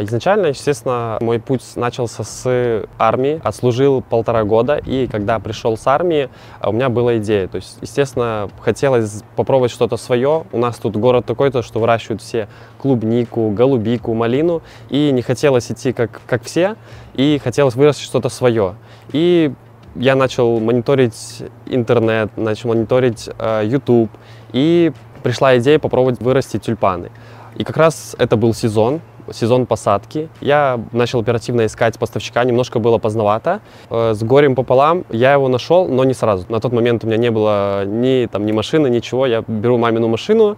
Изначально, 0.02 0.48
естественно, 0.48 1.18
мой 1.22 1.40
путь 1.40 1.64
начался 1.76 2.24
с 2.24 2.84
армии, 2.98 3.40
отслужил 3.44 4.02
полтора 4.02 4.44
года, 4.44 4.78
и 4.78 5.08
когда 5.08 5.40
пришел 5.40 5.78
с 5.78 5.88
армии, 5.88 6.30
у 6.62 6.72
меня 6.72 6.90
была 6.90 7.18
идея. 7.18 7.48
То 7.48 7.58
есть, 7.58 7.78
естественно, 7.82 8.50
хотелось 8.60 9.24
попробовать 9.36 9.72
что-то 9.72 9.96
свое. 9.96 10.44
У 10.52 10.58
нас 10.58 10.78
тут 10.78 10.98
город 10.98 11.26
такой-то, 11.26 11.62
что 11.62 11.80
выращивают 11.80 12.22
все 12.22 12.50
клубнику, 12.82 13.50
голубику, 13.52 14.14
малину, 14.14 14.62
и 14.90 15.12
не 15.12 15.22
хотелось 15.22 15.72
идти 15.72 15.94
как, 15.94 16.22
как 16.28 16.44
все, 16.44 16.76
и 17.14 17.40
хотелось 17.42 17.76
вырастить 17.76 18.06
что-то 18.06 18.30
свое. 18.30 18.76
И 19.14 19.54
я 19.96 20.16
начал 20.16 20.60
мониторить 20.60 21.44
интернет, 21.66 22.36
начал 22.36 22.70
мониторить 22.70 23.30
э, 23.40 23.62
YouTube, 23.66 24.12
и 24.52 24.92
пришла 25.24 25.58
идея 25.58 25.80
попробовать 25.80 26.20
вырастить 26.22 26.64
тюльпаны. 26.64 27.10
И 27.58 27.64
как 27.64 27.76
раз 27.78 28.16
это 28.20 28.38
был 28.38 28.54
сезон, 28.54 29.02
сезон 29.34 29.66
посадки. 29.66 30.30
Я 30.42 30.80
начал 30.92 31.20
оперативно 31.20 31.66
искать 31.66 31.98
поставщика, 31.98 32.44
немножко 32.44 32.78
было 32.78 33.00
поздновато. 33.00 33.62
Э, 33.90 34.14
с 34.14 34.22
горем 34.24 34.54
пополам 34.54 35.06
я 35.10 35.34
его 35.34 35.48
нашел, 35.48 35.88
но 35.88 36.04
не 36.04 36.14
сразу. 36.14 36.46
На 36.50 36.60
тот 36.60 36.72
момент 36.72 37.04
у 37.04 37.08
меня 37.08 37.18
не 37.18 37.32
было 37.32 37.84
ни, 37.86 38.28
там, 38.28 38.46
ни 38.46 38.52
машины, 38.52 38.90
ничего. 38.90 39.26
Я 39.26 39.44
беру 39.48 39.80
мамину 39.80 40.08
машину 40.08 40.58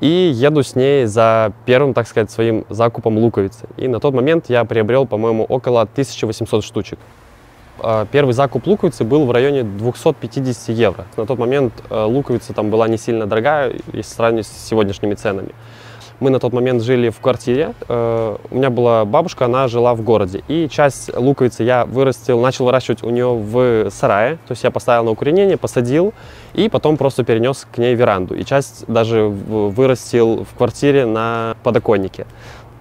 и 0.00 0.32
еду 0.34 0.62
с 0.62 0.74
ней 0.74 1.04
за 1.04 1.52
первым, 1.66 1.92
так 1.92 2.08
сказать, 2.08 2.30
своим 2.30 2.64
закупом 2.70 3.18
луковицы. 3.18 3.66
И 3.76 3.86
на 3.86 4.00
тот 4.00 4.14
момент 4.14 4.46
я 4.48 4.64
приобрел, 4.64 5.06
по-моему, 5.06 5.44
около 5.44 5.82
1800 5.82 6.64
штучек. 6.64 6.98
Э, 7.82 8.06
первый 8.10 8.32
закуп 8.32 8.66
луковицы 8.66 9.04
был 9.04 9.26
в 9.26 9.32
районе 9.32 9.64
250 9.64 10.70
евро. 10.70 11.04
На 11.18 11.26
тот 11.26 11.38
момент 11.38 11.74
э, 11.90 12.04
луковица 12.04 12.54
там 12.54 12.70
была 12.70 12.88
не 12.88 12.96
сильно 12.96 13.26
дорогая, 13.26 13.74
если 13.92 14.14
сравнивать 14.14 14.46
с 14.46 14.66
сегодняшними 14.66 15.12
ценами. 15.12 15.50
Мы 16.20 16.30
на 16.30 16.40
тот 16.40 16.52
момент 16.52 16.82
жили 16.82 17.10
в 17.10 17.20
квартире. 17.20 17.74
Э, 17.88 18.36
у 18.50 18.54
меня 18.54 18.70
была 18.70 19.04
бабушка, 19.04 19.44
она 19.44 19.68
жила 19.68 19.94
в 19.94 20.02
городе. 20.02 20.42
И 20.48 20.68
часть 20.68 21.16
луковицы 21.16 21.62
я 21.62 21.84
вырастил, 21.84 22.40
начал 22.40 22.64
выращивать 22.64 23.04
у 23.04 23.10
нее 23.10 23.34
в 23.34 23.90
сарае. 23.90 24.36
То 24.48 24.52
есть 24.52 24.64
я 24.64 24.72
поставил 24.72 25.04
на 25.04 25.12
укоренение, 25.12 25.56
посадил 25.56 26.12
и 26.54 26.68
потом 26.68 26.96
просто 26.96 27.22
перенес 27.22 27.66
к 27.70 27.78
ней 27.78 27.94
веранду. 27.94 28.34
И 28.34 28.44
часть 28.44 28.84
даже 28.88 29.22
вырастил 29.22 30.44
в 30.44 30.56
квартире 30.56 31.06
на 31.06 31.56
подоконнике. 31.62 32.26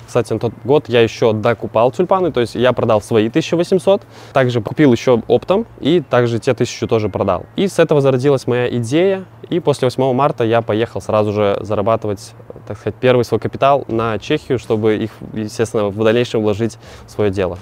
Кстати, 0.08 0.32
на 0.32 0.40
тот 0.40 0.54
год 0.64 0.88
я 0.88 1.02
еще 1.02 1.34
докупал 1.34 1.92
тюльпаны, 1.92 2.32
то 2.32 2.40
есть 2.40 2.56
я 2.56 2.72
продал 2.72 3.02
свои 3.02 3.28
1800, 3.28 4.02
также 4.32 4.62
купил 4.62 4.94
еще 4.94 5.22
оптом 5.28 5.68
и 5.82 6.00
также 6.00 6.40
те 6.40 6.52
1000 6.52 6.88
тоже 6.88 7.10
продал. 7.10 7.46
И 7.58 7.68
с 7.68 7.78
этого 7.78 8.00
зародилась 8.00 8.48
моя 8.48 8.70
идея, 8.78 9.26
и 9.50 9.60
после 9.60 9.88
8 9.88 10.14
марта 10.14 10.46
я 10.46 10.62
поехал 10.62 11.02
сразу 11.02 11.34
же 11.34 11.58
зарабатывать, 11.60 12.34
так 12.66 12.78
сказать, 12.78 12.96
первый 13.00 13.26
свой 13.26 13.42
капитал 13.42 13.84
на 13.90 14.18
Чехию, 14.18 14.60
чтобы 14.60 14.96
их, 14.96 15.12
естественно, 15.34 15.90
в 15.90 16.04
дальнейшем 16.04 16.42
вложить 16.42 16.78
в 17.06 17.12
свое 17.12 17.30
дело. 17.30 17.60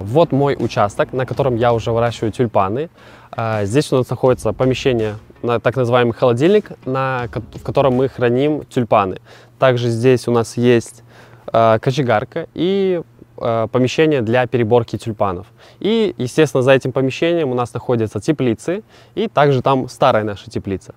Вот 0.00 0.32
мой 0.32 0.56
участок, 0.58 1.12
на 1.12 1.26
котором 1.26 1.54
я 1.54 1.72
уже 1.72 1.92
выращиваю 1.92 2.32
тюльпаны. 2.32 2.90
А, 3.30 3.64
здесь 3.64 3.92
у 3.92 3.98
нас 3.98 4.10
находится 4.10 4.52
помещение, 4.52 5.14
так 5.62 5.76
называемый 5.76 6.12
холодильник, 6.12 6.72
на, 6.84 7.28
в 7.54 7.62
котором 7.62 7.94
мы 7.94 8.08
храним 8.08 8.64
тюльпаны. 8.64 9.18
Также 9.60 9.88
здесь 9.90 10.26
у 10.26 10.32
нас 10.32 10.56
есть 10.56 11.04
кочегарка 11.46 12.46
и 12.54 13.02
э, 13.38 13.68
помещение 13.70 14.22
для 14.22 14.46
переборки 14.46 14.96
тюльпанов. 14.96 15.46
И, 15.80 16.14
естественно, 16.18 16.62
за 16.62 16.72
этим 16.72 16.92
помещением 16.92 17.50
у 17.50 17.54
нас 17.54 17.74
находятся 17.74 18.20
теплицы, 18.20 18.82
и 19.14 19.28
также 19.28 19.62
там 19.62 19.88
старая 19.88 20.24
наша 20.24 20.50
теплица. 20.50 20.94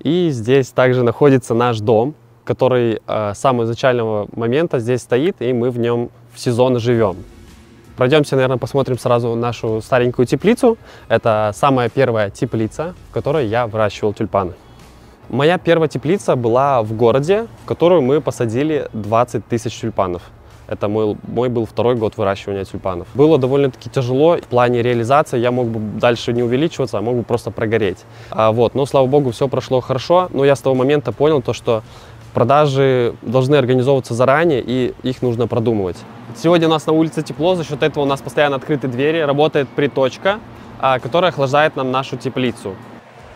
И 0.00 0.30
здесь 0.30 0.70
также 0.70 1.02
находится 1.02 1.54
наш 1.54 1.80
дом, 1.80 2.14
который 2.44 3.00
э, 3.06 3.32
с 3.34 3.38
самого 3.38 3.64
изначального 3.64 4.28
момента 4.34 4.78
здесь 4.78 5.02
стоит, 5.02 5.36
и 5.40 5.52
мы 5.52 5.70
в 5.70 5.78
нем 5.78 6.10
в 6.34 6.40
сезон 6.40 6.78
живем. 6.78 7.16
Пройдемте, 7.96 8.34
наверное, 8.34 8.56
посмотрим 8.56 8.98
сразу 8.98 9.34
нашу 9.34 9.82
старенькую 9.82 10.26
теплицу. 10.26 10.78
Это 11.08 11.52
самая 11.54 11.90
первая 11.90 12.30
теплица, 12.30 12.94
в 13.10 13.12
которой 13.12 13.46
я 13.46 13.66
выращивал 13.66 14.14
тюльпаны. 14.14 14.54
Моя 15.30 15.58
первая 15.58 15.88
теплица 15.88 16.34
была 16.34 16.82
в 16.82 16.92
городе, 16.92 17.46
в 17.62 17.68
которую 17.68 18.02
мы 18.02 18.20
посадили 18.20 18.88
20 18.92 19.46
тысяч 19.46 19.78
тюльпанов. 19.78 20.22
Это 20.66 20.88
мой, 20.88 21.16
мой 21.22 21.48
был 21.48 21.66
второй 21.66 21.94
год 21.94 22.16
выращивания 22.16 22.64
тюльпанов. 22.64 23.06
Было 23.14 23.38
довольно-таки 23.38 23.88
тяжело 23.88 24.38
в 24.38 24.46
плане 24.48 24.82
реализации. 24.82 25.38
Я 25.38 25.52
мог 25.52 25.68
бы 25.68 25.78
дальше 26.00 26.32
не 26.32 26.42
увеличиваться, 26.42 26.98
а 26.98 27.00
мог 27.00 27.14
бы 27.14 27.22
просто 27.22 27.52
прогореть. 27.52 27.98
А, 28.32 28.50
вот. 28.50 28.74
Но, 28.74 28.86
слава 28.86 29.06
богу, 29.06 29.30
все 29.30 29.46
прошло 29.46 29.80
хорошо. 29.80 30.28
Но 30.32 30.44
я 30.44 30.56
с 30.56 30.60
того 30.60 30.74
момента 30.74 31.12
понял 31.12 31.40
то, 31.42 31.52
что 31.52 31.84
продажи 32.34 33.14
должны 33.22 33.54
организовываться 33.54 34.14
заранее, 34.14 34.64
и 34.66 34.94
их 35.04 35.22
нужно 35.22 35.46
продумывать. 35.46 35.98
Сегодня 36.36 36.66
у 36.66 36.70
нас 36.70 36.86
на 36.86 36.92
улице 36.92 37.22
тепло, 37.22 37.54
за 37.54 37.62
счет 37.62 37.84
этого 37.84 38.02
у 38.02 38.06
нас 38.06 38.20
постоянно 38.20 38.56
открыты 38.56 38.88
двери, 38.88 39.20
работает 39.20 39.68
приточка, 39.68 40.40
а, 40.80 40.98
которая 40.98 41.30
охлаждает 41.30 41.76
нам 41.76 41.92
нашу 41.92 42.16
теплицу. 42.16 42.74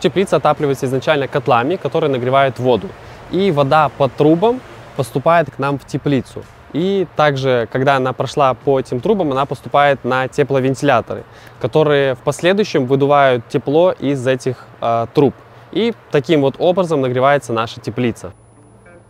Теплица 0.05 0.35
отапливается 0.35 0.85
изначально 0.85 1.27
котлами, 1.27 1.77
которые 1.77 2.11
нагревают 2.11 2.59
воду. 2.59 2.89
И 3.31 3.49
вода 3.49 3.89
по 3.89 4.07
трубам 4.07 4.61
поступает 4.95 5.49
к 5.49 5.57
нам 5.57 5.79
в 5.79 5.85
теплицу. 5.87 6.43
И 6.73 7.07
также, 7.15 7.67
когда 7.71 7.95
она 7.95 8.13
прошла 8.13 8.53
по 8.53 8.79
этим 8.79 8.99
трубам, 8.99 9.31
она 9.31 9.47
поступает 9.47 10.03
на 10.03 10.27
тепловентиляторы, 10.27 11.23
которые 11.59 12.13
в 12.13 12.19
последующем 12.19 12.85
выдувают 12.85 13.47
тепло 13.47 13.93
из 13.93 14.27
этих 14.27 14.67
э, 14.79 15.07
труб. 15.15 15.33
И 15.71 15.95
таким 16.11 16.41
вот 16.41 16.53
образом 16.59 17.01
нагревается 17.01 17.51
наша 17.51 17.81
теплица. 17.81 18.33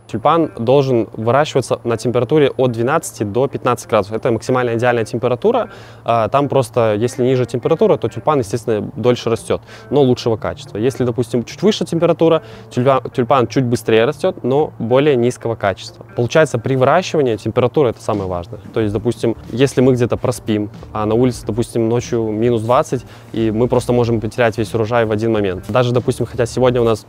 Тюльпан 0.06 0.52
должен 0.58 1.08
выращиваться 1.12 1.80
на 1.84 1.96
температуре 1.96 2.50
от 2.56 2.72
12 2.72 3.32
до 3.32 3.46
15 3.48 3.88
градусов. 3.88 4.16
Это 4.16 4.30
максимальная 4.30 4.76
идеальная 4.76 5.04
температура. 5.04 5.70
А, 6.04 6.28
там 6.28 6.48
просто, 6.48 6.94
если 6.94 7.24
ниже 7.24 7.46
температура, 7.46 7.96
то 7.96 8.08
тюльпан, 8.08 8.38
естественно, 8.38 8.90
дольше 8.96 9.30
растет, 9.30 9.60
но 9.90 10.02
лучшего 10.02 10.36
качества. 10.36 10.78
Если, 10.78 11.04
допустим, 11.04 11.44
чуть 11.44 11.62
выше 11.62 11.84
температура, 11.84 12.42
тюльпан, 12.70 13.10
тюльпан 13.10 13.46
чуть 13.48 13.64
быстрее 13.64 14.04
растет, 14.04 14.44
но 14.44 14.72
более 14.78 15.16
низкого 15.16 15.56
качества. 15.56 16.06
Получается, 16.16 16.58
при 16.58 16.76
выращивании 16.76 17.36
температура 17.36 17.88
это 17.88 18.02
самое 18.02 18.28
важное. 18.28 18.60
То 18.72 18.80
есть, 18.80 18.92
допустим, 18.92 19.36
если 19.50 19.80
мы 19.80 19.92
где-то 19.92 20.16
проспим, 20.16 20.70
а 20.92 21.06
на 21.06 21.14
улице, 21.14 21.44
допустим, 21.46 21.88
ночью 21.88 22.22
минус 22.30 22.62
20, 22.62 23.04
и 23.32 23.50
мы 23.50 23.68
просто 23.68 23.92
можем 23.92 24.20
потерять 24.20 24.56
весь 24.58 24.72
урожай 24.74 25.04
в 25.04 25.10
один 25.10 25.32
момент. 25.32 25.64
Даже, 25.68 25.92
допустим, 25.92 26.26
хотя 26.26 26.46
сегодня 26.46 26.80
у 26.80 26.84
нас 26.84 27.06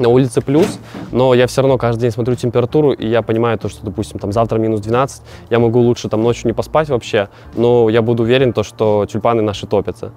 на 0.00 0.08
улице 0.08 0.40
плюс, 0.40 0.78
но 1.12 1.34
я 1.34 1.46
все 1.46 1.62
равно 1.62 1.78
каждый 1.78 2.02
день 2.02 2.10
смотрю 2.10 2.34
температуру, 2.34 2.92
и 2.92 3.06
я 3.06 3.22
понимаю 3.22 3.58
то, 3.58 3.68
что, 3.68 3.84
допустим, 3.84 4.18
там 4.18 4.32
завтра 4.32 4.58
минус 4.58 4.80
12, 4.80 5.22
я 5.50 5.58
могу 5.58 5.80
лучше 5.80 6.08
там 6.08 6.22
ночью 6.22 6.48
не 6.48 6.52
поспать 6.52 6.88
вообще, 6.88 7.28
но 7.54 7.88
я 7.88 8.02
буду 8.02 8.22
уверен, 8.24 8.52
то, 8.52 8.62
что 8.62 9.06
тюльпаны 9.06 9.42
наши 9.42 9.66
топятся. 9.66 10.12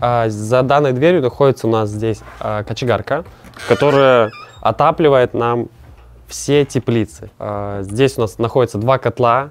А 0.00 0.28
за 0.28 0.62
данной 0.62 0.92
дверью 0.92 1.22
находится 1.22 1.66
у 1.66 1.70
нас 1.70 1.90
здесь 1.90 2.20
а, 2.40 2.62
кочегарка, 2.62 3.24
которая 3.68 4.30
отапливает 4.60 5.34
нам 5.34 5.68
все 6.26 6.64
теплицы. 6.64 7.30
А, 7.38 7.82
здесь 7.82 8.18
у 8.18 8.22
нас 8.22 8.38
находится 8.38 8.78
два 8.78 8.98
котла, 8.98 9.50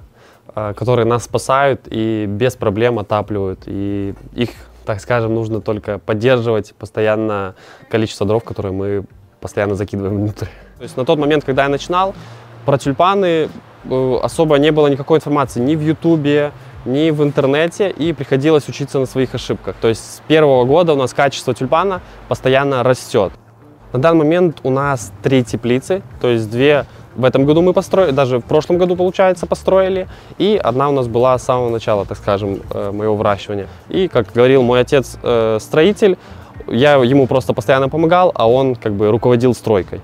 а, 0.55 0.73
которые 0.73 1.05
нас 1.05 1.23
спасают 1.23 1.87
и 1.89 2.25
без 2.27 2.55
проблем 2.55 2.99
отапливают. 2.99 3.61
И 3.65 4.13
их, 4.33 4.49
так 4.85 4.99
скажем, 4.99 5.33
нужно 5.33 5.61
только 5.61 5.99
поддерживать 5.99 6.75
постоянно 6.75 7.55
количество 7.89 8.27
дров, 8.27 8.43
которые 8.43 8.73
мы 8.73 9.05
постоянно 9.43 9.75
закидываем 9.75 10.15
внутрь. 10.21 10.47
То 10.77 10.83
есть 10.83 10.97
на 10.97 11.03
тот 11.03 11.19
момент, 11.19 11.43
когда 11.43 11.63
я 11.63 11.69
начинал, 11.69 12.15
про 12.65 12.77
тюльпаны 12.77 13.49
э, 13.83 14.19
особо 14.23 14.57
не 14.57 14.71
было 14.71 14.87
никакой 14.87 15.17
информации 15.17 15.59
ни 15.59 15.75
в 15.75 15.81
Ютубе, 15.81 16.53
ни 16.85 17.11
в 17.11 17.21
интернете, 17.21 17.89
и 17.89 18.13
приходилось 18.13 18.69
учиться 18.69 18.99
на 18.99 19.05
своих 19.05 19.35
ошибках. 19.35 19.75
То 19.81 19.89
есть 19.89 20.01
с 20.01 20.21
первого 20.27 20.63
года 20.63 20.93
у 20.93 20.95
нас 20.95 21.13
качество 21.13 21.53
тюльпана 21.53 22.01
постоянно 22.29 22.83
растет. 22.83 23.33
На 23.91 23.99
данный 23.99 24.19
момент 24.19 24.59
у 24.63 24.69
нас 24.69 25.11
три 25.21 25.43
теплицы, 25.43 26.01
то 26.21 26.29
есть 26.29 26.49
две 26.49 26.85
в 27.15 27.25
этом 27.25 27.45
году 27.45 27.61
мы 27.61 27.73
построили, 27.73 28.11
даже 28.11 28.39
в 28.39 28.45
прошлом 28.45 28.77
году, 28.77 28.95
получается, 28.95 29.45
построили, 29.45 30.07
и 30.39 30.59
одна 30.63 30.89
у 30.89 30.93
нас 30.93 31.07
была 31.07 31.37
с 31.37 31.43
самого 31.43 31.69
начала, 31.69 32.05
так 32.05 32.17
скажем, 32.17 32.61
э, 32.71 32.91
моего 32.91 33.15
выращивания. 33.15 33.67
И, 33.89 34.07
как 34.07 34.33
говорил 34.33 34.63
мой 34.63 34.79
отец, 34.79 35.17
э, 35.21 35.59
строитель, 35.61 36.17
я 36.67 36.95
ему 36.95 37.27
просто 37.27 37.53
постоянно 37.53 37.89
помогал, 37.89 38.31
а 38.35 38.49
он 38.49 38.75
как 38.75 38.93
бы 38.93 39.09
руководил 39.09 39.53
стройкой. 39.53 40.01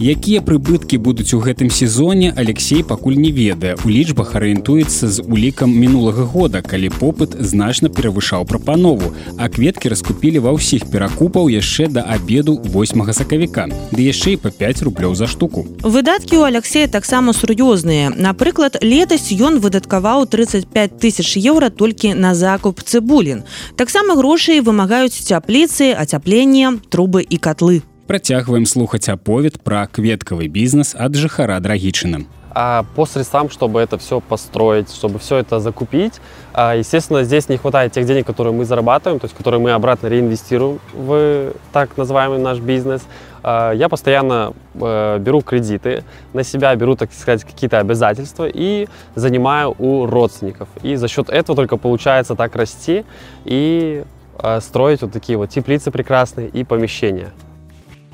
Якія 0.00 0.40
прыбыткі 0.40 0.96
будуць 0.96 1.34
у 1.36 1.38
гэтым 1.44 1.68
сезоне 1.68 2.32
Алексей 2.32 2.80
пакуль 2.82 3.20
не 3.20 3.28
ведае. 3.36 3.76
У 3.84 3.90
лічбах 3.92 4.32
арыентуецца 4.32 5.12
з 5.12 5.20
улікам 5.20 5.68
мінулага 5.76 6.24
года 6.24 6.62
калі 6.64 6.88
попыт 6.88 7.36
значна 7.36 7.92
перавышаў 7.92 8.48
прапанову 8.48 9.12
а 9.36 9.52
кветкі 9.52 9.92
раскупілі 9.92 10.40
ва 10.40 10.56
ўсіх 10.56 10.88
перакупаў 10.88 11.52
яшчэ 11.52 11.92
да 11.92 12.00
обеду 12.16 12.56
8 12.64 13.12
сакавіка 13.12 13.68
ды 13.92 14.00
яшчэ 14.08 14.32
і 14.32 14.40
па 14.40 14.48
5 14.48 14.88
рублёў 14.88 15.12
за 15.12 15.28
штуку. 15.28 15.68
Выдаткі 15.84 16.40
у 16.40 16.48
Алексея 16.48 16.88
таксама 16.88 17.36
сур'ёзныя. 17.36 18.16
Напрыклад 18.16 18.80
летась 18.80 19.28
ён 19.36 19.60
выдаткаваў 19.60 20.24
35 20.24 20.96
тысяч 20.96 21.36
еўра 21.36 21.68
толькі 21.68 22.16
на 22.16 22.32
закуп 22.32 22.80
цыбулін. 22.80 23.44
Таксама 23.76 24.16
грошай 24.16 24.64
вымагаюць 24.64 25.20
цяпліцы 25.69 25.93
ацяпленне 25.93 26.81
трубы 26.89 27.21
і 27.21 27.37
котлы 27.37 27.83
Працягваем 28.09 28.65
слухаць 28.65 29.05
аповед 29.13 29.61
пра 29.61 29.85
кветкавы 29.85 30.47
бізнес 30.49 30.95
ад 30.97 31.13
жыхара 31.13 31.59
драгічыным. 31.61 32.25
А 32.49 32.83
по 32.95 33.05
средствам, 33.05 33.51
чтобы 33.51 33.79
это 33.79 33.99
все 33.99 34.21
построить, 34.21 34.89
чтобы 34.89 35.19
все 35.19 35.37
это 35.37 35.59
закупить, 35.59 36.13
а, 36.53 36.75
естественно, 36.75 37.23
здесь 37.23 37.47
не 37.47 37.57
хватает 37.57 37.91
тех 37.91 38.07
денег, 38.07 38.25
которые 38.25 38.53
мы 38.53 38.65
зарабатываем, 38.65 39.19
то 39.19 39.25
есть 39.25 39.37
которые 39.37 39.61
мы 39.61 39.71
обратно 39.71 40.07
реинвестируем 40.07 40.79
в 40.93 41.53
так 41.71 41.95
называемый 41.95 42.39
наш 42.39 42.57
бизнес. 42.57 43.03
А, 43.43 43.71
я 43.71 43.87
постоянно 43.87 44.53
э, 44.73 45.19
беру 45.19 45.41
кредиты 45.41 46.03
на 46.33 46.43
себя, 46.43 46.75
беру, 46.75 46.95
так 46.95 47.13
сказать, 47.13 47.43
какие-то 47.43 47.77
обязательства 47.77 48.47
и 48.51 48.87
занимаю 49.13 49.75
у 49.77 50.07
родственников. 50.07 50.69
И 50.81 50.95
за 50.95 51.07
счет 51.07 51.29
этого 51.29 51.55
только 51.55 51.77
получается 51.77 52.35
так 52.35 52.55
расти 52.55 53.05
и 53.43 54.03
э, 54.03 54.15
строить 54.60 55.02
вот 55.02 55.12
такие 55.12 55.38
вот 55.38 55.50
теплицы 55.50 55.90
прекрасные 55.90 56.48
и 56.48 56.64
помещения. 56.64 57.32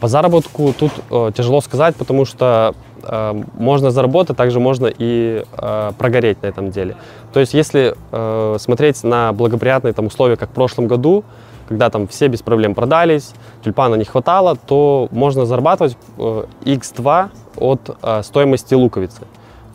По 0.00 0.08
заработку 0.08 0.74
тут 0.78 0.92
э, 1.10 1.32
тяжело 1.34 1.62
сказать, 1.62 1.96
потому 1.96 2.26
что 2.26 2.74
э, 3.02 3.42
можно 3.54 3.90
заработать, 3.90 4.36
также 4.36 4.60
можно 4.60 4.86
и 4.86 5.42
э, 5.50 5.92
прогореть 5.96 6.42
на 6.42 6.48
этом 6.48 6.70
деле. 6.70 6.96
То 7.32 7.40
есть 7.40 7.54
если 7.54 7.94
э, 8.12 8.56
смотреть 8.58 9.02
на 9.04 9.32
благоприятные 9.32 9.94
там, 9.94 10.06
условия, 10.06 10.36
как 10.36 10.50
в 10.50 10.52
прошлом 10.52 10.86
году, 10.86 11.24
когда 11.66 11.88
там 11.88 12.06
все 12.08 12.28
без 12.28 12.42
проблем 12.42 12.74
продались, 12.74 13.32
тюльпана 13.64 13.94
не 13.94 14.04
хватало, 14.04 14.56
то 14.56 15.08
можно 15.12 15.46
зарабатывать 15.46 15.96
э, 16.18 16.44
x2 16.64 17.30
от 17.56 17.96
э, 18.02 18.22
стоимости 18.22 18.74
луковицы. 18.74 19.22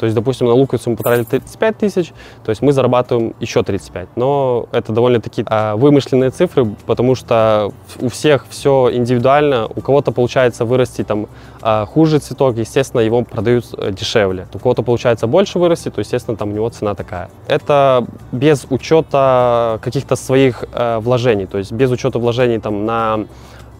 То 0.02 0.06
есть, 0.06 0.16
допустим, 0.16 0.48
на 0.48 0.54
луковицу 0.54 0.90
мы 0.90 0.96
потратили 0.96 1.26
35 1.26 1.78
тысяч, 1.78 2.12
то 2.44 2.50
есть 2.50 2.64
мы 2.64 2.74
зарабатываем 2.74 3.36
еще 3.40 3.62
35. 3.62 4.08
Но 4.16 4.66
это 4.72 4.94
довольно-таки 4.94 5.46
а, 5.46 5.76
вымышленные 5.76 6.32
цифры, 6.32 6.66
потому 6.88 7.14
что 7.14 7.72
у 8.00 8.10
всех 8.10 8.48
все 8.50 8.90
индивидуально. 8.92 9.68
У 9.68 9.80
кого-то 9.80 10.12
получается 10.12 10.66
вырасти 10.66 11.04
там 11.04 11.28
а, 11.62 11.86
хуже 11.86 12.18
цветок, 12.18 12.58
естественно, 12.58 13.02
его 13.02 13.22
продают 13.22 13.66
э, 13.78 13.92
дешевле. 13.92 14.48
У 14.56 14.58
кого-то 14.58 14.82
получается 14.82 15.28
больше 15.28 15.60
вырасти, 15.60 15.92
то, 15.92 16.00
естественно, 16.00 16.36
там 16.36 16.50
у 16.50 16.54
него 16.54 16.68
цена 16.70 16.96
такая. 16.96 17.30
Это 17.48 18.04
без 18.32 18.66
учета 18.72 19.78
каких-то 19.84 20.16
своих 20.16 20.64
э, 20.74 20.98
вложений, 20.98 21.46
то 21.46 21.60
есть 21.60 21.72
без 21.72 21.92
учета 21.92 22.18
вложений 22.18 22.58
там 22.60 22.88
на 22.88 23.26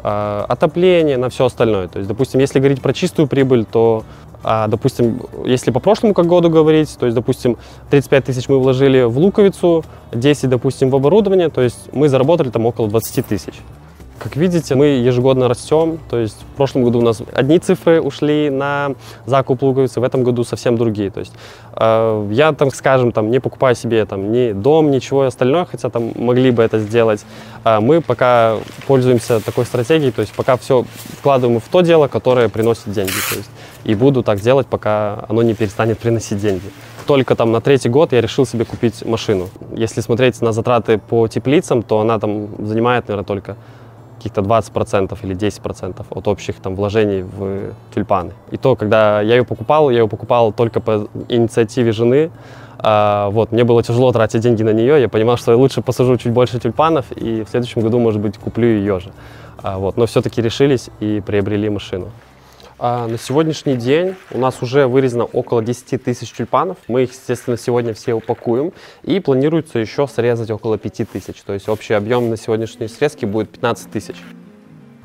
э, 0.04 0.46
отопление, 0.48 1.18
на 1.18 1.30
все 1.30 1.46
остальное. 1.46 1.88
То 1.88 1.98
есть, 1.98 2.08
допустим, 2.08 2.40
если 2.40 2.60
говорить 2.60 2.80
про 2.80 2.94
чистую 2.94 3.28
прибыль, 3.28 3.66
то 3.66 4.04
а, 4.44 4.68
допустим, 4.68 5.22
если 5.46 5.72
по 5.72 5.80
прошлому 5.80 6.14
как 6.14 6.26
году 6.26 6.50
говорить, 6.50 6.96
то 6.98 7.06
есть, 7.06 7.16
допустим, 7.16 7.58
35 7.90 8.26
тысяч 8.26 8.50
мы 8.50 8.60
вложили 8.60 9.04
в 9.04 9.18
луковицу, 9.18 9.84
10, 10.12 10.50
допустим, 10.50 10.90
в 10.90 10.96
оборудование, 10.96 11.50
то 11.50 11.62
есть 11.62 11.94
мы 11.94 12.10
заработали 12.10 12.50
там 12.50 12.66
около 12.66 12.88
20 12.88 13.26
тысяч. 13.26 13.54
Как 14.24 14.36
видите, 14.36 14.76
мы 14.76 14.86
ежегодно 14.86 15.48
растем. 15.48 15.98
То 16.08 16.20
есть 16.20 16.38
в 16.54 16.56
прошлом 16.56 16.84
году 16.84 17.00
у 17.00 17.02
нас 17.02 17.24
одни 17.34 17.58
цифры 17.58 18.00
ушли 18.00 18.52
на 18.52 18.94
закуп 19.26 19.64
луковицы, 19.64 20.00
в 20.00 20.04
этом 20.04 20.24
году 20.24 20.44
совсем 20.44 20.78
другие. 20.78 21.10
То 21.10 21.22
есть 21.22 21.34
э, 21.76 22.28
я, 22.32 22.52
там, 22.54 22.70
скажем, 22.70 23.14
там, 23.14 23.32
не 23.32 23.40
покупаю 23.40 23.76
себе 23.76 24.06
там, 24.06 24.32
ни 24.32 24.52
дом, 24.52 24.92
ничего 24.92 25.24
остальное, 25.24 25.66
хотя 25.66 25.90
там 25.90 26.12
могли 26.16 26.52
бы 26.52 26.62
это 26.62 26.78
сделать. 26.78 27.26
Э, 27.64 27.80
мы 27.80 28.00
пока 28.02 28.58
пользуемся 28.86 29.44
такой 29.44 29.66
стратегией, 29.66 30.12
то 30.12 30.22
есть 30.22 30.34
пока 30.34 30.56
все 30.56 30.86
вкладываем 31.18 31.60
в 31.60 31.68
то 31.68 31.82
дело, 31.82 32.08
которое 32.08 32.48
приносит 32.48 32.92
деньги. 32.92 33.18
То 33.32 33.38
есть, 33.38 33.50
и 33.86 33.96
буду 33.96 34.22
так 34.22 34.40
делать, 34.40 34.68
пока 34.68 35.26
оно 35.30 35.42
не 35.42 35.56
перестанет 35.56 35.98
приносить 35.98 36.40
деньги 36.40 36.70
только 37.08 37.36
там 37.36 37.52
на 37.52 37.60
третий 37.60 37.90
год 37.90 38.14
я 38.14 38.22
решил 38.22 38.46
себе 38.46 38.64
купить 38.64 39.04
машину. 39.04 39.50
Если 39.76 40.00
смотреть 40.00 40.40
на 40.40 40.54
затраты 40.54 40.98
по 40.98 41.28
теплицам, 41.28 41.84
то 41.84 42.00
она 42.00 42.20
там 42.20 42.48
занимает, 42.66 43.10
наверное, 43.10 43.26
только 43.26 43.58
каких-то 44.22 44.42
20% 44.42 45.18
или 45.24 45.36
10% 45.36 46.06
от 46.10 46.28
общих 46.28 46.56
там 46.56 46.76
вложений 46.76 47.24
в 47.24 47.74
тюльпаны. 47.96 48.32
И 48.52 48.58
то, 48.58 48.76
когда 48.76 49.22
я 49.22 49.36
ее 49.36 49.44
покупал, 49.44 49.90
я 49.90 50.00
ее 50.00 50.08
покупал 50.08 50.54
только 50.54 50.80
по 50.80 51.08
инициативе 51.30 51.92
жены, 51.92 52.30
А, 52.84 53.30
вот, 53.30 53.52
мне 53.52 53.64
было 53.64 53.84
тяжело 53.84 54.12
тратить 54.12 54.42
деньги 54.42 54.64
на 54.64 54.74
нее, 54.74 55.00
я 55.02 55.08
понимал, 55.08 55.38
что 55.38 55.52
я 55.52 55.58
лучше 55.58 55.82
посажу 55.82 56.18
чуть 56.18 56.32
больше 56.32 56.60
тюльпанов, 56.60 57.06
и 57.12 57.44
в 57.44 57.50
следующем 57.50 57.82
году, 57.82 58.00
может 58.00 58.20
быть, 58.22 58.38
куплю 58.38 58.68
ее 58.68 59.00
же. 59.00 59.12
А, 59.62 59.78
вот, 59.78 59.98
но 59.98 60.06
все-таки 60.06 60.42
решились 60.42 60.90
и 61.00 61.22
приобрели 61.22 61.70
машину. 61.70 62.08
А, 62.84 63.06
на 63.06 63.20
сегодняшний 63.20 63.76
день 63.76 64.16
у 64.32 64.40
нас 64.40 64.64
уже 64.64 64.88
вырезано 64.88 65.26
около 65.26 65.62
10 65.62 66.04
тысяч 66.04 66.32
тюльпанов. 66.32 66.78
Мы 66.88 67.04
их, 67.04 67.12
естественно, 67.12 67.56
сегодня 67.56 67.94
все 67.94 68.16
упакуем. 68.16 68.74
И 69.04 69.20
планируется 69.20 69.78
еще 69.78 70.08
срезать 70.08 70.50
около 70.50 70.80
5 70.80 71.08
тысяч. 71.08 71.36
То 71.46 71.54
есть 71.54 71.70
общий 71.70 71.94
объем 71.94 72.32
на 72.32 72.38
сегодняшней 72.38 72.88
срезке 72.88 73.28
будет 73.28 73.52
15 73.52 73.92
тысяч. 73.92 74.16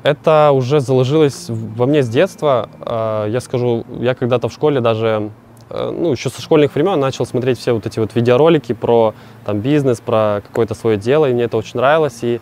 Это 0.01 0.49
уже 0.53 0.79
заложилось 0.79 1.45
во 1.49 1.85
мне 1.85 2.01
с 2.01 2.09
детства. 2.09 2.67
А, 2.79 3.27
я 3.27 3.39
скажу, 3.41 3.85
я 3.99 4.15
когда-то 4.15 4.49
в 4.49 4.53
школе 4.53 4.81
даже 4.81 5.29
э, 5.69 5.91
ну, 5.95 6.13
еще 6.13 6.31
со 6.31 6.41
школьных 6.41 6.73
времен 6.73 6.99
начал 6.99 7.27
смотреть 7.27 7.59
все 7.59 7.73
вот 7.73 7.85
эти 7.85 7.99
вот 7.99 8.15
видеоролики 8.15 8.73
про 8.73 9.13
там, 9.45 9.59
бизнес, 9.59 9.99
про 9.99 10.41
какое-то 10.47 10.73
свое 10.73 10.97
дело, 10.97 11.29
и 11.29 11.33
мне 11.35 11.43
это 11.43 11.57
очень 11.57 11.75
нравилось. 11.75 12.23
И 12.23 12.41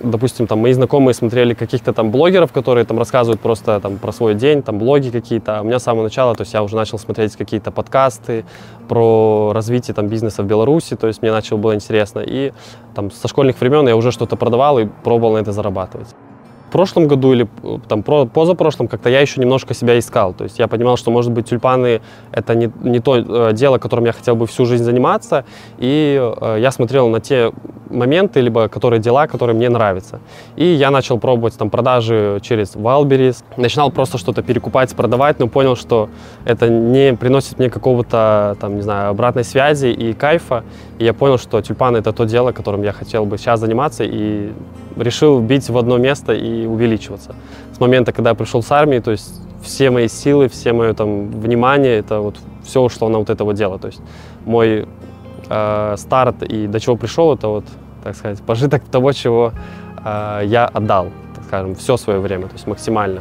допустим, 0.00 0.46
там 0.46 0.60
мои 0.60 0.72
знакомые 0.72 1.14
смотрели 1.14 1.54
каких-то 1.54 1.92
там 1.92 2.10
блогеров, 2.10 2.52
которые 2.52 2.84
там 2.84 2.98
рассказывают 2.98 3.40
просто 3.40 3.80
там 3.80 3.98
про 3.98 4.12
свой 4.12 4.34
день, 4.34 4.62
там 4.62 4.78
блоги 4.78 5.10
какие-то. 5.10 5.58
А 5.58 5.60
у 5.62 5.64
меня 5.64 5.78
с 5.78 5.82
самого 5.82 6.04
начала, 6.04 6.34
то 6.34 6.42
есть 6.42 6.54
я 6.54 6.62
уже 6.62 6.76
начал 6.76 6.98
смотреть 6.98 7.36
какие-то 7.36 7.70
подкасты 7.70 8.44
про 8.88 9.52
развитие 9.52 9.94
там 9.94 10.08
бизнеса 10.08 10.42
в 10.42 10.46
Беларуси, 10.46 10.96
то 10.96 11.06
есть 11.06 11.22
мне 11.22 11.32
начало 11.32 11.58
было 11.58 11.74
интересно. 11.74 12.20
И 12.20 12.52
там 12.94 13.10
со 13.10 13.28
школьных 13.28 13.60
времен 13.60 13.88
я 13.88 13.96
уже 13.96 14.12
что-то 14.12 14.36
продавал 14.36 14.78
и 14.78 14.86
пробовал 15.04 15.34
на 15.34 15.38
это 15.38 15.52
зарабатывать 15.52 16.08
прошлом 16.68 17.08
году 17.08 17.32
или 17.32 17.48
э, 17.62 17.78
там 17.88 18.02
позапрошлом 18.02 18.88
как-то 18.88 19.08
я 19.08 19.20
еще 19.20 19.40
немножко 19.40 19.74
себя 19.74 19.98
искал. 19.98 20.34
То 20.34 20.44
есть 20.44 20.58
я 20.58 20.68
понимал, 20.68 20.96
что, 20.96 21.10
может 21.10 21.32
быть, 21.32 21.48
тюльпаны— 21.48 22.00
это 22.32 22.54
не, 22.54 22.70
не 22.82 23.00
то 23.00 23.16
э, 23.16 23.52
дело, 23.52 23.78
которым 23.78 24.04
я 24.04 24.12
хотел 24.12 24.36
бы 24.36 24.46
всю 24.46 24.66
жизнь 24.66 24.84
заниматься. 24.84 25.44
И 25.78 26.18
э, 26.20 26.56
я 26.60 26.70
смотрел 26.70 27.08
на 27.08 27.20
те 27.20 27.52
моменты, 27.90 28.40
либо 28.40 28.68
которые 28.68 29.00
дела, 29.00 29.26
которые 29.26 29.56
мне 29.56 29.68
нравятся. 29.68 30.20
И 30.56 30.64
я 30.64 30.90
начал 30.90 31.18
пробовать 31.18 31.56
там 31.56 31.70
продажи 31.70 32.40
через 32.42 32.76
Wildberries. 32.76 33.44
Начинал 33.56 33.90
просто 33.90 34.18
что-то 34.18 34.42
перекупать, 34.42 34.94
продавать, 34.94 35.38
но 35.38 35.48
понял, 35.48 35.76
что 35.76 36.08
это 36.44 36.68
не 36.68 37.14
приносит 37.14 37.58
мне 37.58 37.70
какого-то, 37.70 38.56
там, 38.60 38.76
не 38.76 38.82
знаю, 38.82 39.10
обратной 39.10 39.44
связи 39.44 39.88
и 39.88 40.12
кайфа. 40.12 40.64
И 40.98 41.04
я 41.04 41.14
понял, 41.14 41.38
что 41.38 41.60
тюльпаны— 41.60 41.96
это 41.98 42.12
то 42.12 42.24
дело, 42.24 42.52
которым 42.52 42.82
я 42.82 42.92
хотел 42.92 43.24
бы 43.24 43.38
сейчас 43.38 43.60
заниматься. 43.60 44.04
И 44.04 44.52
решил 44.96 45.40
бить 45.40 45.68
в 45.68 45.78
одно 45.78 45.98
место 45.98 46.32
и 46.32 46.57
увеличиваться. 46.66 47.34
С 47.72 47.80
момента, 47.80 48.12
когда 48.12 48.30
я 48.30 48.34
пришел 48.34 48.62
с 48.62 48.70
армии, 48.72 49.00
то 49.00 49.10
есть 49.10 49.40
все 49.62 49.90
мои 49.90 50.08
силы, 50.08 50.48
все 50.48 50.72
мое 50.72 50.94
там 50.94 51.30
внимание, 51.30 51.98
это 51.98 52.20
вот 52.20 52.36
все 52.64 52.80
ушло 52.80 53.08
на 53.08 53.18
вот 53.18 53.30
это 53.30 53.44
вот 53.44 53.56
дело. 53.56 53.78
То 53.78 53.88
есть 53.88 54.00
мой 54.44 54.86
э, 55.48 55.94
старт 55.96 56.42
и 56.42 56.66
до 56.66 56.80
чего 56.80 56.96
пришел, 56.96 57.34
это 57.34 57.48
вот, 57.48 57.64
так 58.04 58.16
сказать, 58.16 58.40
пожиток 58.42 58.82
того, 58.90 59.12
чего 59.12 59.52
э, 60.04 60.42
я 60.44 60.66
отдал 60.66 61.08
скажем 61.48 61.74
все 61.74 61.96
свое 61.96 62.20
время 62.20 62.46
то 62.46 62.54
есть 62.54 62.66
максимально. 62.66 63.20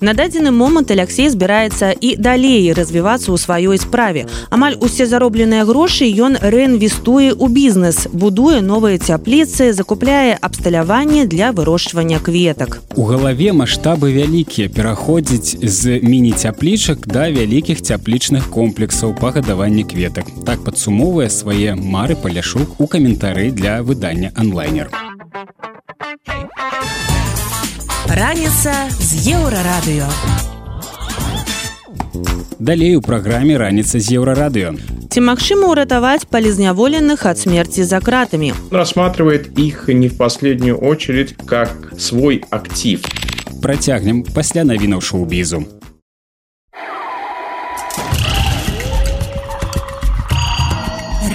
На 0.00 0.14
дадзены 0.14 0.50
момант 0.50 0.90
алексей 0.90 1.28
збіраецца 1.28 1.90
і 1.90 2.14
далей 2.16 2.72
развівацца 2.72 3.34
ў 3.34 3.36
сваёй 3.36 3.78
справе. 3.82 4.26
Амаль 4.50 4.78
усе 4.78 5.10
заробленыя 5.10 5.66
грошы 5.66 6.06
ён 6.06 6.38
рэінвестуе 6.38 7.34
ў 7.34 7.46
бізнес 7.50 8.06
будуе 8.12 8.62
новыя 8.62 8.98
цяпліцы 8.98 9.72
закупляе 9.74 10.38
абсталяванне 10.40 11.26
для 11.26 11.50
вырошчвання 11.50 12.22
кветак 12.22 12.78
у 12.94 13.04
галаве 13.10 13.52
маштабы 13.52 14.12
вялікія 14.14 14.68
пераходзіць 14.68 15.58
з 15.58 15.98
міні-цяплічак 16.02 17.06
да 17.10 17.26
вялікіх 17.34 17.82
цяплічных 17.82 18.50
комплексаў 18.54 19.14
па 19.20 19.34
гадаванні 19.34 19.84
кветак 19.84 20.30
так 20.46 20.62
падсумоўвае 20.62 21.30
свае 21.30 21.74
мары 21.74 22.14
паляшук 22.14 22.80
у 22.80 22.86
каментары 22.86 23.50
для 23.50 23.82
выдання 23.82 24.30
онлайнер 24.38 24.90
Раніца 28.07 28.73
з 28.99 29.33
еўрарадыё. 29.33 30.07
Далей 32.59 32.95
у 32.95 33.01
праграме 33.01 33.57
раніца 33.57 33.99
з 33.99 34.15
еўрарадыё. 34.15 34.77
Ці 35.13 35.19
магчыма 35.21 35.67
ўратаваць 35.69 36.25
палізняволеных 36.25 37.25
ад 37.29 37.37
смерти 37.37 37.83
за 37.83 37.99
кратами? 37.99 38.53
Рассматривает 38.71 39.59
их 39.59 39.87
не 39.87 40.07
в 40.07 40.17
последнюю 40.17 40.79
очередь 40.79 41.35
как 41.45 41.93
свой 41.99 42.43
актив. 42.49 43.05
Працягнем 43.61 44.23
пасля 44.23 44.63
навінаў 44.63 45.01
шоу-бізу. 45.01 45.63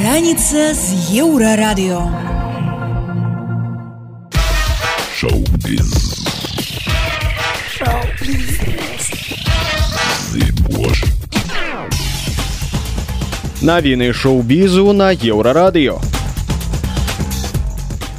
Раніца 0.02 0.74
з 0.74 0.86
еўрарадыё. 1.22 2.02
Шоу-біз. 5.14 6.11
Навіны 13.63 14.11
шоу-бізу 14.11 14.91
на 14.91 15.11
еўрарадыё. 15.15 15.99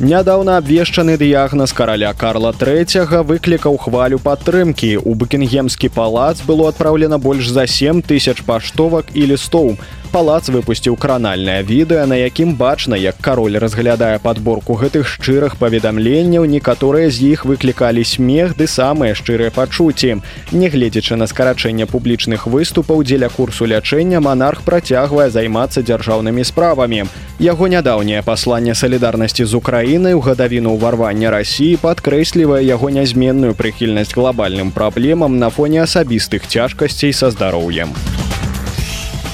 Нядаўна 0.01 0.57
абвешчаны 0.61 1.17
дыягназ 1.17 1.73
караля 1.73 2.13
Карла 2.13 2.53
III 2.53 3.23
выклікаў 3.29 3.77
хвалю 3.79 4.19
падтрымкі. 4.19 4.97
У 5.05 5.15
букінгемскі 5.15 5.89
палац 5.89 6.41
было 6.41 6.69
адпраўлена 6.69 7.19
больш 7.19 7.49
за 7.49 7.67
7 7.67 8.03
тысяч 8.03 8.43
паштовак 8.45 9.13
і 9.15 9.33
лістоў 9.33 9.77
палац 10.15 10.47
выпусціў 10.55 10.95
кранальнае 10.95 11.67
відэа 11.67 12.05
на 12.07 12.15
якім 12.15 12.55
бачна 12.55 12.95
як 12.95 13.17
кароль 13.19 13.59
разглядае 13.59 14.21
подборку 14.23 14.77
гэтых 14.79 15.09
шчырых 15.11 15.57
паведамленняў 15.59 16.47
некаторыя 16.47 17.11
з 17.11 17.35
іх 17.35 17.43
выклікалі 17.51 18.05
смех 18.07 18.55
ды 18.55 18.69
самыя 18.71 19.19
шчырыя 19.19 19.51
пачуцці. 19.51 20.23
Нягледзячы 20.55 21.19
на 21.19 21.27
скарачэнне 21.27 21.91
публічных 21.91 22.47
выступаў 22.47 23.03
дзеля 23.03 23.27
курсу 23.27 23.67
лячэння 23.67 24.21
монарх 24.23 24.63
працягвае 24.63 25.31
займацца 25.35 25.83
дзяржаўнымі 25.83 26.47
справамі. 26.47 27.11
Яго 27.43 27.67
нядаўняе 27.67 28.23
пасланне 28.23 28.79
салідарнасці 28.79 29.51
з 29.51 29.59
украінай 29.59 30.15
у 30.15 30.23
гадавіну 30.23 30.77
ўварвання 30.79 31.35
рассіі 31.35 31.81
падкрэслівае 31.83 32.63
яго 32.63 32.95
нязменную 32.95 33.59
прыхільнасць 33.59 34.15
глобальным 34.15 34.71
праблемам 34.71 35.43
на 35.43 35.51
фоне 35.51 35.83
асабістых 35.89 36.47
цяжкасцей 36.47 37.11
са 37.11 37.35
здароўем 37.35 37.99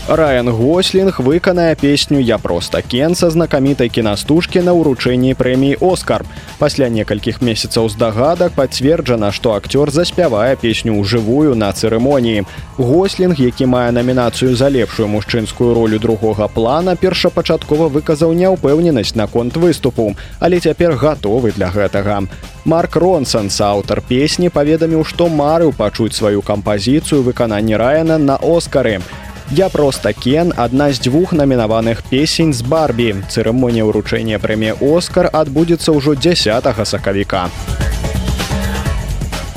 Райан 0.09 0.49
Гослінг 0.49 1.21
выканае 1.21 1.77
песню 1.77 2.19
я 2.19 2.39
проста 2.39 2.83
кен 2.83 3.15
са 3.15 3.31
знакамітай 3.31 3.93
кінастужкі 3.93 4.65
на 4.65 4.73
ўручэнні 4.75 5.37
прэміі 5.39 5.79
Оскар. 5.79 6.25
Пасля 6.59 6.89
некалькіх 6.89 7.39
месяцаў 7.45 7.89
здагадак 7.93 8.57
пацверджана, 8.57 9.31
што 9.31 9.55
акцёр 9.55 9.93
заспявае 9.93 10.57
песню 10.57 10.99
ў 10.99 11.05
жывую 11.05 11.55
на 11.55 11.71
цырымоніі. 11.71 12.43
Гослінг, 12.81 13.39
які 13.39 13.71
мае 13.71 13.93
намінацыю 13.93 14.57
за 14.57 14.73
лепшую 14.73 15.07
мужчынскую 15.07 15.75
ролю 15.75 16.01
другога 16.01 16.49
плана, 16.49 16.97
першапачаткова 16.97 17.93
выказаў 17.93 18.35
няўпэўненасць 18.35 19.15
наконт 19.15 19.57
выступу, 19.57 20.17
але 20.41 20.59
цяпер 20.59 20.97
гатовы 20.97 21.53
для 21.53 21.71
гэтага. 21.71 22.27
Марк 22.65 22.97
Ронсон, 22.97 23.47
аўтар 23.47 24.03
песні, 24.03 24.49
паведаміў, 24.49 25.05
што 25.05 25.29
марыў 25.29 25.77
пачуць 25.77 26.17
сваю 26.17 26.43
кампазіцыю 26.43 27.23
выкананні 27.23 27.77
Раяна 27.77 28.19
на 28.19 28.37
Оскары. 28.37 29.01
Я 29.53 29.69
просто 29.69 30.13
кен 30.13 30.53
адна 30.57 30.93
з 30.93 31.01
дзвюх 31.03 31.33
намінаваных 31.33 32.03
песень 32.07 32.55
з 32.55 32.63
барбі. 32.63 33.27
Цырымонія 33.27 33.83
ўручэння 33.83 34.39
прэміі 34.39 34.79
Оскар 34.79 35.27
адбудзецца 35.27 35.91
ўжо 35.91 36.15
10 36.15 36.71
сакавіка. 36.87 37.51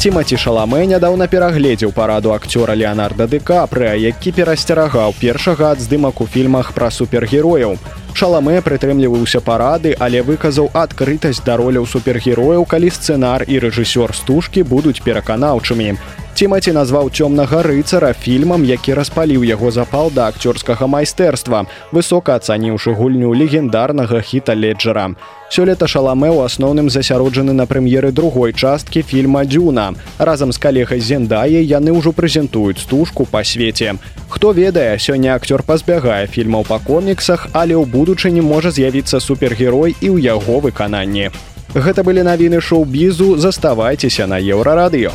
Тимати 0.02 0.34
шаламэ 0.34 0.90
нядаўна 0.90 1.30
перагледзеў 1.30 1.94
параду 1.94 2.34
акцёра 2.34 2.74
Леонарда 2.74 3.30
Дкапры, 3.30 3.94
які 4.02 4.34
перасцерагаў 4.34 5.14
першага 5.22 5.78
ад 5.78 5.80
здымак 5.80 6.22
у 6.22 6.26
фільмах 6.26 6.74
пра 6.74 6.90
супергерояў. 6.90 7.78
Шаламэ 8.18 8.66
прытрымліваўся 8.66 9.46
парады, 9.46 9.94
але 10.00 10.26
выказаў 10.26 10.74
адкрытасць 10.74 11.46
да 11.46 11.62
роляў 11.62 11.86
супергерояў, 11.86 12.66
калі 12.66 12.90
сцэнар 12.90 13.46
і 13.46 13.62
рэжысёр 13.62 14.10
стужкі 14.18 14.66
будуць 14.66 15.06
пераканаўчымі. 15.06 15.96
Тимати 16.34 16.72
назваў 16.74 17.12
цёмнага 17.14 17.62
рыцара 17.62 18.10
фільмам, 18.18 18.66
які 18.66 18.94
распаліў 18.98 19.44
яго 19.46 19.70
запал 19.70 20.10
да 20.10 20.34
акцёрскага 20.34 20.90
майстэрства, 20.90 21.68
высока 21.94 22.42
ацаніўшы 22.42 22.90
гульню 22.98 23.38
легендарнага 23.38 24.18
хіта 24.22 24.58
леджера. 24.58 25.14
Сёлета 25.54 25.86
шаламэ 25.86 26.34
ў 26.34 26.42
асноўным 26.50 26.90
засяроджаны 26.90 27.54
на 27.54 27.70
прэм'еры 27.70 28.10
другой 28.12 28.54
часткі 28.54 29.04
фільма 29.06 29.46
Дюна. 29.46 29.94
Разам 30.18 30.50
з 30.52 30.58
калегай 30.58 31.00
Зендае 31.00 31.62
яны 31.62 31.94
ўжо 31.94 32.10
прэзентуюць 32.18 32.82
стужку 32.82 33.30
па 33.30 33.46
свеце. 33.46 33.94
Хто 34.28 34.58
ведае, 34.58 34.98
сёння 34.98 35.38
акцёр 35.38 35.62
пазбягае 35.62 36.26
фільмаў 36.26 36.66
па 36.66 36.82
коміксах, 36.82 37.54
але 37.54 37.78
ў 37.78 37.86
будучыні 37.86 38.42
можа 38.42 38.74
з'явіцца 38.74 39.22
супергерой 39.22 39.94
і 40.02 40.10
ў 40.10 40.34
яго 40.34 40.66
выкананні. 40.66 41.30
Гэта 41.78 42.02
былі 42.02 42.26
навіны 42.26 42.58
шоу-бізу, 42.58 43.38
заставайцеся 43.38 44.26
на 44.26 44.42
еўрарадыё. 44.42 45.14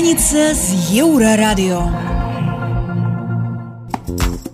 Раніца 0.00 0.54
з 0.56 0.96
еўрарадыё. 1.04 2.09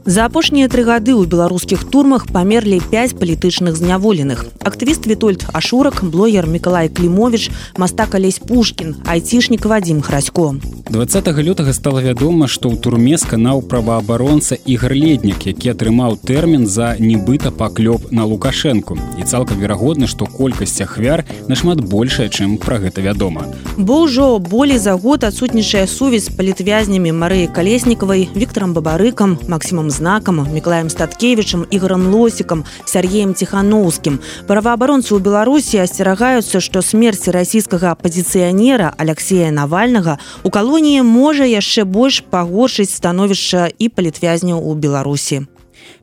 За 0.07 0.23
апошнія 0.31 0.71
тры 0.71 0.87
гады 0.87 1.19
ў 1.19 1.27
беларускіх 1.27 1.83
турмах 1.91 2.31
памерлі 2.31 2.79
5 2.79 3.19
палітычных 3.19 3.75
зняволеных. 3.75 4.47
Актывіст 4.63 5.03
Вітольд 5.11 5.43
Ашурак, 5.51 6.07
блогер 6.07 6.47
Миколай 6.47 6.87
Клімович, 6.87 7.51
мастак 7.75 8.15
Алесь 8.15 8.39
Пушкін, 8.39 9.03
айцішнік 9.03 9.67
Вадзім 9.67 10.07
Храсько. 10.07 10.55
20 10.91 11.27
лютага 11.43 11.73
стала 11.73 11.99
вядома, 11.99 12.47
што 12.47 12.71
ў 12.71 12.79
турме 12.79 13.19
сканаў 13.19 13.67
праваабаронца 13.67 14.55
Ігар 14.55 14.95
Леднік, 14.95 15.43
які 15.43 15.75
атрымаў 15.75 16.23
тэрмін 16.23 16.71
за 16.71 16.95
нібыта 17.03 17.51
паклёп 17.51 18.15
на 18.15 18.23
Лукашэнку. 18.31 18.95
І 19.19 19.27
цалкам 19.27 19.59
верагодна, 19.59 20.07
што 20.07 20.31
колькасць 20.31 20.79
ахвяр 20.87 21.27
нашмат 21.51 21.83
большая, 21.83 22.31
чым 22.31 22.63
пра 22.63 22.79
гэта 22.79 23.03
вядома. 23.03 23.51
Бо 23.75 24.07
ўжо 24.07 24.39
болей 24.39 24.79
за 24.79 24.95
год 24.95 25.27
адсутнічае 25.27 25.91
сувязь 25.91 26.31
з 26.31 26.39
палітвязнямі 26.39 27.11
Марыі 27.11 27.51
Калеснікавай, 27.51 28.31
Віктором 28.31 28.71
Бабарыкам, 28.71 29.43
Максімам 29.51 29.91
знакам 29.97 30.45
міклаем 30.53 30.91
статкевичам 30.93 31.65
ігорам 31.71 32.07
лосікам 32.13 32.65
сергеем 32.85 33.33
ціхановскім 33.35 34.21
праваабаронцы 34.47 35.17
ў 35.17 35.25
беларусі 35.25 35.81
асцерагаюцца 35.81 36.61
што 36.61 36.85
смерці 36.85 37.33
расійскага 37.33 37.97
апозіцыянера 37.97 38.93
алексея 39.01 39.49
навальнага 39.51 40.19
у 40.45 40.53
калоніі 40.53 41.01
можа 41.09 41.49
яшчэ 41.49 41.89
больш 41.89 42.21
пагоршыць 42.21 42.93
становішча 42.93 43.73
і 43.79 43.89
палітвязняў 43.89 44.61
у 44.61 44.77
беларусі 44.77 45.47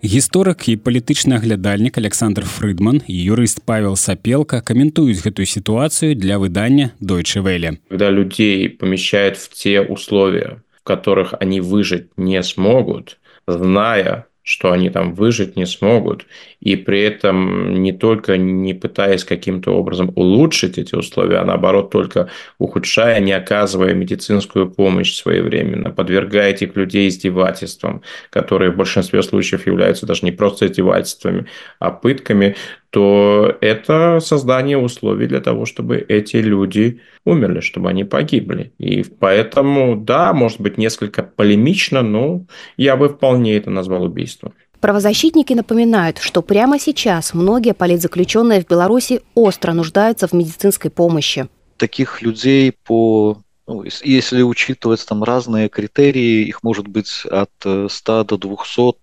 гісторык 0.03 0.67
і 0.73 0.75
палітычны 0.83 1.37
аглядальнік 1.39 1.97
александр 2.01 2.49
фрыдман 2.49 3.01
і 3.07 3.15
юрыст 3.15 3.61
павел 3.63 3.95
сапелка 3.95 4.59
каментуюць 4.61 5.21
гэтую 5.23 5.45
сітуацыю 5.45 6.17
для 6.17 6.41
выдання 6.41 6.91
дойчы 6.99 7.45
вэлі 7.45 7.77
когда 7.89 8.09
людзей 8.09 8.69
помещают 8.69 9.37
в 9.37 9.53
те 9.53 9.81
условия 9.81 10.59
в 10.73 10.83
которых 10.83 11.33
они 11.39 11.61
выжить 11.61 12.09
не 12.17 12.41
смогут 12.43 13.17
зная, 13.47 14.27
что 14.43 14.71
они 14.71 14.89
там 14.89 15.13
выжить 15.13 15.55
не 15.55 15.65
смогут, 15.65 16.25
и 16.63 16.77
при 16.77 17.01
этом 17.01 17.83
не 17.83 17.91
только 17.91 18.37
не 18.37 18.73
пытаясь 18.73 19.25
каким-то 19.25 19.71
образом 19.71 20.13
улучшить 20.15 20.77
эти 20.77 20.95
условия, 20.95 21.39
а 21.39 21.45
наоборот 21.45 21.91
только 21.91 22.29
ухудшая, 22.57 23.19
не 23.19 23.33
оказывая 23.33 23.93
медицинскую 23.93 24.69
помощь 24.71 25.13
своевременно, 25.13 25.91
подвергая 25.91 26.51
этих 26.51 26.77
людей 26.77 27.09
издевательствам, 27.09 28.01
которые 28.29 28.71
в 28.71 28.77
большинстве 28.77 29.23
случаев 29.23 29.67
являются 29.67 30.05
даже 30.05 30.25
не 30.25 30.31
просто 30.31 30.67
издевательствами, 30.67 31.47
а 31.79 31.91
пытками, 31.91 32.55
то 32.91 33.57
это 33.59 34.19
создание 34.21 34.77
условий 34.77 35.27
для 35.27 35.41
того, 35.41 35.65
чтобы 35.65 35.97
эти 35.97 36.37
люди 36.37 37.01
умерли, 37.25 37.59
чтобы 37.59 37.89
они 37.89 38.05
погибли. 38.05 38.71
И 38.77 39.03
поэтому, 39.03 39.97
да, 39.97 40.31
может 40.31 40.61
быть, 40.61 40.77
несколько 40.77 41.23
полемично, 41.23 42.03
но 42.03 42.45
я 42.77 42.95
бы 42.95 43.09
вполне 43.09 43.57
это 43.57 43.69
назвал 43.69 44.03
убийством. 44.03 44.53
Правозащитники 44.83 45.53
напоминают, 45.53 46.17
что 46.17 46.41
прямо 46.41 46.77
сейчас 46.77 47.33
многие 47.33 47.73
политзаключенные 47.73 48.61
в 48.61 48.67
Беларуси 48.67 49.21
остро 49.33 49.71
нуждаются 49.71 50.27
в 50.27 50.33
медицинской 50.33 50.91
помощи. 50.91 51.47
Таких 51.77 52.21
людей 52.21 52.73
по 52.83 53.37
ну, 53.65 53.85
если 53.85 54.41
учитывать 54.41 55.05
там 55.07 55.23
разные 55.23 55.69
критерии, 55.69 56.45
их 56.45 56.63
может 56.63 56.89
быть 56.89 57.23
от 57.31 57.49
100 57.61 57.87
э, 58.21 58.25
до 58.25 58.37
200 58.37 58.93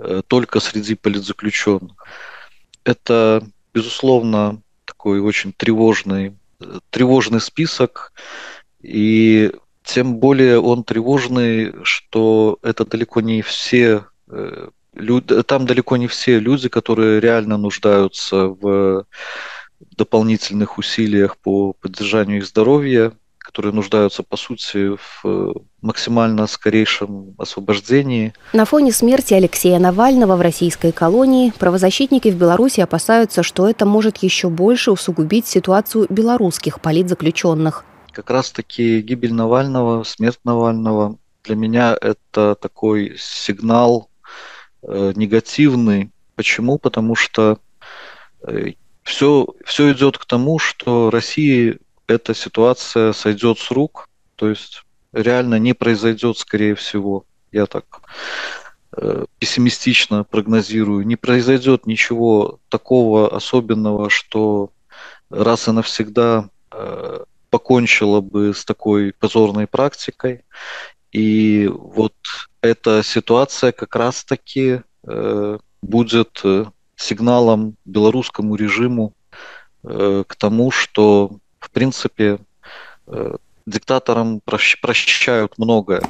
э, 0.00 0.22
только 0.28 0.60
среди 0.60 0.94
политзаключенных 0.96 1.96
это, 2.84 3.42
безусловно, 3.72 4.60
такой 4.84 5.20
очень 5.20 5.54
тревожный, 5.54 6.34
тревожный 6.90 7.40
список, 7.40 8.12
и 8.82 9.50
тем 9.82 10.16
более 10.16 10.60
он 10.60 10.84
тревожный, 10.84 11.72
что 11.84 12.58
это 12.60 12.84
далеко 12.84 13.22
не 13.22 13.40
все 13.40 14.04
люди, 14.94 15.42
там 15.42 15.66
далеко 15.66 15.96
не 15.96 16.06
все 16.06 16.38
люди, 16.38 16.68
которые 16.68 17.20
реально 17.20 17.56
нуждаются 17.56 18.46
в 18.46 19.06
дополнительных 19.96 20.78
усилиях 20.78 21.36
по 21.38 21.72
поддержанию 21.72 22.38
их 22.38 22.46
здоровья 22.46 23.12
которые 23.50 23.72
нуждаются, 23.74 24.22
по 24.22 24.36
сути, 24.36 24.94
в 24.94 25.20
э, 25.24 25.52
максимально 25.82 26.46
скорейшем 26.46 27.34
освобождении. 27.36 28.32
На 28.52 28.64
фоне 28.64 28.92
смерти 28.92 29.34
Алексея 29.34 29.80
Навального 29.80 30.36
в 30.36 30.40
российской 30.40 30.92
колонии 30.92 31.52
правозащитники 31.58 32.28
в 32.28 32.36
Беларуси 32.36 32.80
опасаются, 32.80 33.42
что 33.42 33.68
это 33.68 33.86
может 33.86 34.18
еще 34.18 34.50
больше 34.50 34.92
усугубить 34.92 35.48
ситуацию 35.48 36.06
белорусских 36.08 36.80
политзаключенных. 36.80 37.84
Как 38.12 38.30
раз-таки 38.30 39.00
гибель 39.00 39.34
Навального, 39.34 40.04
смерть 40.04 40.38
Навального 40.44 41.18
для 41.42 41.56
меня 41.56 41.96
это 42.00 42.54
такой 42.54 43.16
сигнал 43.18 44.09
негативный. 44.82 46.10
Почему? 46.34 46.78
Потому 46.78 47.14
что 47.14 47.58
э, 48.42 48.72
все, 49.02 49.46
все 49.64 49.92
идет 49.92 50.18
к 50.18 50.24
тому, 50.24 50.58
что 50.58 51.10
Россия 51.10 51.78
эта 52.06 52.34
ситуация 52.34 53.12
сойдет 53.12 53.58
с 53.58 53.70
рук, 53.70 54.08
то 54.36 54.48
есть 54.48 54.82
реально 55.12 55.58
не 55.58 55.74
произойдет, 55.74 56.38
скорее 56.38 56.74
всего, 56.74 57.24
я 57.52 57.66
так 57.66 57.84
э, 58.96 59.24
пессимистично 59.38 60.24
прогнозирую, 60.24 61.06
не 61.06 61.16
произойдет 61.16 61.86
ничего 61.86 62.58
такого 62.68 63.34
особенного, 63.34 64.10
что 64.10 64.70
раз 65.30 65.68
и 65.68 65.72
навсегда 65.72 66.48
э, 66.72 67.24
покончила 67.50 68.20
бы 68.20 68.54
с 68.54 68.64
такой 68.64 69.12
позорной 69.12 69.66
практикой. 69.66 70.44
И 71.12 71.68
вот 71.72 72.14
эта 72.60 73.02
ситуация 73.02 73.72
как 73.72 73.96
раз-таки 73.96 74.82
э, 75.04 75.58
будет 75.82 76.40
э, 76.44 76.66
сигналом 76.96 77.76
белорусскому 77.84 78.54
режиму 78.54 79.14
э, 79.82 80.24
к 80.26 80.34
тому, 80.36 80.70
что 80.70 81.38
в 81.60 81.70
принципе, 81.70 82.38
э, 83.06 83.36
диктатарам 83.66 84.40
прощают 84.44 85.52
многое. 85.58 86.02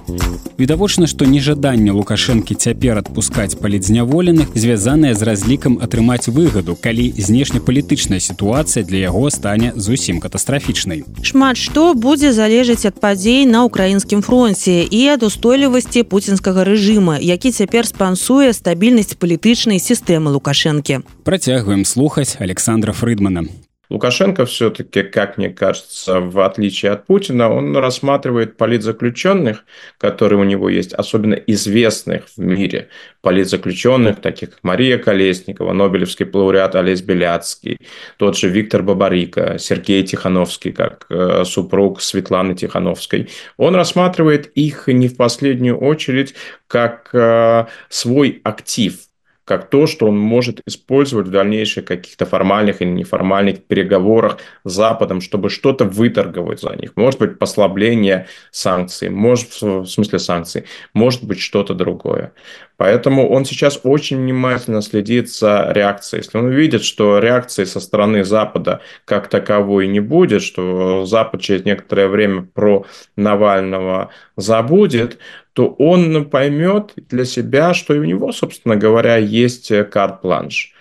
Відавочна, 0.58 1.06
што 1.06 1.24
нежаданне 1.24 1.92
Лукашэнкі 1.92 2.54
цяпер 2.54 2.98
адпускаць 2.98 3.56
палідзняволеных 3.56 4.52
звязанае 4.54 5.14
з 5.14 5.22
разлікам 5.22 5.78
атрымаць 5.82 6.28
выгаду, 6.28 6.76
калі 6.76 7.12
знешнепалітычная 7.16 8.20
сітуацыя 8.20 8.84
для 8.84 8.98
яго 9.08 9.30
стане 9.30 9.72
зусім 9.76 10.20
катастрафічнай. 10.20 11.04
Шмат 11.22 11.56
што 11.56 11.94
будзе 11.94 12.32
залежаць 12.32 12.84
ад 12.86 13.00
падзей 13.00 13.46
на 13.46 13.64
ўкраінскім 13.64 14.22
фронце 14.22 14.84
і 14.84 15.00
ад 15.08 15.22
устойлівасці 15.22 16.04
пуцінскага 16.04 16.64
рэжыма, 16.64 17.16
які 17.20 17.50
цяпер 17.50 17.86
спансуе 17.86 18.52
стабільнасць 18.52 19.16
палітычнай 19.16 19.80
сістэмы 19.80 20.30
Лукашэнкі. 20.36 21.00
Працягваем 21.24 21.84
слухаць 21.84 22.36
Александра 22.40 22.92
Фрыдмана. 22.92 23.48
Лукашенко 23.90 24.46
все-таки, 24.46 25.02
как 25.02 25.36
мне 25.36 25.50
кажется, 25.50 26.20
в 26.20 26.38
отличие 26.40 26.92
от 26.92 27.06
Путина, 27.06 27.52
он 27.52 27.76
рассматривает 27.76 28.56
политзаключенных, 28.56 29.64
которые 29.98 30.38
у 30.38 30.44
него 30.44 30.68
есть, 30.68 30.94
особенно 30.94 31.34
известных 31.34 32.26
в 32.36 32.38
мире 32.38 32.88
политзаключенных, 33.20 34.20
таких 34.20 34.50
как 34.50 34.58
Мария 34.62 34.96
Колесникова, 34.96 35.72
Нобелевский 35.72 36.26
лауреат 36.32 36.76
Олесь 36.76 37.02
Беляцкий, 37.02 37.78
тот 38.16 38.38
же 38.38 38.48
Виктор 38.48 38.84
Бабарика, 38.84 39.58
Сергей 39.58 40.04
Тихановский, 40.04 40.70
как 40.70 41.06
э, 41.10 41.44
супруг 41.44 42.00
Светланы 42.00 42.54
Тихановской. 42.54 43.28
Он 43.56 43.74
рассматривает 43.74 44.46
их 44.54 44.86
не 44.86 45.08
в 45.08 45.16
последнюю 45.16 45.76
очередь 45.76 46.34
как 46.68 47.10
э, 47.12 47.66
свой 47.88 48.40
актив– 48.44 49.00
как 49.50 49.68
то, 49.68 49.88
что 49.88 50.06
он 50.06 50.16
может 50.16 50.60
использовать 50.64 51.26
в 51.26 51.32
дальнейших 51.32 51.84
каких-то 51.84 52.24
формальных 52.24 52.82
или 52.82 52.90
неформальных 52.90 53.64
переговорах 53.64 54.38
с 54.62 54.72
Западом, 54.72 55.20
чтобы 55.20 55.50
что-то 55.50 55.84
выторговать 55.84 56.60
за 56.60 56.76
них. 56.76 56.92
Может 56.94 57.18
быть, 57.18 57.36
послабление 57.36 58.28
санкций, 58.52 59.08
может, 59.08 59.60
в 59.60 59.86
смысле 59.86 60.20
санкций, 60.20 60.66
может 60.94 61.24
быть, 61.24 61.40
что-то 61.40 61.74
другое. 61.74 62.32
Поэтому 62.76 63.28
он 63.28 63.44
сейчас 63.44 63.80
очень 63.82 64.18
внимательно 64.18 64.82
следит 64.82 65.28
за 65.28 65.72
реакцией. 65.74 66.22
Если 66.22 66.38
он 66.38 66.44
увидит, 66.44 66.84
что 66.84 67.18
реакции 67.18 67.64
со 67.64 67.80
стороны 67.80 68.22
Запада 68.24 68.82
как 69.04 69.26
таковой 69.26 69.88
не 69.88 69.98
будет, 69.98 70.42
что 70.42 71.04
Запад 71.06 71.40
через 71.40 71.64
некоторое 71.64 72.06
время 72.06 72.42
про 72.54 72.86
Навального 73.16 74.10
забудет, 74.36 75.18
то 75.60 75.74
он 75.78 76.24
поймет 76.30 76.94
для 77.10 77.26
себя, 77.26 77.74
что 77.74 77.92
и 77.92 77.98
у 77.98 78.04
него, 78.04 78.32
собственно 78.32 78.76
говоря, 78.76 79.18
есть 79.18 79.70
карт-планш. 79.90 80.72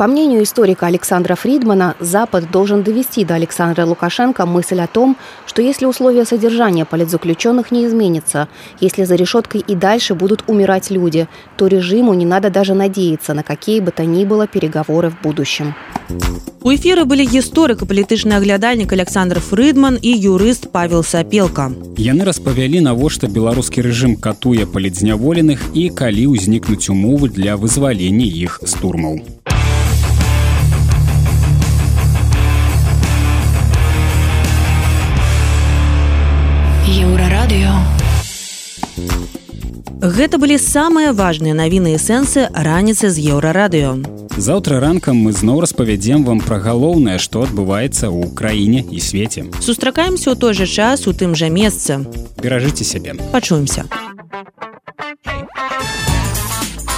По 0.00 0.06
мнению 0.06 0.42
историка 0.42 0.86
Александра 0.86 1.36
Фридмана, 1.36 1.94
Запад 2.00 2.50
должен 2.50 2.82
довести 2.82 3.24
до 3.24 3.34
Александра 3.34 3.86
Лукашенко 3.86 4.44
мысль 4.44 4.80
о 4.80 4.86
том, 4.86 5.16
что 5.46 5.62
если 5.62 5.86
условия 5.86 6.26
содержания 6.26 6.84
политзаключенных 6.84 7.70
не 7.70 7.86
изменятся, 7.86 8.48
если 8.78 9.04
за 9.04 9.14
решеткой 9.14 9.64
и 9.66 9.74
дальше 9.74 10.14
будут 10.14 10.44
умирать 10.48 10.90
люди, 10.90 11.28
то 11.56 11.66
режиму 11.66 12.12
не 12.12 12.26
надо 12.26 12.50
даже 12.50 12.74
надеяться 12.74 13.32
на 13.32 13.42
какие 13.42 13.80
бы 13.80 13.90
то 13.90 14.04
ни 14.04 14.26
было 14.26 14.46
переговоры 14.46 15.08
в 15.08 15.22
будущем. 15.22 15.74
У 16.62 16.74
эфира 16.74 17.04
были 17.04 17.22
гісторык 17.22 17.82
і 17.82 17.86
палітычны 17.86 18.34
аглядальнік 18.34 18.92
Александр 18.92 19.38
Фрыдман 19.38 19.98
і 20.02 20.10
юрыст 20.10 20.70
Павел 20.72 21.04
Сапелка. 21.04 21.70
Яны 21.96 22.26
распавялі, 22.26 22.82
навошта 22.82 23.30
беларускі 23.30 23.86
рэжым 23.86 24.16
катуе 24.18 24.66
палітзняволеных 24.66 25.62
і 25.74 25.88
калі 25.94 26.34
ўзнікнуць 26.34 26.90
умовы 26.90 27.30
для 27.30 27.54
вызвалення 27.54 28.26
іх 28.26 28.58
з 28.66 28.72
турмаў. 28.82 29.22
Еўрарадыё. 36.91 37.71
Гэта 40.03 40.35
былі 40.35 40.57
самыя 40.59 41.13
важныя 41.15 41.55
навіны 41.55 41.95
і 41.95 41.99
сэнсы 42.03 42.51
раніцы 42.51 43.07
з 43.07 43.31
еўрарадыё. 43.31 44.03
Заўтра 44.35 44.81
ранкам 44.83 45.15
мы 45.23 45.31
зноў 45.31 45.61
распавядзем 45.63 46.25
вам 46.27 46.43
пра 46.43 46.59
галоўнае, 46.59 47.15
што 47.15 47.47
адбываецца 47.47 48.11
ў 48.11 48.35
краіне 48.35 48.83
і 48.83 48.99
свеце. 48.99 49.47
Сустракаемся 49.63 50.31
ў 50.31 50.35
той 50.35 50.51
жа 50.51 50.67
час 50.67 51.07
у 51.07 51.15
тым 51.15 51.31
жа 51.31 51.47
месцы. 51.47 52.03
Беражыце 52.43 52.83
сябе. 52.83 53.15
Пачуемся. 53.31 53.87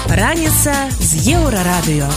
Раніца 0.09 0.73
з 0.97 1.37
еўрарадыё. 1.37 2.09